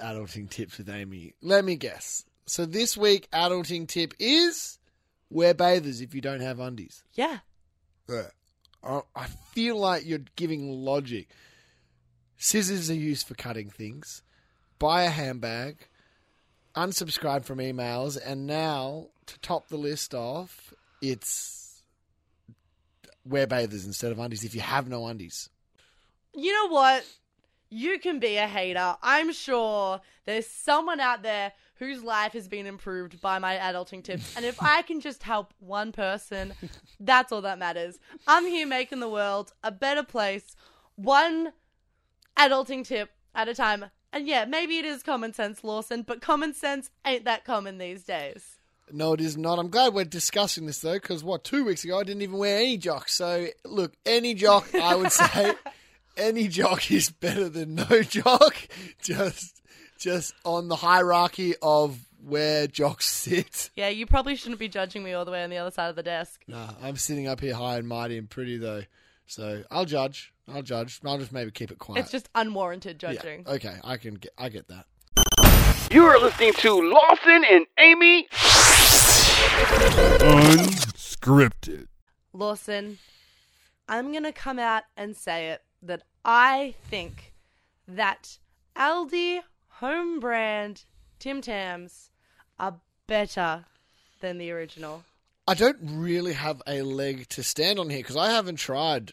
adulting 0.00 0.48
tips 0.48 0.78
with 0.78 0.88
Amy. 0.88 1.34
Let 1.42 1.64
me 1.64 1.76
guess. 1.76 2.24
So 2.46 2.64
this 2.64 2.96
week, 2.96 3.28
adulting 3.30 3.86
tip 3.86 4.14
is 4.18 4.78
wear 5.28 5.52
bathers 5.52 6.00
if 6.00 6.14
you 6.14 6.20
don't 6.20 6.40
have 6.40 6.60
undies. 6.60 7.04
Yeah. 7.12 7.38
Ugh. 8.08 8.30
I 8.82 9.00
I 9.14 9.26
feel 9.26 9.76
like 9.76 10.06
you're 10.06 10.24
giving 10.34 10.70
logic. 10.70 11.28
Scissors 12.36 12.90
are 12.90 12.94
used 12.94 13.28
for 13.28 13.34
cutting 13.34 13.68
things. 13.68 14.22
Buy 14.78 15.04
a 15.04 15.10
handbag. 15.10 15.88
Unsubscribe 16.74 17.44
from 17.44 17.58
emails. 17.58 18.18
And 18.24 18.46
now, 18.46 19.08
to 19.26 19.38
top 19.40 19.68
the 19.68 19.76
list 19.76 20.14
off, 20.14 20.72
it's 21.00 21.82
wear 23.24 23.46
bathers 23.46 23.84
instead 23.86 24.10
of 24.10 24.18
undies 24.18 24.42
if 24.42 24.54
you 24.54 24.62
have 24.62 24.88
no 24.88 25.06
undies. 25.06 25.50
You 26.34 26.52
know 26.52 26.72
what? 26.72 27.04
You 27.72 27.98
can 27.98 28.18
be 28.18 28.36
a 28.36 28.46
hater. 28.46 28.96
I'm 29.02 29.32
sure 29.32 30.02
there's 30.26 30.46
someone 30.46 31.00
out 31.00 31.22
there 31.22 31.52
whose 31.76 32.04
life 32.04 32.34
has 32.34 32.46
been 32.46 32.66
improved 32.66 33.18
by 33.22 33.38
my 33.38 33.56
adulting 33.56 34.04
tips. 34.04 34.36
And 34.36 34.44
if 34.44 34.62
I 34.62 34.82
can 34.82 35.00
just 35.00 35.22
help 35.22 35.54
one 35.58 35.90
person, 35.90 36.52
that's 37.00 37.32
all 37.32 37.40
that 37.40 37.58
matters. 37.58 37.98
I'm 38.26 38.44
here 38.44 38.66
making 38.66 39.00
the 39.00 39.08
world 39.08 39.54
a 39.64 39.72
better 39.72 40.02
place, 40.02 40.54
one 40.96 41.54
adulting 42.36 42.86
tip 42.86 43.10
at 43.34 43.48
a 43.48 43.54
time. 43.54 43.86
And 44.12 44.28
yeah, 44.28 44.44
maybe 44.44 44.76
it 44.76 44.84
is 44.84 45.02
common 45.02 45.32
sense, 45.32 45.64
Lawson, 45.64 46.02
but 46.02 46.20
common 46.20 46.52
sense 46.52 46.90
ain't 47.06 47.24
that 47.24 47.46
common 47.46 47.78
these 47.78 48.04
days. 48.04 48.58
No, 48.90 49.14
it 49.14 49.22
is 49.22 49.38
not. 49.38 49.58
I'm 49.58 49.70
glad 49.70 49.94
we're 49.94 50.04
discussing 50.04 50.66
this 50.66 50.80
though, 50.80 50.92
because 51.00 51.24
what 51.24 51.42
two 51.42 51.64
weeks 51.64 51.84
ago 51.84 51.98
I 51.98 52.02
didn't 52.04 52.20
even 52.20 52.36
wear 52.36 52.58
any 52.58 52.76
jocks. 52.76 53.14
So 53.14 53.46
look, 53.64 53.94
any 54.04 54.34
jock 54.34 54.74
I 54.74 54.94
would 54.94 55.10
say, 55.10 55.54
any 56.16 56.48
jock 56.48 56.90
is 56.90 57.10
better 57.10 57.48
than 57.48 57.74
no 57.74 58.02
jock. 58.02 58.56
Just, 59.02 59.62
just 59.98 60.34
on 60.44 60.68
the 60.68 60.76
hierarchy 60.76 61.54
of 61.62 61.98
where 62.24 62.66
jocks 62.66 63.06
sit. 63.06 63.70
Yeah, 63.76 63.88
you 63.88 64.06
probably 64.06 64.36
shouldn't 64.36 64.58
be 64.58 64.68
judging 64.68 65.02
me 65.02 65.12
all 65.12 65.24
the 65.24 65.30
way 65.30 65.42
on 65.42 65.50
the 65.50 65.58
other 65.58 65.70
side 65.70 65.88
of 65.88 65.96
the 65.96 66.02
desk. 66.02 66.42
Nah, 66.46 66.70
I'm 66.82 66.96
sitting 66.96 67.26
up 67.26 67.40
here 67.40 67.54
high 67.54 67.76
and 67.78 67.86
mighty 67.88 68.18
and 68.18 68.28
pretty 68.28 68.58
though. 68.58 68.82
So 69.26 69.62
I'll 69.70 69.84
judge. 69.84 70.32
I'll 70.52 70.62
judge. 70.62 71.00
I'll 71.04 71.18
just 71.18 71.32
maybe 71.32 71.50
keep 71.50 71.70
it 71.70 71.78
quiet. 71.78 72.00
It's 72.00 72.10
just 72.10 72.28
unwarranted 72.34 73.02
Yeah, 73.02 73.14
judging. 73.14 73.46
Okay, 73.46 73.76
I 73.84 73.96
can 73.96 74.14
get. 74.14 74.32
I 74.36 74.48
get 74.48 74.68
that. 74.68 74.86
You 75.90 76.04
are 76.04 76.18
listening 76.18 76.52
to 76.54 76.72
Lawson 76.90 77.44
and 77.50 77.66
Amy. 77.78 78.26
Unscripted. 80.22 81.86
Lawson, 82.32 82.98
I'm 83.88 84.10
going 84.10 84.24
to 84.24 84.32
come 84.32 84.58
out 84.58 84.84
and 84.96 85.16
say 85.16 85.50
it 85.50 85.62
that 85.82 86.02
I 86.24 86.74
think 86.88 87.34
that 87.88 88.38
Aldi 88.76 89.40
home 89.68 90.20
brand 90.20 90.84
Tim 91.18 91.40
Tams 91.40 92.10
are 92.58 92.76
better 93.06 93.64
than 94.20 94.38
the 94.38 94.50
original. 94.50 95.04
I 95.46 95.54
don't 95.54 95.78
really 95.82 96.34
have 96.34 96.62
a 96.66 96.82
leg 96.82 97.28
to 97.30 97.42
stand 97.42 97.78
on 97.78 97.90
here 97.90 97.98
because 97.98 98.16
I 98.16 98.30
haven't 98.30 98.56
tried 98.56 99.12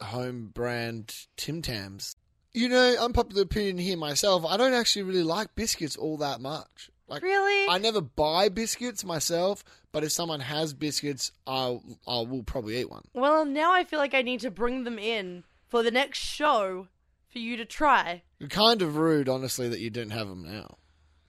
home 0.00 0.50
brand 0.52 1.26
Tim 1.36 1.62
Tams. 1.62 2.16
You 2.52 2.68
know, 2.68 2.96
unpopular 3.00 3.42
opinion 3.42 3.78
here 3.78 3.96
myself. 3.96 4.44
I 4.46 4.56
don't 4.56 4.74
actually 4.74 5.02
really 5.02 5.22
like 5.22 5.54
biscuits 5.54 5.96
all 5.96 6.18
that 6.18 6.40
much. 6.40 6.90
Like, 7.08 7.22
Really? 7.22 7.68
I 7.70 7.78
never 7.78 8.02
buy 8.02 8.50
biscuits 8.50 9.04
myself, 9.04 9.64
but 9.92 10.04
if 10.04 10.12
someone 10.12 10.40
has 10.40 10.74
biscuits, 10.74 11.32
I'll 11.46 11.82
I 12.06 12.20
will 12.20 12.42
probably 12.42 12.78
eat 12.78 12.90
one. 12.90 13.04
Well, 13.14 13.46
now 13.46 13.72
I 13.72 13.84
feel 13.84 13.98
like 13.98 14.14
I 14.14 14.22
need 14.22 14.40
to 14.40 14.50
bring 14.50 14.84
them 14.84 14.98
in 14.98 15.44
for 15.68 15.82
the 15.82 15.90
next 15.90 16.18
show 16.18 16.88
for 17.30 17.38
you 17.38 17.56
to 17.56 17.64
try. 17.64 18.22
You're 18.38 18.48
kind 18.48 18.82
of 18.82 18.96
rude, 18.96 19.28
honestly, 19.28 19.68
that 19.68 19.80
you 19.80 19.90
don't 19.90 20.10
have 20.10 20.28
them 20.28 20.44
now. 20.44 20.78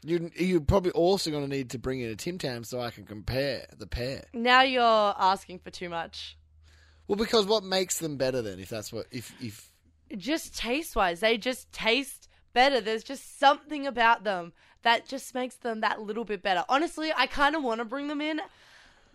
You 0.02 0.32
you're 0.36 0.62
probably 0.62 0.92
also 0.92 1.30
going 1.30 1.44
to 1.44 1.50
need 1.50 1.72
to 1.72 1.80
bring 1.80 2.00
in 2.00 2.10
a 2.10 2.16
Tim 2.16 2.38
Tam 2.38 2.64
so 2.64 2.80
I 2.80 2.90
can 2.90 3.06
compare 3.06 3.66
the 3.78 3.86
pair. 3.88 4.24
Now 4.34 4.62
you're 4.62 4.82
asking 4.84 5.60
for 5.60 5.72
too 5.72 5.90
much. 5.90 6.38
Well, 7.08 7.18
because 7.18 7.46
what 7.46 7.64
makes 7.64 8.00
them 8.00 8.16
better 8.16 8.42
then? 8.42 8.60
If 8.60 8.70
that's 8.70 8.94
what 8.94 9.08
if 9.12 9.34
if 9.42 9.70
Just 10.16 10.58
taste 10.58 10.96
wise, 10.96 11.20
they 11.20 11.38
just 11.38 11.72
taste 11.74 12.30
better. 12.54 12.80
There's 12.80 13.04
just 13.04 13.40
something 13.40 13.86
about 13.86 14.24
them 14.24 14.54
that 14.84 15.06
just 15.06 15.36
makes 15.36 15.56
them 15.56 15.82
that 15.82 16.02
little 16.02 16.24
bit 16.24 16.42
better. 16.42 16.64
Honestly, 16.70 17.12
I 17.14 17.28
kind 17.28 17.56
of 17.56 17.64
want 17.64 17.80
to 17.80 17.86
bring 17.86 18.08
them 18.08 18.22
in 18.22 18.40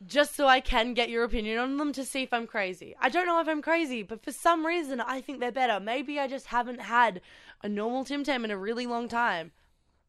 just 0.07 0.34
so 0.36 0.46
I 0.46 0.61
can 0.61 0.94
get 0.94 1.09
your 1.11 1.24
opinion 1.24 1.59
on 1.59 1.76
them 1.76 1.92
to 1.92 2.05
see 2.05 2.22
if 2.22 2.32
I'm 2.32 2.46
crazy. 2.46 2.94
I 3.00 3.09
don't 3.09 3.26
know 3.26 3.40
if 3.40 3.48
I'm 3.48 3.62
crazy, 3.62 4.02
but 4.02 4.22
for 4.22 4.32
some 4.32 4.64
reason 4.66 5.00
I 5.00 5.20
think 5.20 5.40
they're 5.40 5.52
better. 5.52 5.80
Maybe 5.80 6.18
I 6.20 6.28
just 6.28 6.46
haven't 6.46 6.80
had 6.80 7.20
a 7.62 7.68
normal 7.68 8.05
Tim 8.05 8.24
Tam 8.24 8.44
in 8.44 8.50
a 8.50 8.59
really 8.59 8.86
long 8.86 9.09
time. 9.09 9.52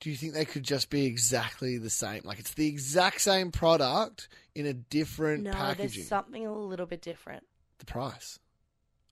do 0.01 0.09
you 0.09 0.15
think 0.17 0.33
they 0.33 0.45
could 0.45 0.63
just 0.63 0.89
be 0.89 1.05
exactly 1.05 1.77
the 1.77 1.89
same? 1.89 2.21
Like 2.25 2.39
it's 2.39 2.53
the 2.53 2.67
exact 2.67 3.21
same 3.21 3.51
product 3.51 4.27
in 4.53 4.65
a 4.65 4.73
different 4.73 5.43
No, 5.45 5.51
packaging. 5.51 5.91
there's 6.01 6.07
something 6.07 6.45
a 6.45 6.53
little 6.53 6.85
bit 6.85 7.01
different. 7.01 7.43
the 7.79 7.85
price. 7.85 8.39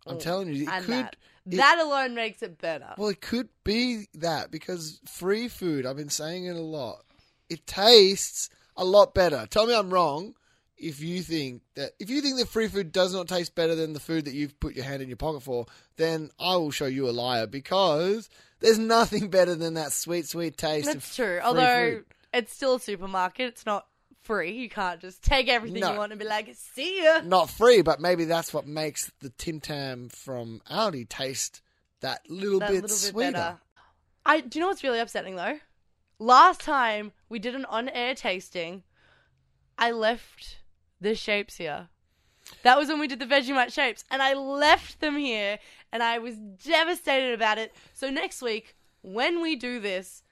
I'm 0.05 0.17
Mm, 0.17 0.21
telling 0.21 0.47
you, 0.53 0.63
it 0.63 0.69
and 0.69 0.86
could. 0.86 0.93
that. 0.93 1.15
it- 1.49 1.57
that 1.57 1.79
alone 1.79 2.13
makes 2.15 2.41
it 2.41 2.57
better. 2.59 2.93
Well, 2.97 3.07
it 3.09 3.21
could 3.21 3.47
be 3.63 4.07
that 4.15 4.51
because 4.51 4.99
free 5.05 5.47
food, 5.47 5.86
I've 5.86 5.95
been 5.97 6.09
saying 6.09 6.45
it 6.45 6.55
a 6.55 6.61
lot, 6.61 7.03
it 7.49 7.65
tastes 7.67 8.49
a 8.75 8.84
lot 8.84 9.13
better. 9.13 9.45
Tell 9.49 9.65
me 9.67 9.73
I'm 9.75 9.93
wrong 9.93 10.36
if 10.84 10.99
you 11.01 11.21
think 11.21 11.61
that 11.75 11.91
if 11.99 12.09
you 12.09 12.21
think 12.21 12.38
that 12.38 12.47
free 12.47 12.67
food 12.67 12.91
does 12.91 13.13
not 13.13 13.27
taste 13.27 13.55
better 13.55 13.75
than 13.75 13.93
the 13.93 13.99
food 13.99 14.25
that 14.25 14.34
you've 14.34 14.59
put 14.59 14.75
your 14.75 14.86
hand 14.86 15.01
in 15.01 15.07
your 15.09 15.17
pocket 15.17 15.41
for, 15.43 15.65
then 15.97 16.29
I 16.39 16.55
will 16.57 16.71
show 16.71 16.86
you 16.86 17.09
a 17.09 17.11
liar 17.11 17.47
because 17.47 18.29
there's 18.59 18.77
nothing 18.79 19.29
better 19.38 19.55
than 19.55 19.75
that 19.75 19.91
sweet, 19.93 20.27
sweet 20.27 20.57
taste 20.57 20.88
of 20.88 20.93
That's 20.95 21.15
true. 21.15 21.39
Although 21.43 21.91
food. 21.95 22.05
it's 22.34 22.53
still 22.53 22.75
a 22.75 22.79
supermarket, 22.79 23.47
it's 23.47 23.65
not 23.65 23.88
free. 24.23 24.51
You 24.53 24.69
can't 24.69 24.99
just 25.01 25.21
take 25.23 25.49
everything 25.49 25.81
No. 25.81 25.93
you 25.93 25.97
want 25.97 26.11
and 26.11 26.19
be 26.19 26.25
like, 26.27 26.49
"See 26.55 27.03
ya." 27.03 27.21
Not 27.23 27.49
free, 27.49 27.81
but 27.81 27.99
maybe 27.99 28.25
that's 28.25 28.53
what 28.53 28.65
makes 28.67 29.11
the 29.19 29.29
Tim 29.29 29.59
Tam 29.59 30.09
from 30.09 30.61
Aldi 30.71 31.09
taste 31.09 31.61
that 32.01 32.21
little 32.29 32.59
that 32.59 32.69
bit 32.69 32.81
little 32.84 32.89
sweeter. 32.97 33.31
better. 33.31 33.59
I 34.25 34.39
do 34.41 34.59
you 34.59 34.61
know 34.61 34.69
what's 34.69 34.84
really 34.84 34.99
upsetting 34.99 35.36
though? 35.36 35.59
Last 36.19 36.61
time 36.61 37.11
we 37.27 37.39
did 37.39 37.55
an 37.55 37.65
on-air 37.65 38.15
tasting, 38.15 38.84
I 39.77 39.91
left 39.91 40.57
the 41.04 41.16
shapes 41.16 41.58
here. 41.58 41.89
That 42.64 42.78
was 42.78 42.89
when 42.89 42.99
we 42.99 43.08
did 43.08 43.20
the 43.20 43.26
Vegemite 43.26 43.72
shapes, 43.72 44.04
and 44.12 44.22
I 44.22 44.34
left 44.34 44.99
them 44.99 45.16
here, 45.18 45.60
and 45.91 46.04
I 46.04 46.20
was 46.20 46.36
devastated 46.36 47.34
about 47.34 47.58
it. 47.58 47.74
So 47.93 48.10
next 48.10 48.41
week, 48.41 48.76
when 49.01 49.41
we 49.41 49.56
do 49.56 49.80
this, 49.80 50.24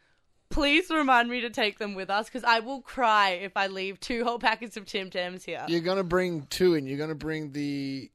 please 0.49 0.89
remind 0.89 1.29
me 1.29 1.41
to 1.41 1.49
take 1.49 1.79
them 1.79 1.95
with 1.95 2.09
us 2.09 2.25
because 2.25 2.43
I 2.43 2.59
will 2.59 2.81
cry 2.81 3.31
if 3.31 3.55
I 3.55 3.67
leave 3.67 3.99
two 3.99 4.23
whole 4.23 4.39
packets 4.39 4.75
of 4.77 4.85
Tim 4.85 5.09
Tams 5.09 5.43
here. 5.45 5.63
You're 5.67 5.81
gonna 5.81 6.03
bring 6.03 6.47
two 6.49 6.73
in. 6.73 6.85
You're 6.85 6.97
gonna 6.97 7.15
bring 7.15 7.51
the. 7.51 8.11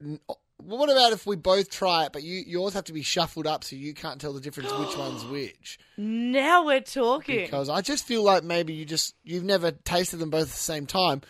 Well, 0.00 0.78
what 0.78 0.90
about 0.90 1.12
if 1.12 1.26
we 1.26 1.36
both 1.36 1.70
try 1.70 2.04
it, 2.04 2.12
but 2.12 2.22
you 2.22 2.42
yours 2.46 2.74
have 2.74 2.84
to 2.84 2.92
be 2.92 3.02
shuffled 3.02 3.46
up 3.46 3.64
so 3.64 3.76
you 3.76 3.94
can't 3.94 4.20
tell 4.20 4.32
the 4.32 4.40
difference 4.40 4.72
which 4.72 4.96
one's 4.98 5.24
which? 5.24 5.78
Now 5.96 6.66
we're 6.66 6.80
talking. 6.80 7.44
Because 7.44 7.68
I 7.68 7.80
just 7.80 8.06
feel 8.06 8.22
like 8.22 8.44
maybe 8.44 8.74
you 8.74 8.84
just 8.84 9.14
you've 9.24 9.44
never 9.44 9.70
tasted 9.70 10.18
them 10.18 10.30
both 10.30 10.42
at 10.42 10.48
the 10.48 10.54
same 10.54 10.86
time. 10.86 11.22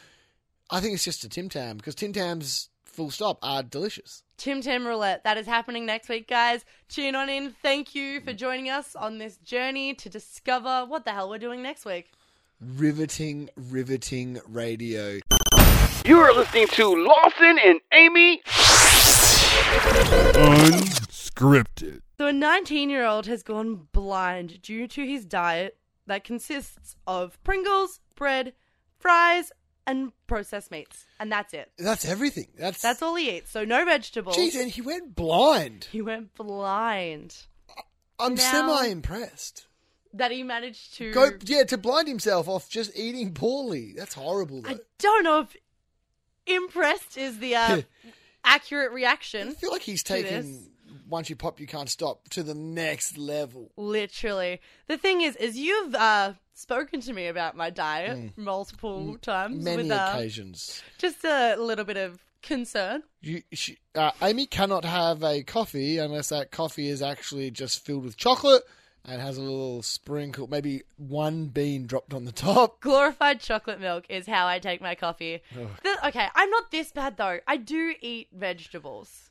I 0.70 0.80
think 0.80 0.92
it's 0.94 1.04
just 1.04 1.24
a 1.24 1.30
Tim 1.30 1.48
Tam 1.48 1.78
because 1.78 1.94
Tim 1.94 2.12
Tams, 2.12 2.68
full 2.84 3.10
stop, 3.10 3.38
are 3.42 3.62
delicious. 3.62 4.22
Tim 4.36 4.60
Tam 4.60 4.86
Roulette. 4.86 5.24
That 5.24 5.38
is 5.38 5.46
happening 5.46 5.86
next 5.86 6.10
week, 6.10 6.28
guys. 6.28 6.64
Tune 6.90 7.14
on 7.14 7.30
in. 7.30 7.54
Thank 7.62 7.94
you 7.94 8.20
for 8.20 8.34
joining 8.34 8.68
us 8.68 8.94
on 8.94 9.16
this 9.16 9.38
journey 9.38 9.94
to 9.94 10.10
discover 10.10 10.84
what 10.86 11.06
the 11.06 11.12
hell 11.12 11.30
we're 11.30 11.38
doing 11.38 11.62
next 11.62 11.86
week. 11.86 12.10
Riveting, 12.60 13.48
riveting 13.56 14.40
radio. 14.46 15.20
You 16.04 16.20
are 16.20 16.34
listening 16.34 16.66
to 16.68 17.02
Lawson 17.02 17.58
and 17.64 17.80
Amy. 17.92 18.42
Unscripted. 20.34 22.00
So, 22.18 22.26
a 22.26 22.32
19 22.32 22.90
year 22.90 23.06
old 23.06 23.26
has 23.26 23.42
gone 23.42 23.88
blind 23.92 24.60
due 24.60 24.86
to 24.88 25.06
his 25.06 25.24
diet 25.24 25.78
that 26.06 26.24
consists 26.24 26.96
of 27.06 27.42
Pringles, 27.42 28.00
bread, 28.14 28.52
fries, 28.98 29.52
and 29.88 30.12
processed 30.26 30.70
meats. 30.70 31.06
And 31.18 31.32
that's 31.32 31.54
it. 31.54 31.72
That's 31.78 32.04
everything. 32.04 32.48
That's 32.58 32.80
That's 32.82 33.02
all 33.02 33.14
he 33.16 33.38
eats. 33.38 33.50
So, 33.50 33.64
no 33.64 33.84
vegetables. 33.84 34.36
Jeez, 34.36 34.54
and 34.60 34.70
he 34.70 34.82
went 34.82 35.14
blind. 35.16 35.88
He 35.90 36.02
went 36.02 36.34
blind. 36.34 37.34
I'm 38.20 38.34
Now- 38.34 38.50
semi 38.52 38.86
impressed. 38.88 39.64
That 40.14 40.30
he 40.30 40.42
managed 40.42 40.94
to. 40.94 41.12
Go, 41.12 41.30
yeah, 41.44 41.64
to 41.64 41.76
blind 41.76 42.08
himself 42.08 42.48
off 42.48 42.68
just 42.70 42.96
eating 42.96 43.34
poorly. 43.34 43.92
That's 43.96 44.14
horrible. 44.14 44.62
Though. 44.62 44.70
I 44.70 44.78
don't 44.98 45.22
know 45.22 45.40
if 45.40 45.56
impressed 46.46 47.18
is 47.18 47.38
the 47.38 47.56
uh, 47.56 47.82
accurate 48.44 48.92
reaction. 48.92 49.48
I 49.48 49.52
feel 49.52 49.70
like 49.70 49.82
he's 49.82 50.02
to 50.04 50.14
this. 50.14 50.22
taken 50.24 50.70
once 51.08 51.30
you 51.30 51.36
pop, 51.36 51.58
you 51.58 51.66
can't 51.66 51.88
stop 51.88 52.28
to 52.30 52.42
the 52.42 52.54
next 52.54 53.16
level. 53.18 53.70
Literally. 53.76 54.60
The 54.86 54.96
thing 54.98 55.22
is, 55.22 55.36
is 55.36 55.56
you've 55.56 55.94
uh, 55.94 56.34
spoken 56.54 57.00
to 57.00 57.12
me 57.12 57.26
about 57.28 57.56
my 57.56 57.70
diet 57.70 58.36
multiple 58.36 59.16
times 59.22 59.58
Mm. 59.60 59.64
Many 59.64 59.82
with 59.84 59.92
uh, 59.92 60.12
occasions. 60.14 60.82
just 60.98 61.24
a 61.24 61.56
little 61.56 61.84
bit 61.84 61.96
of 61.96 62.18
concern. 62.42 63.02
You, 63.20 63.42
she, 63.52 63.78
uh, 63.94 64.10
Amy 64.22 64.46
cannot 64.46 64.84
have 64.84 65.22
a 65.24 65.42
coffee 65.42 65.98
unless 65.98 66.28
that 66.28 66.50
coffee 66.50 66.88
is 66.88 67.02
actually 67.02 67.50
just 67.50 67.84
filled 67.84 68.04
with 68.04 68.16
chocolate 68.16 68.62
and 69.04 69.22
has 69.22 69.38
a 69.38 69.42
little 69.42 69.80
sprinkle, 69.82 70.48
maybe 70.48 70.82
one 70.98 71.46
bean 71.46 71.86
dropped 71.86 72.12
on 72.12 72.24
the 72.26 72.32
top. 72.32 72.80
Glorified 72.82 73.40
chocolate 73.40 73.80
milk 73.80 74.04
is 74.10 74.26
how 74.26 74.46
I 74.46 74.58
take 74.58 74.82
my 74.82 74.94
coffee. 74.94 75.40
The- 75.54 76.08
okay, 76.08 76.28
I'm 76.34 76.50
not 76.50 76.70
this 76.70 76.92
bad 76.92 77.16
though. 77.16 77.38
I 77.46 77.56
do 77.56 77.94
eat 78.02 78.28
vegetables. 78.34 79.27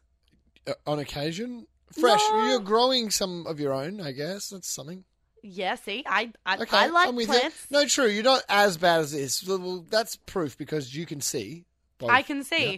Uh, 0.68 0.74
on 0.86 1.00
occasion, 1.00 1.66
fresh. 2.00 2.22
No. 2.32 2.50
You're 2.50 2.60
growing 2.60 3.10
some 3.10 3.48
of 3.48 3.60
your 3.60 3.74
own, 3.74 4.02
I 4.02 4.12
guess. 4.12 4.50
That's 4.50 4.68
something. 4.70 5.04
Yeah, 5.44 5.76
see, 5.76 6.04
I 6.06 6.32
I, 6.46 6.58
Okay, 6.58 6.78
I 6.78 6.88
like 6.88 7.14
plants. 7.26 7.68
you. 7.70 7.78
No, 7.78 7.86
true. 7.86 8.08
You're 8.08 8.24
not 8.24 8.44
as 8.50 8.76
bad 8.78 9.02
as 9.02 9.12
this. 9.14 9.48
Well, 9.48 9.60
well, 9.60 9.86
that's 9.90 10.16
proof 10.16 10.58
because 10.58 10.94
you 10.96 11.06
can 11.06 11.22
see. 11.22 11.66
both. 12.00 12.10
I 12.10 12.22
can 12.22 12.44
see. 12.44 12.72
Yeah. 12.72 12.78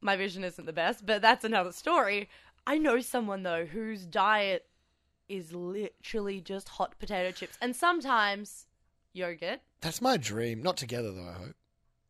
My 0.00 0.16
vision 0.16 0.44
isn't 0.44 0.64
the 0.64 0.72
best, 0.72 1.04
but 1.04 1.20
that's 1.20 1.44
another 1.44 1.72
story. 1.72 2.28
I 2.66 2.78
know 2.78 3.00
someone 3.00 3.42
though 3.42 3.64
whose 3.66 4.06
diet 4.06 4.66
is 5.28 5.52
literally 5.52 6.40
just 6.40 6.68
hot 6.68 6.94
potato 6.98 7.32
chips 7.32 7.58
and 7.60 7.74
sometimes 7.76 8.66
yogurt. 9.12 9.60
That's 9.80 10.00
my 10.00 10.16
dream. 10.16 10.62
Not 10.62 10.76
together, 10.76 11.10
though, 11.12 11.28
I 11.28 11.32
hope. 11.32 11.56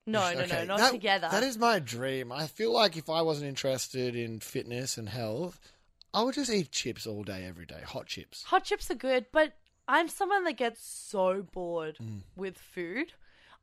No, 0.09 0.33
no, 0.33 0.45
no, 0.47 0.65
not 0.65 0.79
that- 0.79 0.93
together. 0.93 1.29
That 1.31 1.43
is 1.43 1.59
my 1.59 1.79
dream. 1.79 2.33
I 2.33 2.47
feel 2.47 2.73
like 2.73 2.97
if 2.97 3.09
I 3.11 3.23
wasn't 3.23 3.49
interested 3.49 4.17
in 4.17 4.41
fitness 4.41 4.97
and 4.99 5.09
health, 5.09 5.61
I 6.15 6.23
would 6.23 6.35
just 6.35 6.51
eat 6.51 6.73
chips 6.73 7.07
all 7.07 7.23
day, 7.23 7.45
every 7.45 7.67
day. 7.67 7.83
Hot 7.85 8.07
chips. 8.07 8.43
Hot 8.45 8.65
chips 8.65 8.91
are 8.91 8.95
good, 8.95 9.27
but 9.33 9.53
I'm 9.87 10.09
someone 10.09 10.45
that 10.45 10.57
gets 10.57 10.85
so 10.85 11.43
bored 11.43 11.99
Mm. 11.99 12.23
with 12.37 12.59
food. 12.59 13.13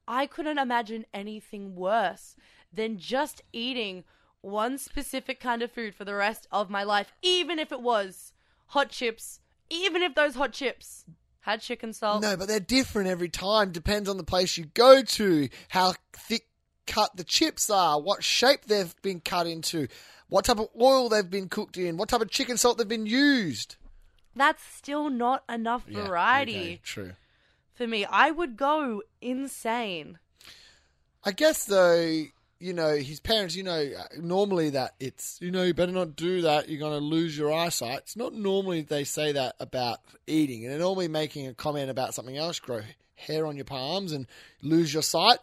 I 0.07 0.27
couldn't 0.27 0.59
imagine 0.59 1.05
anything 1.13 1.75
worse 1.75 2.35
than 2.71 2.97
just 2.99 3.41
eating 3.51 4.03
one 4.41 4.77
specific 4.77 5.39
kind 5.39 5.63
of 5.63 5.71
food 5.71 5.95
for 5.95 6.05
the 6.05 6.13
rest 6.13 6.47
of 6.51 6.69
my 6.69 6.83
life, 6.83 7.11
even 7.23 7.57
if 7.57 7.71
it 7.71 7.81
was 7.81 8.33
hot 8.67 8.89
chips, 8.91 9.39
even 9.71 10.03
if 10.03 10.13
those 10.13 10.35
hot 10.35 10.53
chips 10.53 11.05
had 11.45 11.61
chicken 11.61 11.93
salt. 11.93 12.21
No, 12.21 12.35
but 12.35 12.47
they're 12.47 12.59
different 12.59 13.07
every 13.07 13.29
time. 13.29 13.71
Depends 13.71 14.09
on 14.09 14.17
the 14.17 14.23
place 14.23 14.57
you 14.57 14.65
go 14.73 15.03
to, 15.03 15.47
how 15.69 15.93
thick 16.13 16.47
cut 16.87 17.15
the 17.15 17.23
chips 17.23 17.69
are, 17.69 18.01
what 18.01 18.23
shape 18.23 18.65
they've 18.65 18.95
been 19.01 19.19
cut 19.19 19.45
into, 19.47 19.87
what 20.27 20.45
type 20.45 20.59
of 20.59 20.69
oil 20.79 21.07
they've 21.07 21.29
been 21.29 21.47
cooked 21.49 21.77
in, 21.77 21.97
what 21.97 22.09
type 22.09 22.21
of 22.21 22.29
chicken 22.31 22.57
salt 22.57 22.77
they've 22.77 22.87
been 22.87 23.05
used. 23.05 23.75
That's 24.35 24.63
still 24.63 25.09
not 25.09 25.43
enough 25.47 25.85
Yeah, 25.87 26.05
variety 26.07 26.55
okay, 26.57 26.79
true. 26.83 27.11
for 27.73 27.87
me. 27.87 28.05
I 28.05 28.31
would 28.31 28.57
go 28.57 29.03
insane. 29.21 30.17
I 31.23 31.31
guess 31.31 31.65
though, 31.65 32.25
you 32.59 32.73
know, 32.73 32.95
his 32.95 33.19
parents, 33.19 33.55
you 33.55 33.63
know, 33.63 33.89
uh, 33.97 34.03
normally 34.19 34.69
that 34.71 34.95
it's, 34.99 35.37
you 35.41 35.51
know, 35.51 35.63
you 35.63 35.73
better 35.73 35.91
not 35.91 36.15
do 36.15 36.41
that. 36.41 36.69
You're 36.69 36.79
going 36.79 36.97
to 36.97 37.05
lose 37.05 37.37
your 37.37 37.53
eyesight. 37.53 37.99
It's 37.99 38.15
not 38.15 38.33
normally 38.33 38.81
they 38.81 39.03
say 39.03 39.33
that 39.33 39.55
about 39.59 39.99
eating. 40.25 40.63
And 40.63 40.71
they're 40.71 40.79
normally 40.79 41.07
making 41.07 41.47
a 41.47 41.53
comment 41.53 41.89
about 41.89 42.13
something 42.13 42.37
else, 42.37 42.59
grow 42.59 42.81
hair 43.15 43.45
on 43.45 43.55
your 43.55 43.65
palms 43.65 44.11
and 44.11 44.27
lose 44.61 44.93
your 44.93 45.03
sight. 45.03 45.39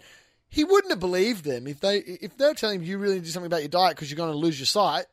He 0.48 0.64
wouldn't 0.64 0.92
have 0.92 1.00
believed 1.00 1.44
them 1.44 1.66
if 1.66 1.80
they 1.80 1.98
if 1.98 2.36
they're 2.36 2.54
telling 2.54 2.80
him 2.80 2.86
you 2.86 2.98
really 2.98 3.20
do 3.20 3.26
something 3.26 3.46
about 3.46 3.62
your 3.62 3.68
diet 3.68 3.96
because 3.96 4.10
you're 4.10 4.18
going 4.18 4.32
to 4.32 4.36
lose 4.36 4.58
your 4.58 4.66
sight. 4.66 5.06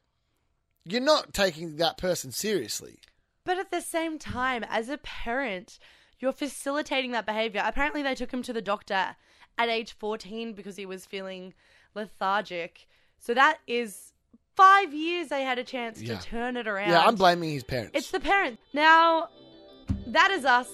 You're 0.84 1.02
not 1.02 1.34
taking 1.34 1.78
that 1.78 1.98
person 1.98 2.32
seriously. 2.32 3.00
But 3.46 3.58
at 3.58 3.72
the 3.72 3.82
same 3.82 4.20
time, 4.20 4.66
as 4.70 4.90
a 4.90 4.98
parent, 4.98 5.80
you're 6.20 6.34
facilitating 6.34 7.12
that 7.12 7.26
behavior. 7.26 7.62
Apparently, 7.64 8.04
they 8.04 8.16
took 8.16 8.32
him 8.34 8.44
to 8.44 8.54
the 8.54 8.62
doctor 8.62 9.16
at 9.58 9.70
age 9.70 9.94
14 9.94 10.54
because 10.54 10.76
he 10.76 10.86
was 10.86 11.06
feeling 11.06 11.54
lethargic. 12.00 12.88
So 13.20 13.34
that 13.34 13.58
is 13.68 14.14
five 14.56 14.94
years 14.94 15.28
they 15.30 15.44
had 15.44 15.58
a 15.60 15.64
chance 15.64 16.02
Yeah. 16.02 16.18
to 16.18 16.24
turn 16.26 16.58
it 16.58 16.68
around. 16.68 16.90
Yeah, 16.90 17.02
I'm 17.06 17.16
blaming 17.16 17.52
his 17.52 17.64
parents. 17.64 17.92
It's 17.94 18.12
the 18.12 18.20
parents. 18.20 18.62
Now, 18.74 19.30
that 20.08 20.32
is 20.32 20.46
us 20.46 20.68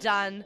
done. 0.00 0.44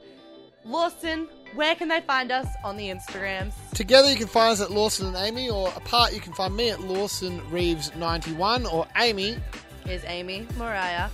Lawson, 0.65 1.29
where 1.55 1.75
can 1.77 1.89
they 1.89 2.01
find 2.01 2.33
us 2.33 2.47
on 2.65 2.77
the 2.77 2.89
Instagrams? 2.89 3.53
Together, 3.75 4.11
you 4.11 4.17
can 4.17 4.27
find 4.27 4.53
us 4.53 4.61
at 4.61 4.71
Lawson 4.73 5.07
and 5.07 5.17
Amy, 5.17 5.49
or 5.49 5.69
apart, 5.77 6.13
you 6.13 6.21
can 6.21 6.33
find 6.33 6.57
me 6.57 6.71
at 6.71 6.81
Lawson 6.81 7.41
Reeves 7.51 7.95
91 7.97 8.67
or 8.67 8.87
Amy. 8.97 9.37
is 9.89 10.03
Amy 10.07 10.45
Mariah. 10.59 11.09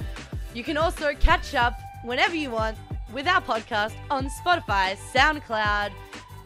You 0.55 0.64
can 0.64 0.78
also 0.78 1.12
catch 1.14 1.55
up 1.55 1.74
whenever 2.05 2.34
you 2.34 2.51
want 2.51 2.78
with 3.12 3.26
our 3.26 3.43
podcast 3.43 3.93
on 4.11 4.30
Spotify, 4.43 4.97
SoundCloud, 5.14 5.93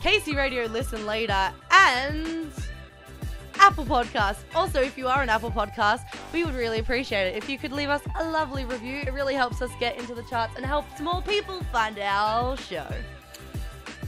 Casey 0.06 0.36
Radio 0.36 0.66
Listen 0.66 1.04
Later, 1.04 1.52
and 1.72 2.46
Apple 3.56 3.84
Podcasts. 3.84 4.44
Also, 4.54 4.80
if 4.80 4.96
you 4.96 5.08
are 5.08 5.20
an 5.20 5.28
Apple 5.28 5.50
Podcast, 5.50 6.02
we 6.32 6.44
would 6.44 6.54
really 6.54 6.78
appreciate 6.78 7.26
it 7.26 7.34
if 7.34 7.50
you 7.50 7.58
could 7.58 7.72
leave 7.72 7.88
us 7.88 8.02
a 8.20 8.30
lovely 8.30 8.64
review. 8.64 8.98
It 9.04 9.12
really 9.12 9.34
helps 9.34 9.60
us 9.62 9.70
get 9.80 9.98
into 9.98 10.14
the 10.14 10.22
charts 10.30 10.52
and 10.56 10.64
helps 10.64 11.00
more 11.00 11.22
people 11.22 11.60
find 11.72 11.98
our 11.98 12.56
show. 12.56 12.86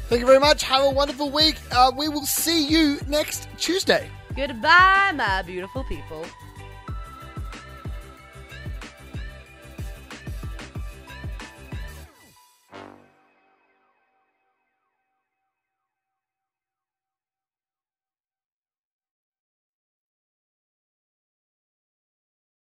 Thank 0.07 0.21
you 0.21 0.27
very 0.27 0.39
much. 0.39 0.63
Have 0.63 0.85
a 0.85 0.91
wonderful 0.91 1.33
week. 1.33 1.57
Uh, 1.73 1.91
we 1.97 2.09
will 2.09 2.27
see 2.27 2.65
you 2.65 3.01
next 3.09 3.49
Tuesday. 3.59 4.09
Goodbye, 4.37 5.11
my 5.17 5.43
beautiful 5.43 5.83
people. 5.83 6.25